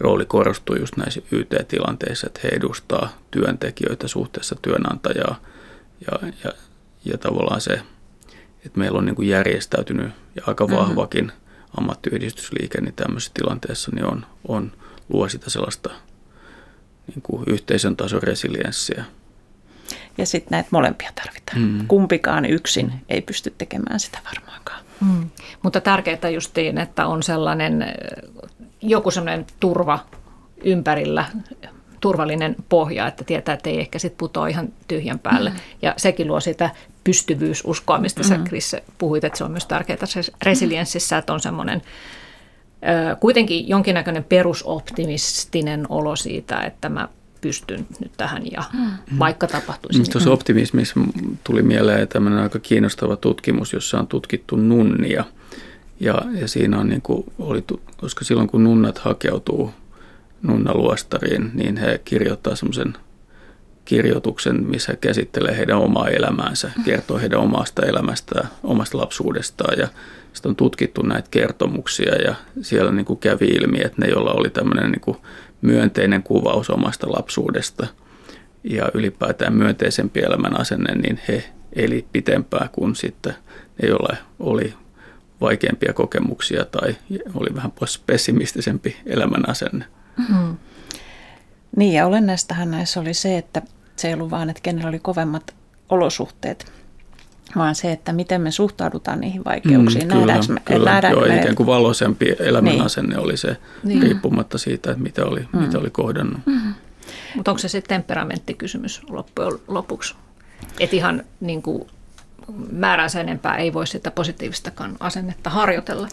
rooli 0.00 0.24
korostuu 0.24 0.76
just 0.76 0.96
näissä 0.96 1.20
YT-tilanteissa, 1.30 2.26
että 2.26 2.40
he 2.44 2.48
edustaa 2.48 3.08
työntekijöitä 3.30 4.08
suhteessa 4.08 4.56
työnantajaa 4.62 5.40
ja, 6.06 6.28
ja, 6.44 6.52
ja 7.04 7.18
tavallaan 7.18 7.60
se, 7.60 7.80
että 8.66 8.78
meillä 8.78 8.98
on 8.98 9.04
niin 9.04 9.16
kuin 9.16 9.28
järjestäytynyt 9.28 10.10
ja 10.34 10.42
aika 10.46 10.66
mm-hmm. 10.66 10.80
vahvakin 10.80 11.24
mm-hmm. 11.24 11.78
ammattiyhdistysliike, 11.78 12.80
niin 12.80 12.94
tämmöisessä 12.94 13.32
tilanteessa 13.34 13.90
niin 13.94 14.04
on, 14.04 14.26
on, 14.48 14.72
luo 15.08 15.28
sitä 15.28 15.50
sellaista 15.50 15.90
niin 17.06 17.22
kuin 17.22 17.42
yhteisön 17.46 17.96
tason 17.96 18.22
resilienssiä. 18.22 19.04
Ja 20.18 20.26
sitten 20.26 20.50
näitä 20.50 20.68
molempia 20.72 21.10
tarvitaan. 21.14 21.60
Mm. 21.60 21.86
Kumpikaan 21.86 22.44
yksin 22.44 22.92
ei 23.08 23.20
pysty 23.20 23.54
tekemään 23.58 24.00
sitä 24.00 24.18
varmaankaan. 24.24 24.84
Mm. 25.00 25.30
Mutta 25.62 25.80
tärkeää 25.80 26.30
justiin, 26.34 26.78
että 26.78 27.06
on 27.06 27.22
sellainen 27.22 27.84
joku 28.82 29.10
sellainen 29.10 29.46
turva 29.60 29.98
ympärillä, 30.64 31.24
turvallinen 32.00 32.56
pohja, 32.68 33.06
että 33.06 33.24
tietää, 33.24 33.54
että 33.54 33.70
ei 33.70 33.80
ehkä 33.80 33.98
sitten 33.98 34.18
putoa 34.18 34.48
ihan 34.48 34.68
tyhjän 34.88 35.18
päälle. 35.18 35.50
Mm. 35.50 35.56
Ja 35.82 35.94
sekin 35.96 36.26
luo 36.26 36.40
sitä 36.40 36.70
pystyvyysuskoa, 37.08 37.98
mistä 37.98 38.22
mm. 38.22 38.28
sä 38.28 38.38
Chris 38.46 38.76
puhuit, 38.98 39.24
että 39.24 39.38
se 39.38 39.44
on 39.44 39.50
myös 39.50 39.66
tärkeää 39.66 39.98
resilienssissä, 40.42 41.18
että 41.18 41.32
on 41.32 41.40
semmoinen 41.40 41.82
kuitenkin 43.20 43.68
jonkinnäköinen 43.68 44.24
perusoptimistinen 44.24 45.86
olo 45.88 46.16
siitä, 46.16 46.60
että 46.60 46.88
mä 46.88 47.08
pystyn 47.40 47.86
nyt 48.00 48.12
tähän 48.16 48.52
ja 48.52 48.64
mm. 48.72 49.18
vaikka 49.18 49.46
tapahtuisi. 49.46 49.98
Niin. 49.98 50.12
Tuossa 50.12 50.30
optimismissa 50.30 51.00
tuli 51.44 51.62
mieleen 51.62 52.08
tämmöinen 52.08 52.38
aika 52.38 52.58
kiinnostava 52.58 53.16
tutkimus, 53.16 53.72
jossa 53.72 53.98
on 53.98 54.06
tutkittu 54.06 54.56
nunnia– 54.56 55.24
ja, 56.00 56.22
ja 56.40 56.48
siinä 56.48 56.78
on 56.78 56.88
niin 56.88 57.02
kuin, 57.02 57.24
oli, 57.38 57.64
koska 57.96 58.24
silloin 58.24 58.48
kun 58.48 58.64
nunnat 58.64 58.98
hakeutuu 58.98 59.70
nunnaluostariin, 60.42 61.50
niin 61.54 61.76
he 61.76 62.00
kirjoittaa 62.04 62.56
semmoisen 62.56 62.94
kirjoituksen, 63.88 64.66
missä 64.66 64.96
käsittelee 64.96 65.56
heidän 65.56 65.78
omaa 65.78 66.08
elämäänsä, 66.08 66.70
kertoo 66.84 67.18
heidän 67.18 67.40
omasta 67.40 67.86
elämästään, 67.86 68.48
omasta 68.62 68.98
lapsuudestaan 68.98 69.78
ja 69.78 69.88
sitten 70.32 70.50
on 70.50 70.56
tutkittu 70.56 71.02
näitä 71.02 71.28
kertomuksia 71.30 72.14
ja 72.14 72.34
siellä 72.62 72.92
niin 72.92 73.04
kuin 73.04 73.18
kävi 73.18 73.46
ilmi, 73.46 73.78
että 73.84 73.96
ne, 74.00 74.06
joilla 74.06 74.32
oli 74.32 74.50
tämmöinen 74.50 74.90
niin 74.90 75.00
kuin 75.00 75.16
myönteinen 75.62 76.22
kuvaus 76.22 76.70
omasta 76.70 77.12
lapsuudesta 77.12 77.86
ja 78.64 78.88
ylipäätään 78.94 79.52
myönteisempi 79.52 80.20
elämän 80.20 80.60
asenne, 80.60 80.94
niin 80.94 81.20
he 81.28 81.44
eli 81.72 82.06
pitempään 82.12 82.68
kuin 82.72 82.96
sitten 82.96 83.34
ne, 83.82 83.88
joilla 83.88 84.16
oli 84.38 84.74
vaikeampia 85.40 85.92
kokemuksia 85.92 86.64
tai 86.64 86.96
oli 87.34 87.54
vähän 87.54 87.72
pessimistisempi 88.06 88.96
elämän 89.06 89.48
asenne. 89.48 89.84
Mm-hmm. 90.16 90.56
Niin 91.76 91.94
ja 91.94 92.06
olennaistahan 92.06 92.70
näissä 92.70 93.00
oli 93.00 93.14
se, 93.14 93.38
että 93.38 93.62
se 93.98 94.08
ei 94.08 94.14
ollut 94.14 94.30
vaan, 94.30 94.50
että 94.50 94.62
kenellä 94.62 94.88
oli 94.88 94.98
kovemmat 94.98 95.54
olosuhteet, 95.88 96.72
vaan 97.56 97.74
se, 97.74 97.92
että 97.92 98.12
miten 98.12 98.40
me 98.40 98.50
suhtaudutaan 98.50 99.20
niihin 99.20 99.44
vaikeuksiin. 99.44 100.08
Mm, 100.08 100.12
kyllä, 100.12 100.38
me, 100.48 100.60
kyllä. 100.64 101.00
Joo, 101.10 101.20
me... 101.20 101.36
ikään 101.36 101.54
kuin 101.54 101.66
valoisempi 101.66 102.36
elämän 102.38 102.72
niin. 102.72 102.84
asenne 102.84 103.18
oli 103.18 103.36
se, 103.36 103.56
niin. 103.84 104.02
riippumatta 104.02 104.58
siitä, 104.58 104.90
että 104.90 105.02
mitä 105.02 105.24
oli, 105.24 105.40
mm. 105.52 105.58
mitä 105.60 105.78
oli 105.78 105.90
kohdannut. 105.90 106.40
Mm. 106.46 106.74
Mutta 107.34 107.50
onko 107.50 107.58
se 107.58 107.68
sitten 107.68 107.88
temperamenttikysymys 107.88 109.02
loppujen 109.08 109.52
lopuksi? 109.68 110.14
Että 110.80 110.96
ihan 110.96 111.24
niin 111.40 111.62
kuin 111.62 111.88
määränsä 112.72 113.20
enempää 113.20 113.56
ei 113.56 113.72
voi 113.72 113.86
sitä 113.86 114.10
positiivistakaan 114.10 114.96
asennetta 115.00 115.50
harjoitella. 115.50 116.08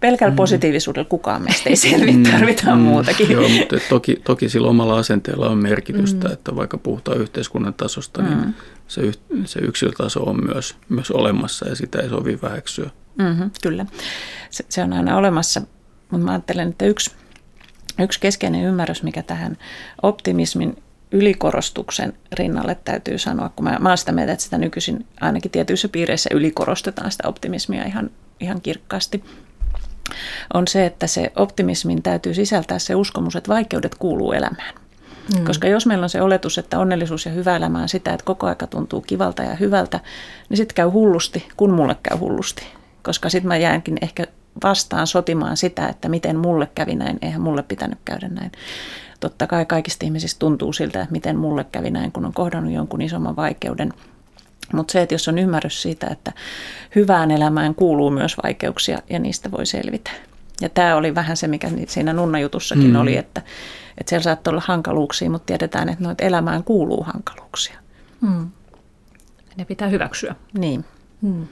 Pelkällä 0.00 0.30
mm. 0.30 0.36
positiivisuudella 0.36 1.08
kukaan 1.08 1.42
meistä 1.42 1.70
ei 1.70 1.76
selviä, 1.90 2.12
mm. 2.12 2.22
tarvitaan 2.22 2.78
mm. 2.78 2.84
muutakin. 2.84 3.30
Joo, 3.30 3.48
mutta 3.48 3.76
toki, 3.88 4.20
toki 4.24 4.48
sillä 4.48 4.68
omalla 4.68 4.98
asenteella 4.98 5.48
on 5.48 5.58
merkitystä, 5.58 6.28
mm. 6.28 6.32
että 6.32 6.56
vaikka 6.56 6.78
puhutaan 6.78 7.20
yhteiskunnan 7.20 7.74
tasosta, 7.74 8.22
niin 8.22 8.38
mm. 8.38 8.54
se, 8.88 9.12
se 9.44 9.60
yksilötaso 9.60 10.22
on 10.22 10.44
myös, 10.44 10.76
myös 10.88 11.10
olemassa 11.10 11.68
ja 11.68 11.76
sitä 11.76 11.98
ei 11.98 12.08
sovi 12.08 12.38
väheksyä. 12.42 12.90
Mm-hmm, 13.18 13.50
kyllä, 13.62 13.86
se, 14.50 14.64
se 14.68 14.82
on 14.82 14.92
aina 14.92 15.16
olemassa, 15.16 15.60
mutta 16.10 16.26
mä 16.26 16.32
ajattelen, 16.32 16.68
että 16.68 16.84
yksi, 16.84 17.10
yksi 17.98 18.20
keskeinen 18.20 18.64
ymmärrys, 18.64 19.02
mikä 19.02 19.22
tähän 19.22 19.56
optimismin 20.02 20.76
ylikorostuksen 21.12 22.12
rinnalle 22.32 22.74
täytyy 22.84 23.18
sanoa, 23.18 23.48
kun 23.48 23.64
mä, 23.64 23.76
mä 23.80 23.88
olen 23.88 23.98
sitä 23.98 24.12
mieltä, 24.12 24.32
että 24.32 24.44
sitä 24.44 24.58
nykyisin 24.58 25.06
ainakin 25.20 25.50
tietyissä 25.50 25.88
piireissä 25.88 26.30
ylikorostetaan 26.32 27.10
sitä 27.10 27.28
optimismia 27.28 27.84
ihan, 27.84 28.10
ihan 28.40 28.60
kirkkaasti, 28.60 29.24
on 30.54 30.68
se, 30.68 30.86
että 30.86 31.06
se 31.06 31.32
optimismin 31.36 32.02
täytyy 32.02 32.34
sisältää 32.34 32.78
se 32.78 32.94
uskomus, 32.94 33.36
että 33.36 33.52
vaikeudet 33.52 33.94
kuuluu 33.94 34.32
elämään. 34.32 34.74
Mm. 35.38 35.44
Koska 35.44 35.68
jos 35.68 35.86
meillä 35.86 36.04
on 36.04 36.10
se 36.10 36.22
oletus, 36.22 36.58
että 36.58 36.78
onnellisuus 36.78 37.26
ja 37.26 37.32
hyvä 37.32 37.56
elämä 37.56 37.82
on 37.82 37.88
sitä, 37.88 38.14
että 38.14 38.24
koko 38.24 38.46
aika 38.46 38.66
tuntuu 38.66 39.00
kivalta 39.00 39.42
ja 39.42 39.54
hyvältä, 39.54 40.00
niin 40.48 40.56
sitten 40.56 40.74
käy 40.74 40.88
hullusti, 40.88 41.48
kun 41.56 41.70
mulle 41.70 41.96
käy 42.02 42.18
hullusti. 42.18 42.66
Koska 43.02 43.28
sitten 43.28 43.48
mä 43.48 43.56
jäänkin 43.56 43.98
ehkä 44.00 44.26
vastaan 44.62 45.06
sotimaan 45.06 45.56
sitä, 45.56 45.88
että 45.88 46.08
miten 46.08 46.36
mulle 46.36 46.68
kävi 46.74 46.94
näin, 46.94 47.18
eihän 47.22 47.40
mulle 47.40 47.62
pitänyt 47.62 47.98
käydä 48.04 48.28
näin. 48.28 48.52
Totta 49.20 49.46
kai 49.46 49.66
kaikista 49.66 50.04
ihmisistä 50.04 50.38
tuntuu 50.38 50.72
siltä, 50.72 51.00
että 51.00 51.12
miten 51.12 51.36
mulle 51.36 51.64
kävi 51.64 51.90
näin, 51.90 52.12
kun 52.12 52.24
on 52.24 52.32
kohdannut 52.32 52.72
jonkun 52.72 53.02
isomman 53.02 53.36
vaikeuden. 53.36 53.92
Mutta 54.72 54.92
se, 54.92 55.02
että 55.02 55.14
jos 55.14 55.28
on 55.28 55.38
ymmärrys 55.38 55.82
siitä, 55.82 56.06
että 56.06 56.32
hyvään 56.94 57.30
elämään 57.30 57.74
kuuluu 57.74 58.10
myös 58.10 58.36
vaikeuksia 58.42 58.98
ja 59.10 59.18
niistä 59.18 59.50
voi 59.50 59.66
selvitä. 59.66 60.10
Ja 60.60 60.68
tämä 60.68 60.96
oli 60.96 61.14
vähän 61.14 61.36
se, 61.36 61.48
mikä 61.48 61.70
siinä 61.86 62.12
nunnajutussakin 62.12 62.90
mm. 62.90 62.96
oli, 62.96 63.16
että, 63.16 63.42
että 63.98 64.10
siellä 64.10 64.22
saattoi 64.22 64.50
olla 64.50 64.62
hankaluuksia, 64.66 65.30
mutta 65.30 65.46
tiedetään, 65.46 65.88
että 65.88 66.04
noita 66.04 66.24
elämään 66.24 66.64
kuuluu 66.64 67.02
hankaluuksia. 67.02 67.78
Mm. 68.20 68.50
Ne 69.56 69.64
pitää 69.64 69.88
hyväksyä. 69.88 70.34
Niin. 70.58 70.84
Hmm. 71.22 71.46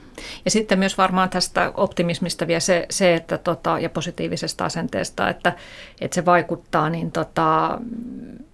Ja 0.45 0.51
sitten 0.51 0.79
myös 0.79 0.97
varmaan 0.97 1.29
tästä 1.29 1.71
optimismista 1.75 2.47
vielä 2.47 2.59
se, 2.59 2.85
se 2.89 3.15
että 3.15 3.37
tota, 3.37 3.79
ja 3.79 3.89
positiivisesta 3.89 4.65
asenteesta, 4.65 5.29
että, 5.29 5.55
että 6.01 6.15
se 6.15 6.25
vaikuttaa, 6.25 6.89
niin 6.89 7.11
tota, 7.11 7.79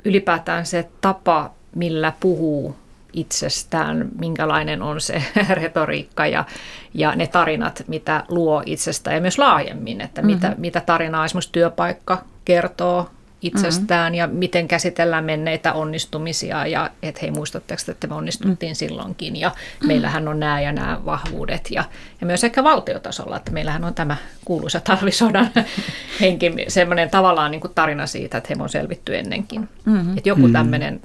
ylipäätään 0.05 0.65
se 0.65 0.89
tapa, 1.01 1.51
millä 1.75 2.13
puhuu 2.19 2.75
itsestään, 3.13 4.09
minkälainen 4.19 4.81
on 4.81 5.01
se 5.01 5.23
retoriikka 5.49 6.27
ja, 6.27 6.45
ja 6.93 7.15
ne 7.15 7.27
tarinat, 7.27 7.83
mitä 7.87 8.23
luo 8.29 8.63
itsestään 8.65 9.15
ja 9.15 9.21
myös 9.21 9.37
laajemmin, 9.37 10.01
että 10.01 10.21
mm-hmm. 10.21 10.33
mitä, 10.33 10.55
mitä 10.57 10.81
tarinaa 10.81 11.25
esimerkiksi 11.25 11.51
työpaikka 11.51 12.23
kertoo 12.45 13.09
itsestään 13.43 14.11
mm-hmm. 14.11 14.17
ja 14.17 14.27
miten 14.27 14.67
käsitellään 14.67 15.23
menneitä 15.23 15.73
onnistumisia 15.73 16.67
ja 16.67 16.89
että 17.01 17.21
hei 17.21 17.31
muistatteko, 17.31 17.81
että 17.91 18.07
me 18.07 18.15
onnistuttiin 18.15 18.69
mm-hmm. 18.69 18.75
silloinkin 18.75 19.35
ja 19.35 19.51
meillähän 19.83 20.27
on 20.27 20.39
nämä 20.39 20.61
ja 20.61 20.71
nämä 20.71 20.99
vahvuudet 21.05 21.71
ja, 21.71 21.83
ja 22.21 22.27
myös 22.27 22.43
ehkä 22.43 22.63
valtiotasolla, 22.63 23.37
että 23.37 23.51
meillähän 23.51 23.83
on 23.83 23.93
tämä 23.93 24.17
kuuluisa 24.45 24.79
talvisodan 24.79 25.49
henki, 26.21 26.53
semmoinen 26.67 27.09
tavallaan 27.09 27.51
niin 27.51 27.61
kuin 27.61 27.73
tarina 27.75 28.07
siitä, 28.07 28.37
että 28.37 28.55
he 28.55 28.63
on 28.63 28.69
selvitty 28.69 29.17
ennenkin. 29.17 29.69
Mm-hmm. 29.85 30.17
Että 30.17 30.29
joku 30.29 30.49
tämmöinen 30.49 31.01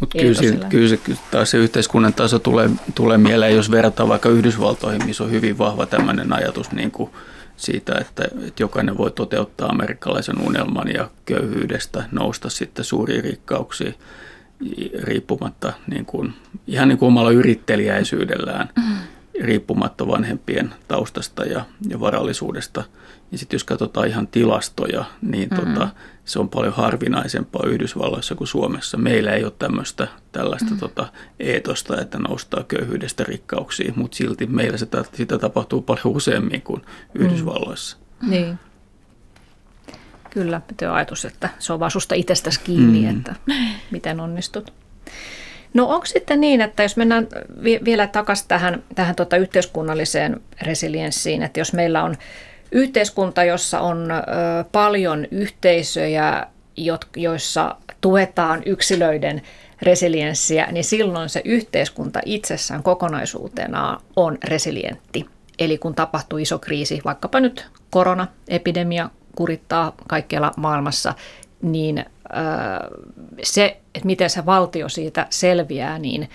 Mutta 0.00 0.18
kyllä, 0.18 0.34
se, 0.34 0.58
kyllä 0.68 0.88
se 0.88 0.98
taas 1.30 1.50
se 1.50 1.58
yhteiskunnan 1.58 2.14
taso 2.14 2.38
tulee, 2.38 2.70
tulee 2.94 3.18
mieleen, 3.18 3.56
jos 3.56 3.70
verrataan 3.70 4.08
vaikka 4.08 4.28
Yhdysvaltoihin, 4.28 5.06
missä 5.06 5.24
on 5.24 5.30
hyvin 5.30 5.58
vahva 5.58 5.86
tämmöinen 5.86 6.32
ajatus 6.32 6.72
niin 6.72 6.90
kuin 6.90 7.10
siitä, 7.62 7.98
että, 8.00 8.24
että 8.46 8.62
jokainen 8.62 8.98
voi 8.98 9.10
toteuttaa 9.10 9.68
amerikkalaisen 9.68 10.40
unelman 10.46 10.88
ja 10.88 11.10
köyhyydestä 11.24 12.04
nousta 12.12 12.50
sitten 12.50 12.84
suuriin 12.84 13.24
rikkauksiin 13.24 13.94
riippumatta 15.02 15.72
niin 15.86 16.04
kuin, 16.04 16.34
ihan 16.66 16.88
niin 16.88 16.98
kuin 16.98 17.06
omalla 17.06 17.30
yrittelijäisyydellään, 17.30 18.68
mm. 18.76 18.96
Riippumatta 19.40 20.06
vanhempien 20.06 20.74
taustasta 20.88 21.44
ja, 21.44 21.64
ja 21.88 22.00
varallisuudesta. 22.00 22.84
Ja 23.32 23.38
sitten 23.38 23.54
jos 23.54 23.64
katsotaan 23.64 24.08
ihan 24.08 24.26
tilastoja, 24.26 25.04
niin 25.22 25.48
mm-hmm. 25.48 25.74
tota, 25.74 25.88
se 26.24 26.38
on 26.38 26.48
paljon 26.48 26.72
harvinaisempaa 26.72 27.66
Yhdysvalloissa 27.66 28.34
kuin 28.34 28.48
Suomessa. 28.48 28.96
Meillä 28.96 29.32
ei 29.32 29.44
ole 29.44 29.52
tämmöistä 29.58 30.08
tällaista 30.32 30.64
mm-hmm. 30.64 30.80
tota, 30.80 31.06
eetosta, 31.40 32.00
että 32.00 32.18
noustaa 32.18 32.64
köyhyydestä 32.64 33.24
rikkauksiin, 33.24 33.92
mutta 33.96 34.16
silti 34.16 34.46
meillä 34.46 34.76
se, 34.76 34.86
sitä 35.12 35.38
tapahtuu 35.38 35.82
paljon 35.82 36.16
useammin 36.16 36.62
kuin 36.62 36.82
Yhdysvalloissa. 37.14 37.96
Mm. 38.22 38.30
Niin. 38.30 38.58
Kyllä, 40.30 40.60
tuo 40.76 40.88
ajatus, 40.88 41.24
että 41.24 41.48
se 41.58 41.72
on 41.72 41.80
vaan 41.80 41.90
susta 41.90 42.14
itsestäsi 42.14 42.60
kiinni, 42.64 43.02
mm. 43.02 43.18
että 43.18 43.34
miten 43.90 44.20
onnistut. 44.20 44.72
No 45.74 45.86
onko 45.88 46.06
sitten 46.06 46.40
niin, 46.40 46.60
että 46.60 46.82
jos 46.82 46.96
mennään 46.96 47.28
vielä 47.84 48.06
takaisin 48.06 48.48
tähän, 48.48 48.82
tähän 48.94 49.14
tota 49.14 49.36
yhteiskunnalliseen 49.36 50.40
resilienssiin, 50.62 51.42
että 51.42 51.60
jos 51.60 51.72
meillä 51.72 52.02
on 52.02 52.16
yhteiskunta, 52.72 53.44
jossa 53.44 53.80
on 53.80 54.08
paljon 54.72 55.26
yhteisöjä, 55.30 56.46
joissa 57.16 57.76
tuetaan 58.00 58.62
yksilöiden 58.66 59.42
resilienssiä, 59.82 60.68
niin 60.72 60.84
silloin 60.84 61.28
se 61.28 61.42
yhteiskunta 61.44 62.20
itsessään 62.24 62.82
kokonaisuutena 62.82 64.00
on 64.16 64.38
resilientti. 64.44 65.26
Eli 65.58 65.78
kun 65.78 65.94
tapahtuu 65.94 66.38
iso 66.38 66.58
kriisi, 66.58 67.00
vaikkapa 67.04 67.40
nyt 67.40 67.66
koronaepidemia 67.90 69.10
kurittaa 69.36 69.94
kaikkialla 70.08 70.52
maailmassa, 70.56 71.14
niin 71.62 72.04
se, 73.42 73.81
että 73.94 74.06
miten 74.06 74.30
se 74.30 74.46
valtio 74.46 74.88
siitä 74.88 75.26
selviää, 75.30 75.98
niin 75.98 76.30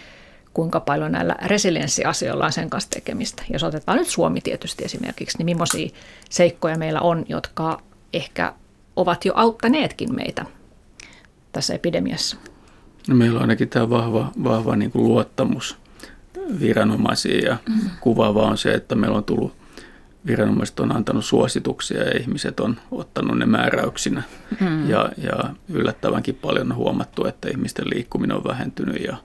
kuinka 0.54 0.80
paljon 0.80 1.12
näillä 1.12 1.36
resilienssiasioilla 1.46 2.46
on 2.46 2.52
sen 2.52 2.70
kanssa 2.70 2.90
tekemistä. 2.90 3.44
Jos 3.54 3.64
otetaan 3.64 3.98
nyt 3.98 4.08
Suomi 4.08 4.42
tietysti 4.42 4.86
esimerkiksi, 4.86 5.38
niin 5.38 5.46
millaisia 5.46 5.90
seikkoja 6.30 6.78
meillä 6.78 7.02
on, 7.02 7.26
jotka 7.30 7.82
ehkä 8.14 8.54
ovat 8.96 9.26
jo 9.26 9.34
auttaneetkin 9.36 10.16
meitä 10.16 10.46
tässä 11.52 11.74
epidemiassa? 11.74 12.38
No 13.08 13.16
meillä 13.16 13.38
on 13.38 13.42
ainakin 13.42 13.70
tämä 13.70 13.90
vahva, 13.90 14.32
vahva 14.44 14.76
niin 14.76 14.92
kuin 14.92 15.08
luottamus 15.08 15.78
viranomaisiin 16.60 17.46
ja 17.46 17.58
mm. 17.70 17.90
kuvaava 18.00 18.42
on 18.42 18.58
se, 18.58 18.74
että 18.74 18.96
meillä 18.96 19.18
on 19.18 19.24
tullut 19.24 19.54
viranomaiset 20.26 20.80
on 20.80 20.96
antanut 20.96 21.26
suosituksia 21.26 22.04
ja 22.04 22.20
ihmiset 22.20 22.60
on 22.60 22.78
ottanut 22.92 23.38
ne 23.38 23.46
määräyksinä. 23.46 24.24
Mm. 24.60 24.90
Ja, 24.90 25.10
ja 25.18 25.56
yllättävänkin 25.70 26.36
paljon 26.36 26.72
on 26.72 26.78
huomattu, 26.78 27.26
että 27.26 27.50
ihmisten 27.50 27.90
liikkuminen 27.90 28.38
on 28.38 28.44
vähentynyt 28.44 29.04
ja 29.04 29.18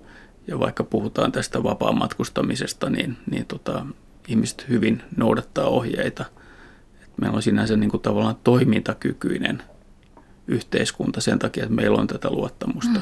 ja 0.47 0.59
vaikka 0.59 0.84
puhutaan 0.84 1.32
tästä 1.32 1.62
vapaa-matkustamisesta, 1.62 2.90
niin, 2.90 3.16
niin 3.30 3.47
tota, 3.47 3.86
ihmiset 4.28 4.68
hyvin 4.68 5.03
noudattaa 5.16 5.66
ohjeita. 5.66 6.24
Et 7.03 7.18
meillä 7.20 7.36
on 7.36 7.43
sinänsä 7.43 7.76
niin 7.76 7.90
kuin 7.90 8.01
tavallaan 8.01 8.36
toimintakykyinen 8.45 9.62
yhteiskunta 10.47 11.20
sen 11.20 11.38
takia, 11.38 11.62
että 11.62 11.74
meillä 11.74 11.99
on 11.99 12.07
tätä 12.07 12.30
luottamusta. 12.30 13.01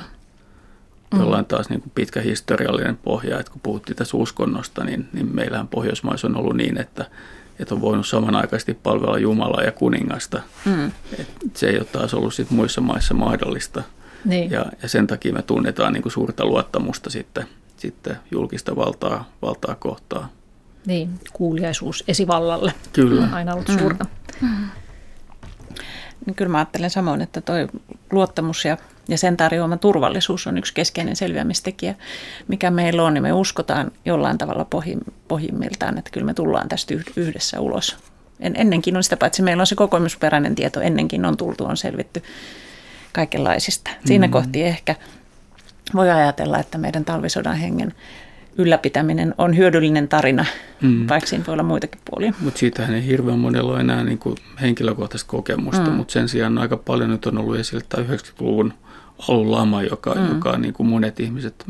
Mm. 1.12 1.20
Jollain 1.20 1.44
taas 1.44 1.70
niin 1.70 1.80
kuin 1.80 1.92
pitkä 1.94 2.20
historiallinen 2.20 2.96
pohja, 2.96 3.40
että 3.40 3.52
kun 3.52 3.60
puhuttiin 3.60 3.96
tässä 3.96 4.16
uskonnosta, 4.16 4.84
niin, 4.84 5.08
niin 5.12 5.34
meillähän 5.34 5.68
Pohjoismaissa 5.68 6.26
on 6.26 6.36
ollut 6.36 6.56
niin, 6.56 6.78
että, 6.78 7.10
että 7.60 7.74
on 7.74 7.80
voinut 7.80 8.06
samanaikaisesti 8.06 8.74
palvella 8.74 9.18
Jumalaa 9.18 9.62
ja 9.62 9.72
kuningasta. 9.72 10.40
Mm. 10.64 10.92
Et 11.18 11.28
se 11.54 11.68
ei 11.68 11.76
ole 11.76 11.84
taas 11.84 12.14
ollut 12.14 12.34
sit 12.34 12.50
muissa 12.50 12.80
maissa 12.80 13.14
mahdollista– 13.14 13.82
Niin. 14.24 14.50
Ja, 14.50 14.66
ja 14.82 14.88
sen 14.88 15.06
takia 15.06 15.32
me 15.32 15.42
tunnetaan 15.42 15.92
niin 15.92 16.02
kuin 16.02 16.12
suurta 16.12 16.44
luottamusta 16.44 17.10
sitten, 17.10 17.46
sitten 17.76 18.16
julkista 18.30 18.76
valtaa, 18.76 19.30
valtaa 19.42 19.74
kohtaan. 19.74 20.28
Niin, 20.86 21.10
kuuliaisuus 21.32 22.04
esivallalle 22.08 22.74
Kyllä. 22.92 23.22
on 23.22 23.34
aina 23.34 23.52
ollut 23.52 23.70
suurta. 23.78 24.06
Mm. 24.40 24.48
Mm. 24.48 24.68
Niin 26.26 26.34
kyllä 26.34 26.50
mä 26.50 26.58
ajattelen 26.58 26.90
samoin, 26.90 27.20
että 27.20 27.40
toi 27.40 27.68
luottamus 28.12 28.64
ja, 28.64 28.76
ja 29.10 29.18
sen 29.18 29.36
tarjoama 29.36 29.76
turvallisuus 29.76 30.46
on 30.46 30.58
yksi 30.58 30.74
keskeinen 30.74 31.16
selviämistekijä, 31.16 31.94
mikä 32.48 32.70
meillä 32.70 33.02
on, 33.02 33.14
niin 33.14 33.22
me 33.22 33.32
uskotaan 33.32 33.90
jollain 34.04 34.38
tavalla 34.38 34.64
pohjim, 34.64 35.00
pohjimmiltaan, 35.28 35.98
että 35.98 36.10
kyllä 36.10 36.26
me 36.26 36.34
tullaan 36.34 36.68
tästä 36.68 36.94
yhdessä 37.16 37.60
ulos. 37.60 37.96
En, 38.40 38.54
ennenkin 38.56 38.96
on 38.96 39.04
sitä, 39.04 39.16
paitsi 39.16 39.42
meillä 39.42 39.60
on 39.60 39.66
se 39.66 39.74
kokemusperäinen 39.74 40.54
tieto, 40.54 40.80
ennenkin 40.80 41.24
on 41.24 41.36
tultu, 41.36 41.64
on 41.64 41.76
selvitty 41.76 42.22
kaikenlaisista. 43.12 43.90
Siinä 44.04 44.26
mm-hmm. 44.26 44.32
kohti 44.32 44.62
ehkä 44.62 44.94
voi 45.94 46.10
ajatella, 46.10 46.58
että 46.58 46.78
meidän 46.78 47.04
talvisodan 47.04 47.56
hengen 47.56 47.94
ylläpitäminen 48.58 49.34
on 49.38 49.56
hyödyllinen 49.56 50.08
tarina, 50.08 50.44
mm. 50.80 51.08
vaikka 51.08 51.28
siinä 51.28 51.44
voi 51.46 51.52
olla 51.52 51.62
muitakin 51.62 52.00
puolia. 52.10 52.32
Mutta 52.40 52.58
siitähän 52.58 52.94
ei 52.94 53.06
hirveän 53.06 53.38
monella 53.38 53.72
ole 53.72 53.80
enää 53.80 54.04
niin 54.04 54.18
kuin 54.18 54.36
henkilökohtaista 54.60 55.28
kokemusta, 55.28 55.90
mm. 55.90 55.92
mutta 55.92 56.12
sen 56.12 56.28
sijaan 56.28 56.58
aika 56.58 56.76
paljon 56.76 57.10
nyt 57.10 57.26
on 57.26 57.38
ollut 57.38 57.56
esillä 57.56 57.82
tämä 57.88 58.06
90-luvun 58.08 58.74
alun 59.28 59.52
lama, 59.52 59.82
joka, 59.82 60.14
mm. 60.14 60.28
joka 60.28 60.58
niin 60.58 60.74
kuin 60.74 60.88
monet 60.88 61.20
ihmiset 61.20 61.66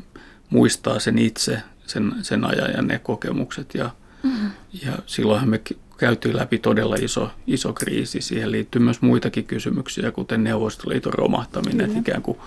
muistaa 0.51 0.99
sen 0.99 1.19
itse, 1.19 1.63
sen, 1.87 2.15
sen 2.23 2.45
ajan 2.45 2.71
ja 2.77 2.83
ne 2.83 2.99
kokemukset. 2.99 3.75
Ja, 3.75 3.91
mm. 4.23 4.51
ja 4.85 4.93
silloinhan 5.07 5.49
me 5.49 5.61
käytiin 5.99 6.37
läpi 6.37 6.59
todella 6.59 6.97
iso, 7.01 7.31
iso 7.47 7.73
kriisi. 7.73 8.21
Siihen 8.21 8.53
liittyy 8.53 8.83
myös 8.83 9.03
muitakin 9.03 9.45
kysymyksiä, 9.45 10.11
kuten 10.11 10.45
Neuvostoliiton 10.45 11.15
romahtaminen, 11.15 11.91
mm. 11.91 11.99
ikään 11.99 12.23
kuin 12.23 12.39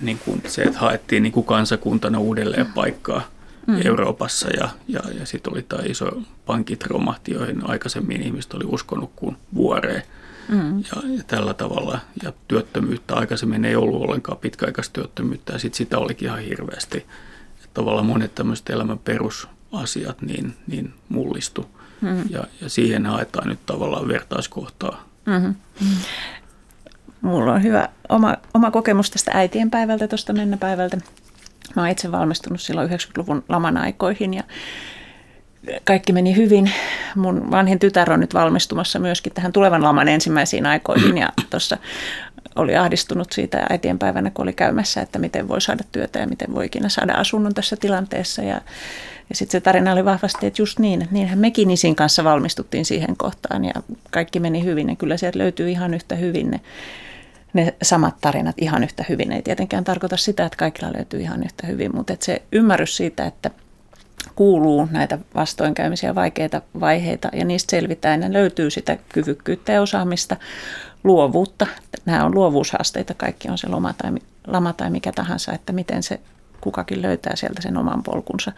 niin 0.00 0.18
kuin 0.24 0.42
se, 0.46 0.62
että 0.62 0.78
haettiin 0.78 1.22
niin 1.22 1.32
kuin 1.32 1.46
kansakuntana 1.46 2.18
uudelleen 2.18 2.66
paikkaa 2.66 3.22
mm. 3.66 3.80
Euroopassa 3.84 4.48
ja, 4.48 4.68
ja, 4.88 5.00
ja 5.18 5.26
sitten 5.26 5.52
oli 5.52 5.62
tämä 5.62 5.82
iso 5.86 6.22
pankit 6.46 6.86
romahti, 6.86 7.32
joihin 7.32 7.70
aikaisemmin 7.70 8.22
ihmiset 8.22 8.54
oli 8.54 8.64
uskonut 8.66 9.10
kuin 9.16 9.36
vuoreen. 9.54 10.02
Mm. 10.50 10.78
Ja, 10.78 11.16
ja 11.16 11.22
tällä 11.26 11.54
tavalla, 11.54 11.98
ja 12.22 12.32
työttömyyttä 12.48 13.14
aikaisemmin 13.14 13.64
ei 13.64 13.76
ollut 13.76 14.02
ollenkaan 14.02 14.38
pitkäaikaistyöttömyyttä, 14.38 15.52
ja 15.52 15.58
sitten 15.58 15.78
sitä 15.78 15.98
olikin 15.98 16.28
ihan 16.28 16.40
hirveästi. 16.40 16.98
Että 17.56 17.68
tavallaan 17.74 18.06
monet 18.06 18.34
tämmöiset 18.34 18.70
elämän 18.70 18.98
perusasiat 18.98 20.22
niin, 20.22 20.56
niin 20.66 20.94
mullistu, 21.08 21.66
mm. 22.00 22.24
ja, 22.30 22.44
ja 22.60 22.68
siihen 22.68 23.06
haetaan 23.06 23.48
nyt 23.48 23.66
tavallaan 23.66 24.08
vertauskohtaa. 24.08 25.04
Mm-hmm. 25.26 25.54
Mulla 27.20 27.52
on 27.52 27.62
hyvä 27.62 27.88
oma, 28.08 28.36
oma 28.54 28.70
kokemus 28.70 29.10
tästä 29.10 29.30
äitien 29.34 29.70
päivältä, 29.70 30.08
tuosta 30.08 30.32
mennäpäivältä. 30.32 30.96
Mä 31.76 31.82
oon 31.82 31.90
itse 31.90 32.12
valmistunut 32.12 32.60
silloin 32.60 32.90
90-luvun 32.90 33.44
laman 33.48 33.76
aikoihin 33.76 34.34
ja 34.34 34.42
kaikki 35.84 36.12
meni 36.12 36.36
hyvin. 36.36 36.72
Mun 37.16 37.50
vanhin 37.50 37.78
tytär 37.78 38.12
on 38.12 38.20
nyt 38.20 38.34
valmistumassa 38.34 38.98
myöskin 38.98 39.32
tähän 39.32 39.52
tulevan 39.52 39.82
laman 39.82 40.08
ensimmäisiin 40.08 40.66
aikoihin 40.66 41.18
ja 41.18 41.28
tuossa 41.50 41.78
oli 42.56 42.76
ahdistunut 42.76 43.32
siitä 43.32 43.66
äitien 43.70 43.98
päivänä, 43.98 44.30
kun 44.30 44.42
oli 44.42 44.52
käymässä, 44.52 45.00
että 45.00 45.18
miten 45.18 45.48
voi 45.48 45.60
saada 45.60 45.84
työtä 45.92 46.18
ja 46.18 46.26
miten 46.26 46.54
voi 46.54 46.66
ikinä 46.66 46.88
saada 46.88 47.14
asunnon 47.14 47.54
tässä 47.54 47.76
tilanteessa. 47.76 48.42
Ja, 48.42 48.60
ja 49.28 49.36
sitten 49.36 49.52
se 49.52 49.60
tarina 49.60 49.92
oli 49.92 50.04
vahvasti, 50.04 50.46
että 50.46 50.62
just 50.62 50.78
niin, 50.78 51.02
että 51.02 51.14
niinhän 51.14 51.38
mekin 51.38 51.70
isin 51.70 51.96
kanssa 51.96 52.24
valmistuttiin 52.24 52.84
siihen 52.84 53.16
kohtaan 53.16 53.64
ja 53.64 53.72
kaikki 54.10 54.40
meni 54.40 54.64
hyvin 54.64 54.88
ja 54.88 54.96
kyllä 54.96 55.16
sieltä 55.16 55.38
löytyy 55.38 55.70
ihan 55.70 55.94
yhtä 55.94 56.14
hyvin 56.14 56.50
ne 56.50 56.60
ne 57.52 57.74
samat 57.82 58.14
tarinat 58.20 58.56
ihan 58.58 58.84
yhtä 58.84 59.04
hyvin. 59.08 59.32
Ei 59.32 59.42
tietenkään 59.42 59.84
tarkoita 59.84 60.16
sitä, 60.16 60.46
että 60.46 60.56
kaikilla 60.56 60.92
löytyy 60.96 61.20
ihan 61.20 61.42
yhtä 61.42 61.66
hyvin, 61.66 61.96
mutta 61.96 62.12
että 62.12 62.26
se 62.26 62.42
ymmärrys 62.52 62.96
siitä, 62.96 63.26
että 63.26 63.50
kuuluu 64.34 64.88
näitä 64.90 65.18
vastoinkäymisiä, 65.34 66.14
vaikeita 66.14 66.62
vaiheita 66.80 67.28
ja 67.32 67.44
niistä 67.44 67.70
selvitään 67.70 68.22
ja 68.22 68.32
löytyy 68.32 68.70
sitä 68.70 68.98
kyvykkyyttä 69.08 69.72
ja 69.72 69.82
osaamista, 69.82 70.36
luovuutta. 71.04 71.66
Nämä 72.04 72.24
on 72.24 72.34
luovuushaasteita, 72.34 73.14
kaikki 73.14 73.48
on 73.48 73.58
se 73.58 73.68
loma 73.68 73.92
tai, 73.92 74.10
lama 74.46 74.72
tai 74.72 74.90
mikä 74.90 75.12
tahansa, 75.12 75.52
että 75.52 75.72
miten 75.72 76.02
se 76.02 76.20
kukakin 76.60 77.02
löytää 77.02 77.36
sieltä 77.36 77.62
sen 77.62 77.76
oman 77.76 78.02
polkunsa 78.02 78.52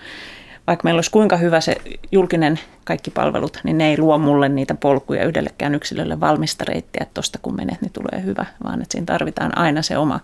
vaikka 0.67 0.85
meillä 0.85 0.99
olisi 0.99 1.11
kuinka 1.11 1.37
hyvä 1.37 1.61
se 1.61 1.77
julkinen 2.13 2.61
kaikki 2.85 3.11
palvelut, 3.11 3.61
niin 3.65 3.79
ne 3.79 3.91
ei 3.91 3.99
luo 3.99 4.19
mulle 4.19 4.49
niitä 4.49 4.75
polkuja 4.75 5.25
yhdellekään 5.25 5.75
yksilölle 5.75 6.21
valmista 6.21 6.65
reittiä, 6.65 7.01
että 7.03 7.15
tuosta 7.15 7.39
kun 7.43 7.57
menet, 7.57 7.81
niin 7.81 7.93
tulee 7.93 8.23
hyvä, 8.25 8.47
vaan 8.65 8.83
että 8.83 8.93
siinä 8.93 9.07
tarvitaan 9.07 9.59
aina 9.59 9.83
se 9.83 9.99
oma 9.99 10.21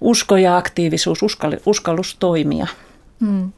usko 0.00 0.36
ja 0.36 0.56
aktiivisuus, 0.56 1.20
uskallus 1.66 2.16
toimia. 2.20 2.66
Hmm. 3.20 3.52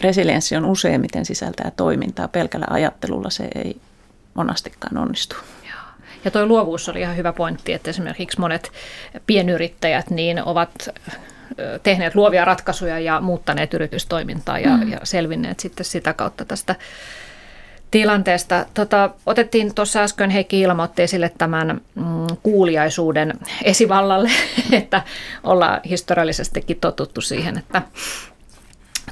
Resilienssi 0.00 0.56
on 0.56 0.64
useimmiten 0.64 1.24
sisältää 1.24 1.72
toimintaa, 1.76 2.28
pelkällä 2.28 2.66
ajattelulla 2.70 3.30
se 3.30 3.48
ei 3.54 3.76
monastikaan 4.34 4.98
onnistu. 4.98 5.36
Ja 6.24 6.30
tuo 6.30 6.46
luovuus 6.46 6.88
oli 6.88 7.00
ihan 7.00 7.16
hyvä 7.16 7.32
pointti, 7.32 7.72
että 7.72 7.90
esimerkiksi 7.90 8.40
monet 8.40 8.72
pienyrittäjät 9.26 10.10
niin 10.10 10.44
ovat 10.44 10.88
tehneet 11.82 12.14
luovia 12.14 12.44
ratkaisuja 12.44 12.98
ja 12.98 13.20
muuttaneet 13.20 13.74
yritystoimintaa 13.74 14.58
ja, 14.58 14.76
mm. 14.76 14.92
ja 14.92 15.00
selvinneet 15.02 15.60
sitten 15.60 15.86
sitä 15.86 16.12
kautta 16.12 16.44
tästä 16.44 16.74
tilanteesta. 17.90 18.66
Tota, 18.74 19.10
otettiin 19.26 19.74
tuossa 19.74 20.02
äsken 20.02 20.30
Heikki 20.30 20.60
ilmoitti 20.60 21.02
esille 21.02 21.32
tämän 21.38 21.80
mm, 21.94 22.04
kuuliaisuuden 22.42 23.32
esivallalle, 23.64 24.30
että 24.72 25.02
ollaan 25.44 25.80
historiallisestikin 25.88 26.80
totuttu 26.80 27.20
siihen, 27.20 27.58
että 27.58 27.82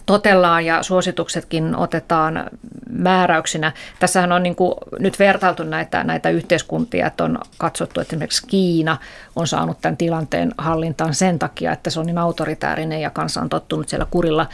totellaan 0.07 0.66
ja 0.66 0.82
suosituksetkin 0.82 1.76
otetaan 1.76 2.50
määräyksinä. 2.90 3.72
Tässähän 3.98 4.32
on 4.32 4.42
niin 4.42 4.57
kuin 4.57 4.74
nyt 4.98 5.18
vertailtu 5.18 5.64
näitä, 5.64 6.05
näitä 6.05 6.30
yhteiskuntia, 6.30 7.07
että 7.07 7.24
on 7.24 7.38
katsottu, 7.59 8.00
että 8.00 8.12
esimerkiksi 8.12 8.46
Kiina 8.46 8.96
on 9.36 9.46
saanut 9.46 9.80
tämän 9.80 9.96
tilanteen 9.96 10.55
hallintaan 10.59 11.14
sen 11.14 11.38
takia, 11.38 11.72
että 11.72 11.90
se 11.90 12.00
on 12.00 12.07
niin 12.07 12.18
autoritäärinen 12.18 13.00
ja 13.00 13.11
kansa 13.11 13.40
on 13.40 13.48
tottunut 13.48 13.88
siellä 13.88 14.07
kurilla 14.11 14.46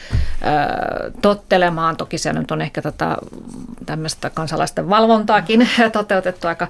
ö, 0.43 1.11
tottelemaan. 1.23 1.97
Toki 1.97 2.19
siellä 2.19 2.41
nyt 2.41 2.51
on 2.51 2.63
ehkä 2.63 2.83
tätä 2.83 3.17
tämmöistä 3.87 4.31
kansalaisten 4.31 4.89
valvontaakin 4.89 5.69
toteutettu 5.93 6.49
aika 6.49 6.69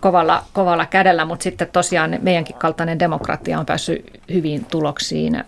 kovalla, 0.00 0.44
kovalla 0.52 0.86
kädellä, 0.86 1.24
mutta 1.24 1.42
sitten 1.42 1.68
tosiaan 1.72 2.18
meidänkin 2.22 2.56
kaltainen 2.56 2.98
demokratia 2.98 3.58
on 3.58 3.66
päässyt 3.66 4.20
hyviin 4.32 4.64
tuloksiin 4.64 5.44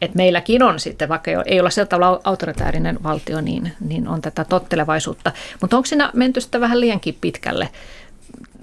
että 0.00 0.16
meilläkin 0.16 0.62
on 0.62 0.80
sitten, 0.80 1.08
vaikka 1.08 1.30
ei 1.46 1.60
olla 1.60 1.70
sillä 1.70 1.86
tavalla 1.86 2.20
autoritäärinen 2.24 3.02
valtio, 3.02 3.40
niin, 3.40 3.72
niin 3.80 4.08
on 4.08 4.22
tätä 4.22 4.44
tottelevaisuutta. 4.44 5.32
Mutta 5.60 5.76
onko 5.76 5.86
siinä 5.86 6.10
menty 6.14 6.40
sitten 6.40 6.60
vähän 6.60 6.80
liiankin 6.80 7.18
pitkälle? 7.20 7.68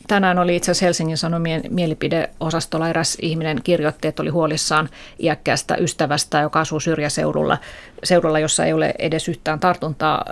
Tänään 0.08 0.40
oli 0.40 0.56
itse 0.56 0.72
asiassa 0.72 0.86
Helsingin 0.86 1.18
Sanomien 1.18 1.62
mielipideosastolla 1.70 2.90
eräs 2.90 3.18
ihminen 3.22 3.62
kirjoitti, 3.64 4.08
että 4.08 4.22
oli 4.22 4.30
huolissaan 4.30 4.90
iäkkäästä 5.20 5.76
ystävästä, 5.76 6.40
joka 6.40 6.60
asuu 6.60 6.80
syrjäseudulla, 6.80 7.58
seudulla, 8.04 8.40
jossa 8.40 8.66
ei 8.66 8.74
ole 8.74 8.94
edes 9.00 9.28
yhtään 9.28 9.60
tartuntaa 9.60 10.26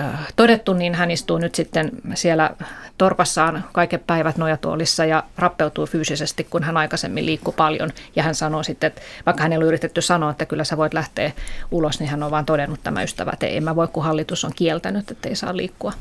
äh, 0.00 0.32
todettu, 0.36 0.72
niin 0.72 0.94
hän 0.94 1.10
istuu 1.10 1.38
nyt 1.38 1.54
sitten 1.54 1.90
siellä 2.14 2.50
torpassaan 2.98 3.64
kaiken 3.72 4.00
päivät 4.00 4.36
nojatuolissa 4.36 5.04
ja 5.04 5.22
rappeutuu 5.38 5.86
fyysisesti, 5.86 6.44
kun 6.50 6.62
hän 6.62 6.76
aikaisemmin 6.76 7.26
liikkui 7.26 7.54
paljon. 7.56 7.90
Ja 8.16 8.22
hän 8.22 8.34
sanoi 8.34 8.64
sitten, 8.64 8.88
että 8.88 9.02
vaikka 9.26 9.42
hänellä 9.42 9.62
on 9.62 9.68
yritetty 9.68 10.02
sanoa, 10.02 10.30
että 10.30 10.46
kyllä 10.46 10.64
sä 10.64 10.76
voit 10.76 10.94
lähteä 10.94 11.32
ulos, 11.70 12.00
niin 12.00 12.10
hän 12.10 12.22
on 12.22 12.30
vaan 12.30 12.46
todennut 12.46 12.80
tämä 12.82 13.02
ystävä, 13.02 13.30
että 13.32 13.46
en 13.46 13.64
mä 13.64 13.76
voi, 13.76 13.88
kun 13.88 14.04
hallitus 14.04 14.44
on 14.44 14.52
kieltänyt, 14.56 15.10
että 15.10 15.28
ei 15.28 15.36
saa 15.36 15.56
liikkua 15.56 15.92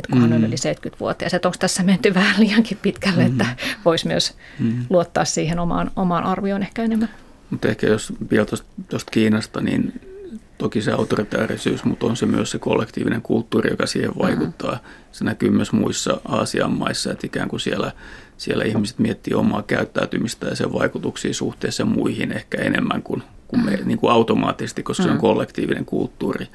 että 0.00 0.12
kun 0.12 0.20
hän 0.20 0.32
on 0.32 0.40
mm. 0.40 0.46
yli 0.46 0.54
70-vuotias. 0.54 1.34
Että 1.34 1.48
onko 1.48 1.56
tässä 1.58 1.82
menty 1.82 2.14
vähän 2.14 2.36
liiankin 2.38 2.78
pitkälle, 2.82 3.22
mm. 3.22 3.30
että 3.30 3.46
voisi 3.84 4.06
myös 4.06 4.34
mm. 4.58 4.84
luottaa 4.90 5.24
siihen 5.24 5.58
omaan, 5.58 5.90
omaan 5.96 6.24
arvioon 6.24 6.62
ehkä 6.62 6.82
enemmän. 6.82 7.08
Mutta 7.50 7.68
ehkä 7.68 7.86
jos 7.86 8.12
vielä 8.30 8.46
tuosta 8.88 9.10
Kiinasta, 9.10 9.60
niin 9.60 10.00
toki 10.58 10.82
se 10.82 10.92
autoritäärisyys, 10.92 11.84
mutta 11.84 12.06
on 12.06 12.16
se 12.16 12.26
myös 12.26 12.50
se 12.50 12.58
kollektiivinen 12.58 13.22
kulttuuri, 13.22 13.70
joka 13.70 13.86
siihen 13.86 14.12
vaikuttaa. 14.18 14.72
Mm. 14.72 14.80
Se 15.12 15.24
näkyy 15.24 15.50
myös 15.50 15.72
muissa 15.72 16.20
Aasian 16.28 16.72
maissa, 16.72 17.12
että 17.12 17.26
ikään 17.26 17.48
kuin 17.48 17.60
siellä, 17.60 17.92
siellä 18.36 18.64
ihmiset 18.64 18.98
miettii 18.98 19.34
omaa 19.34 19.62
käyttäytymistä 19.62 20.46
ja 20.46 20.56
sen 20.56 20.72
vaikutuksia 20.72 21.34
suhteessa 21.34 21.84
muihin 21.84 22.32
ehkä 22.32 22.58
enemmän 22.58 23.02
kuin, 23.02 23.22
kuin 23.48 23.64
me, 23.64 23.78
niin 23.84 23.98
kuin 23.98 24.12
automaattisesti, 24.12 24.82
koska 24.82 25.02
mm. 25.02 25.06
se 25.06 25.12
on 25.12 25.18
kollektiivinen 25.18 25.84
kulttuuri. 25.84 26.46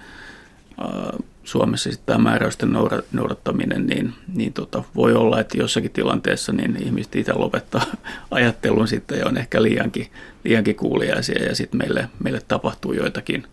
Suomessa 1.45 1.91
sitten 1.91 2.05
tämä 2.05 2.29
määräysten 2.29 2.73
noudattaminen, 3.11 3.87
niin, 3.87 4.13
niin 4.33 4.53
tota, 4.53 4.83
voi 4.95 5.13
olla, 5.13 5.39
että 5.39 5.57
jossakin 5.57 5.91
tilanteessa 5.91 6.53
niin 6.53 6.83
ihmiset 6.83 7.15
itse 7.15 7.33
lopettaa 7.33 7.85
ajattelun 8.31 8.87
sitten 8.87 9.19
ja 9.19 9.25
on 9.27 9.37
ehkä 9.37 9.61
liiankin, 9.61 10.07
liiankin 10.43 10.75
kuuliaisia 10.75 11.43
ja 11.43 11.55
sitten 11.55 11.77
meille, 11.77 12.09
meille 12.23 12.41
tapahtuu 12.47 12.93
joitakin 12.93 13.43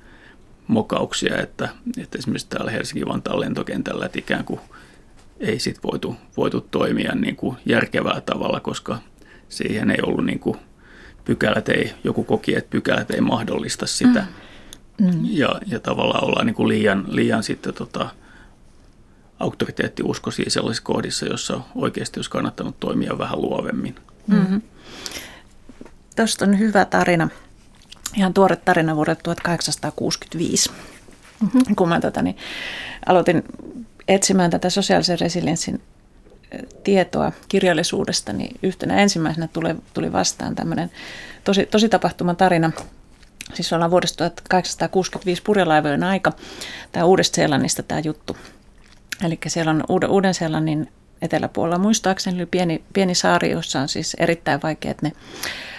mokauksia, 0.66 1.38
että, 1.38 1.68
että 1.98 2.18
esimerkiksi 2.18 2.48
täällä 2.48 2.70
Helsinki-Vantaan 2.70 3.40
lentokentällä, 3.40 4.06
että 4.06 4.18
ikään 4.18 4.44
kuin 4.44 4.60
ei 5.40 5.58
sitten 5.58 5.90
voitu, 5.92 6.16
voitu 6.36 6.60
toimia 6.60 7.14
niin 7.14 7.36
kuin 7.36 7.56
järkevää 7.66 8.20
tavalla, 8.20 8.60
koska 8.60 8.98
siihen 9.48 9.90
ei 9.90 9.98
ollut 10.02 10.26
niin 10.26 10.38
kuin 10.38 10.56
pykälät 11.24 11.68
ei, 11.68 11.92
joku 12.04 12.24
koki, 12.24 12.56
että 12.56 12.70
pykälät 12.70 13.10
ei 13.10 13.20
mahdollista 13.20 13.86
sitä. 13.86 14.20
Mm. 14.20 14.51
Mm. 15.02 15.20
Ja, 15.22 15.60
ja 15.66 15.80
tavallaan 15.80 16.24
ollaan 16.24 16.46
niin 16.46 16.54
kuin 16.54 16.68
liian, 16.68 17.04
liian 17.08 17.42
sitten 17.42 17.74
tota, 17.74 18.10
auktoriteettiuskoisia 19.38 20.50
sellaisissa 20.50 20.84
kohdissa, 20.84 21.26
jossa 21.26 21.60
oikeasti 21.74 22.18
olisi 22.18 22.30
kannattanut 22.30 22.80
toimia 22.80 23.18
vähän 23.18 23.42
luovemmin. 23.42 23.94
Mm-hmm. 24.26 24.62
Tuosta 26.16 26.44
on 26.44 26.58
hyvä 26.58 26.84
tarina, 26.84 27.28
ihan 28.16 28.34
tuore 28.34 28.56
tarina 28.56 28.96
vuodelta 28.96 29.22
1865. 29.22 30.70
Mm-hmm. 31.40 31.74
Kun 31.76 31.88
mä 31.88 32.00
tota, 32.00 32.22
niin, 32.22 32.36
aloitin 33.06 33.44
etsimään 34.08 34.50
tätä 34.50 34.70
sosiaalisen 34.70 35.20
resilienssin 35.20 35.82
tietoa 36.84 37.32
kirjallisuudesta, 37.48 38.32
niin 38.32 38.58
yhtenä 38.62 38.96
ensimmäisenä 38.96 39.48
tuli, 39.52 39.74
tuli 39.94 40.12
vastaan 40.12 40.54
tämmöinen 40.54 40.90
tosi, 41.44 41.66
tosi 41.66 41.88
tapahtuman 41.88 42.36
tarina. 42.36 42.70
Siis 43.54 43.72
ollaan 43.72 43.90
vuodesta 43.90 44.16
1865 44.16 45.42
purjelaivojen 45.42 46.04
aika. 46.04 46.32
Tämä 46.92 47.04
Uudesta-Seelannista 47.04 47.82
tämä 47.82 48.00
juttu. 48.00 48.36
Eli 49.24 49.38
siellä 49.46 49.70
on 49.70 49.84
Uuden-Seelannin 50.08 50.88
eteläpuolella 51.22 51.78
muistaakseni 51.78 52.36
oli 52.36 52.46
pieni, 52.46 52.84
pieni 52.92 53.14
saari, 53.14 53.50
jossa 53.50 53.80
on 53.80 53.88
siis 53.88 54.16
erittäin 54.20 54.60
vaikeat 54.62 55.02
ne 55.02 55.12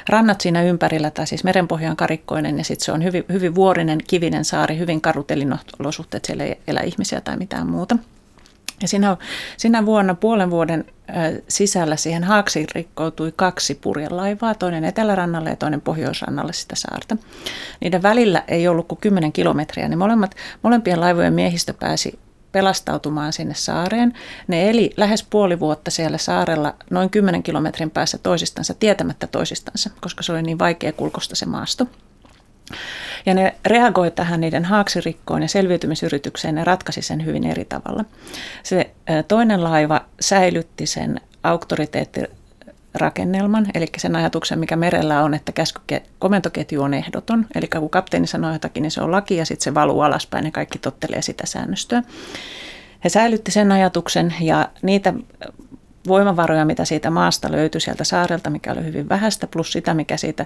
rannat 0.09 0.41
siinä 0.41 0.63
ympärillä, 0.63 1.11
tai 1.11 1.27
siis 1.27 1.43
merenpohjaan 1.43 1.97
karikkoinen, 1.97 2.57
ja 2.57 2.63
sitten 2.63 2.85
se 2.85 2.91
on 2.91 3.03
hyvin, 3.03 3.25
hyvin 3.31 3.55
vuorinen, 3.55 3.99
kivinen 4.07 4.45
saari, 4.45 4.77
hyvin 4.77 5.01
karut 5.01 5.31
elinolosuhteet, 5.31 6.25
siellä 6.25 6.43
ei 6.43 6.59
elä 6.67 6.81
ihmisiä 6.81 7.21
tai 7.21 7.37
mitään 7.37 7.67
muuta. 7.67 7.97
Ja 8.83 8.87
siinä, 8.87 9.17
siinä 9.57 9.85
vuonna 9.85 10.15
puolen 10.15 10.49
vuoden 10.49 10.85
sisällä 11.47 11.95
siihen 11.95 12.23
haaksiin 12.23 12.67
rikkoutui 12.75 13.33
kaksi 13.35 13.75
purjelaivaa, 13.75 14.55
toinen 14.55 14.83
etelärannalle 14.83 15.49
ja 15.49 15.55
toinen 15.55 15.81
pohjoisrannalle 15.81 16.53
sitä 16.53 16.75
saarta. 16.75 17.17
Niiden 17.81 18.03
välillä 18.03 18.43
ei 18.47 18.67
ollut 18.67 18.87
kuin 18.87 18.99
10 19.01 19.31
kilometriä, 19.31 19.87
niin 19.87 19.97
molemmat, 19.97 20.35
molempien 20.61 20.99
laivojen 20.99 21.33
miehistö 21.33 21.73
pääsi 21.73 22.19
pelastautumaan 22.51 23.33
sinne 23.33 23.53
saareen. 23.53 24.13
Ne 24.47 24.69
eli 24.69 24.93
lähes 24.97 25.23
puoli 25.23 25.59
vuotta 25.59 25.91
siellä 25.91 26.17
saarella 26.17 26.75
noin 26.89 27.09
10 27.09 27.43
kilometrin 27.43 27.91
päässä 27.91 28.17
toisistansa, 28.17 28.73
tietämättä 28.73 29.27
toisistansa, 29.27 29.89
koska 30.01 30.23
se 30.23 30.31
oli 30.31 30.41
niin 30.41 30.59
vaikea 30.59 30.91
kulkosta 30.91 31.35
se 31.35 31.45
maasto. 31.45 31.87
Ja 33.25 33.33
ne 33.33 33.55
reagoi 33.65 34.11
tähän 34.11 34.41
niiden 34.41 34.65
haaksirikkoon 34.65 35.41
ja 35.41 35.47
selviytymisyritykseen, 35.47 36.55
ne 36.55 36.63
ratkaisi 36.63 37.01
sen 37.01 37.25
hyvin 37.25 37.43
eri 37.43 37.65
tavalla. 37.65 38.05
Se 38.63 38.89
toinen 39.27 39.63
laiva 39.63 40.01
säilytti 40.19 40.85
sen 40.85 41.21
auktoriteettirakennelman, 41.43 43.67
eli 43.73 43.87
sen 43.97 44.15
ajatuksen, 44.15 44.59
mikä 44.59 44.75
merellä 44.75 45.23
on, 45.23 45.33
että 45.33 45.51
käskyke, 45.51 46.03
komentoketju 46.19 46.81
on 46.81 46.93
ehdoton. 46.93 47.45
Eli 47.55 47.67
kun 47.67 47.89
kapteeni 47.89 48.27
sanoo 48.27 48.53
jotakin, 48.53 48.81
niin 48.81 48.91
se 48.91 49.01
on 49.01 49.11
laki 49.11 49.35
ja 49.35 49.45
sitten 49.45 49.63
se 49.63 49.73
valuu 49.73 50.01
alaspäin 50.01 50.45
ja 50.45 50.51
kaikki 50.51 50.79
tottelee 50.79 51.21
sitä 51.21 51.45
säännöstöä. 51.45 52.03
He 53.03 53.09
säilytti 53.09 53.51
sen 53.51 53.71
ajatuksen 53.71 54.33
ja 54.39 54.69
niitä 54.81 55.13
voimavaroja, 56.07 56.65
mitä 56.65 56.85
siitä 56.85 57.09
maasta 57.09 57.51
löytyi 57.51 57.81
sieltä 57.81 58.03
saarelta, 58.03 58.49
mikä 58.49 58.71
oli 58.71 58.83
hyvin 58.83 59.09
vähäistä, 59.09 59.47
plus 59.47 59.71
sitä, 59.71 59.93
mikä 59.93 60.17
siitä 60.17 60.45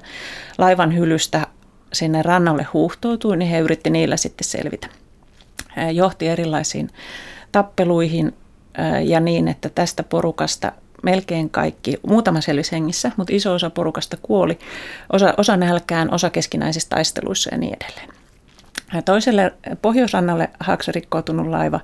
laivan 0.57 0.95
hylystä 0.95 1.47
sinne 1.93 2.21
rannalle 2.21 2.67
huuhtoutui, 2.73 3.37
niin 3.37 3.49
he 3.49 3.59
yritti 3.59 3.89
niillä 3.89 4.17
sitten 4.17 4.45
selvitä. 4.45 4.87
He 5.77 5.91
johti 5.91 6.27
erilaisiin 6.27 6.89
tappeluihin 7.51 8.33
ja 9.03 9.19
niin, 9.19 9.47
että 9.47 9.69
tästä 9.69 10.03
porukasta 10.03 10.71
melkein 11.03 11.49
kaikki, 11.49 11.97
muutama 12.07 12.41
selvisi 12.41 12.71
hengissä, 12.71 13.11
mutta 13.17 13.33
iso 13.33 13.53
osa 13.53 13.69
porukasta 13.69 14.17
kuoli, 14.21 14.59
osa, 15.13 15.33
osa 15.37 15.57
nälkään, 15.57 16.13
osa 16.13 16.29
keskinäisissä 16.29 16.89
taisteluissa 16.89 17.49
ja 17.51 17.57
niin 17.57 17.77
edelleen. 17.81 18.16
Toiselle 19.05 19.53
pohjoisrannalle 19.81 20.49
haaksi 20.59 20.91
rikkoutunut 20.91 21.47
laiva 21.47 21.79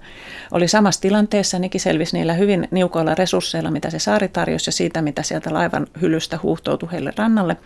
oli 0.52 0.68
samassa 0.68 1.02
tilanteessa, 1.02 1.60
nekin 1.60 1.82
selvisi 1.82 2.18
niillä 2.18 2.34
hyvin 2.34 2.68
niukoilla 2.72 3.16
resursseilla, 3.16 3.72
mitä 3.72 3.90
se 3.90 4.00
saari 4.00 4.28
tarjosi 4.28 4.68
ja 4.68 4.72
siitä, 4.72 5.02
mitä 5.02 5.24
sieltä 5.24 5.54
laivan 5.54 5.88
hylystä 6.02 6.40
huuhtoutui 6.44 6.92
heille 6.92 7.14
rannalle. 7.18 7.58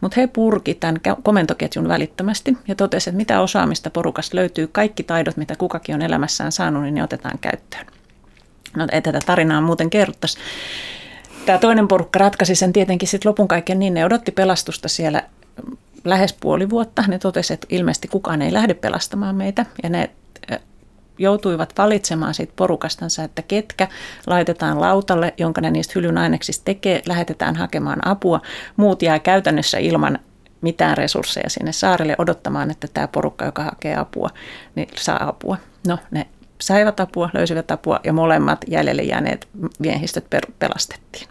Mutta 0.00 0.20
he 0.20 0.26
purki 0.26 0.74
tämän 0.74 1.00
komentoketjun 1.22 1.88
välittömästi 1.88 2.56
ja 2.68 2.74
totesi, 2.74 3.10
että 3.10 3.16
mitä 3.16 3.40
osaamista 3.40 3.90
porukasta 3.90 4.36
löytyy, 4.36 4.66
kaikki 4.66 5.02
taidot, 5.02 5.36
mitä 5.36 5.54
kukakin 5.58 5.94
on 5.94 6.02
elämässään 6.02 6.52
saanut, 6.52 6.82
niin 6.82 6.94
ne 6.94 7.02
otetaan 7.02 7.38
käyttöön. 7.38 7.86
No 8.76 8.86
ei 8.92 9.02
tätä 9.02 9.18
tarinaa 9.26 9.60
muuten 9.60 9.90
kerrottaisi. 9.90 10.38
Tämä 11.46 11.58
toinen 11.58 11.88
porukka 11.88 12.18
ratkaisi 12.18 12.54
sen 12.54 12.72
tietenkin 12.72 13.08
sitten 13.08 13.28
lopun 13.28 13.48
kaiken 13.48 13.78
niin, 13.78 13.94
ne 13.94 14.04
odotti 14.04 14.32
pelastusta 14.32 14.88
siellä 14.88 15.22
lähes 16.04 16.32
puoli 16.32 16.70
vuotta. 16.70 17.04
Ne 17.08 17.18
totesivat, 17.18 17.64
että 17.64 17.74
ilmeisesti 17.76 18.08
kukaan 18.08 18.42
ei 18.42 18.52
lähde 18.52 18.74
pelastamaan 18.74 19.36
meitä 19.36 19.66
ja 19.82 19.90
ne 19.90 20.10
joutuivat 21.18 21.72
valitsemaan 21.78 22.34
siitä 22.34 22.52
porukastansa, 22.56 23.24
että 23.24 23.42
ketkä 23.42 23.88
laitetaan 24.26 24.80
lautalle, 24.80 25.34
jonka 25.38 25.60
ne 25.60 25.70
niistä 25.70 25.92
hylyn 25.96 26.18
aineksista 26.18 26.64
tekee, 26.64 27.02
lähetetään 27.06 27.56
hakemaan 27.56 28.08
apua. 28.08 28.40
Muut 28.76 29.02
jää 29.02 29.18
käytännössä 29.18 29.78
ilman 29.78 30.18
mitään 30.60 30.96
resursseja 30.96 31.50
sinne 31.50 31.72
saarelle 31.72 32.14
odottamaan, 32.18 32.70
että 32.70 32.88
tämä 32.94 33.08
porukka, 33.08 33.44
joka 33.44 33.62
hakee 33.62 33.96
apua, 33.96 34.30
niin 34.74 34.88
saa 34.96 35.28
apua. 35.28 35.56
No, 35.86 35.98
ne 36.10 36.26
saivat 36.60 37.00
apua, 37.00 37.30
löysivät 37.34 37.70
apua 37.70 38.00
ja 38.04 38.12
molemmat 38.12 38.64
jäljelle 38.68 39.02
jääneet 39.02 39.48
miehistöt 39.78 40.24
pelastettiin. 40.58 41.28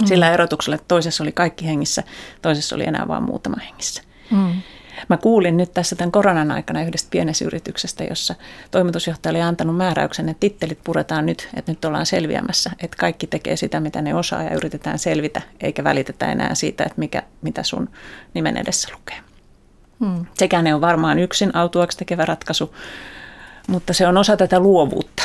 Mm. 0.00 0.06
Sillä 0.06 0.32
erotuksella, 0.32 0.74
että 0.74 0.88
toisessa 0.88 1.24
oli 1.24 1.32
kaikki 1.32 1.66
hengissä, 1.66 2.02
toisessa 2.42 2.76
oli 2.76 2.84
enää 2.84 3.08
vain 3.08 3.22
muutama 3.22 3.56
hengissä. 3.68 4.02
Mm. 4.30 4.62
Mä 5.08 5.16
kuulin 5.16 5.56
nyt 5.56 5.74
tässä 5.74 5.96
tämän 5.96 6.12
koronan 6.12 6.50
aikana 6.50 6.82
yhdestä 6.82 7.08
pienessä 7.10 7.44
yrityksestä, 7.44 8.04
jossa 8.04 8.34
toimitusjohtaja 8.70 9.30
oli 9.30 9.40
antanut 9.42 9.76
määräyksen, 9.76 10.28
että 10.28 10.40
tittelit 10.40 10.78
puretaan 10.84 11.26
nyt, 11.26 11.48
että 11.54 11.72
nyt 11.72 11.84
ollaan 11.84 12.06
selviämässä, 12.06 12.70
että 12.80 12.96
kaikki 13.00 13.26
tekee 13.26 13.56
sitä, 13.56 13.80
mitä 13.80 14.02
ne 14.02 14.14
osaa 14.14 14.42
ja 14.42 14.54
yritetään 14.54 14.98
selvitä, 14.98 15.42
eikä 15.60 15.84
välitetä 15.84 16.32
enää 16.32 16.54
siitä, 16.54 16.84
että 16.84 16.98
mikä, 16.98 17.22
mitä 17.42 17.62
sun 17.62 17.90
nimen 18.34 18.56
edessä 18.56 18.88
lukee. 18.92 19.16
Hmm. 20.00 20.26
Sekään 20.34 20.66
ei 20.66 20.72
ole 20.72 20.80
varmaan 20.80 21.18
yksin 21.18 21.56
autuaksi 21.56 21.98
tekevä 21.98 22.24
ratkaisu, 22.24 22.74
mutta 23.68 23.92
se 23.92 24.06
on 24.06 24.16
osa 24.16 24.36
tätä 24.36 24.60
luovuutta. 24.60 25.22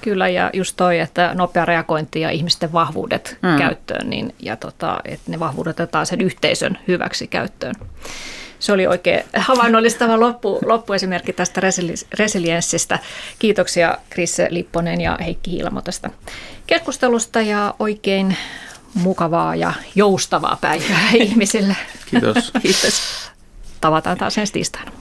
Kyllä, 0.00 0.28
ja 0.28 0.50
just 0.52 0.76
toi, 0.76 0.98
että 0.98 1.34
nopea 1.34 1.64
reagointi 1.64 2.20
ja 2.20 2.30
ihmisten 2.30 2.72
vahvuudet 2.72 3.38
mm. 3.42 3.58
käyttöön, 3.58 4.10
niin, 4.10 4.34
ja 4.38 4.56
tota, 4.56 5.00
että 5.04 5.30
ne 5.30 5.40
vahvuudet 5.40 5.80
otetaan 5.80 6.06
sen 6.06 6.20
yhteisön 6.20 6.78
hyväksi 6.88 7.26
käyttöön. 7.26 7.74
Se 8.58 8.72
oli 8.72 8.86
oikein 8.86 9.24
havainnollistava 9.36 10.20
loppu, 10.20 10.58
loppuesimerkki 10.66 11.32
tästä 11.32 11.60
resilienssistä. 12.18 12.98
Kiitoksia 13.38 13.98
Krisse 14.10 14.46
Lipponen 14.50 15.00
ja 15.00 15.18
Heikki 15.24 15.50
Hiilamo 15.50 15.82
tästä 15.82 16.10
keskustelusta 16.66 17.40
ja 17.40 17.74
oikein 17.78 18.36
mukavaa 18.94 19.56
ja 19.56 19.72
joustavaa 19.94 20.58
päivää 20.60 21.10
ihmisille. 21.24 21.76
Kiitos. 22.10 22.52
Kiitos. 22.62 23.02
Tavataan 23.80 24.18
taas 24.18 24.38
ensi 24.38 24.52
tiistaina. 24.52 24.92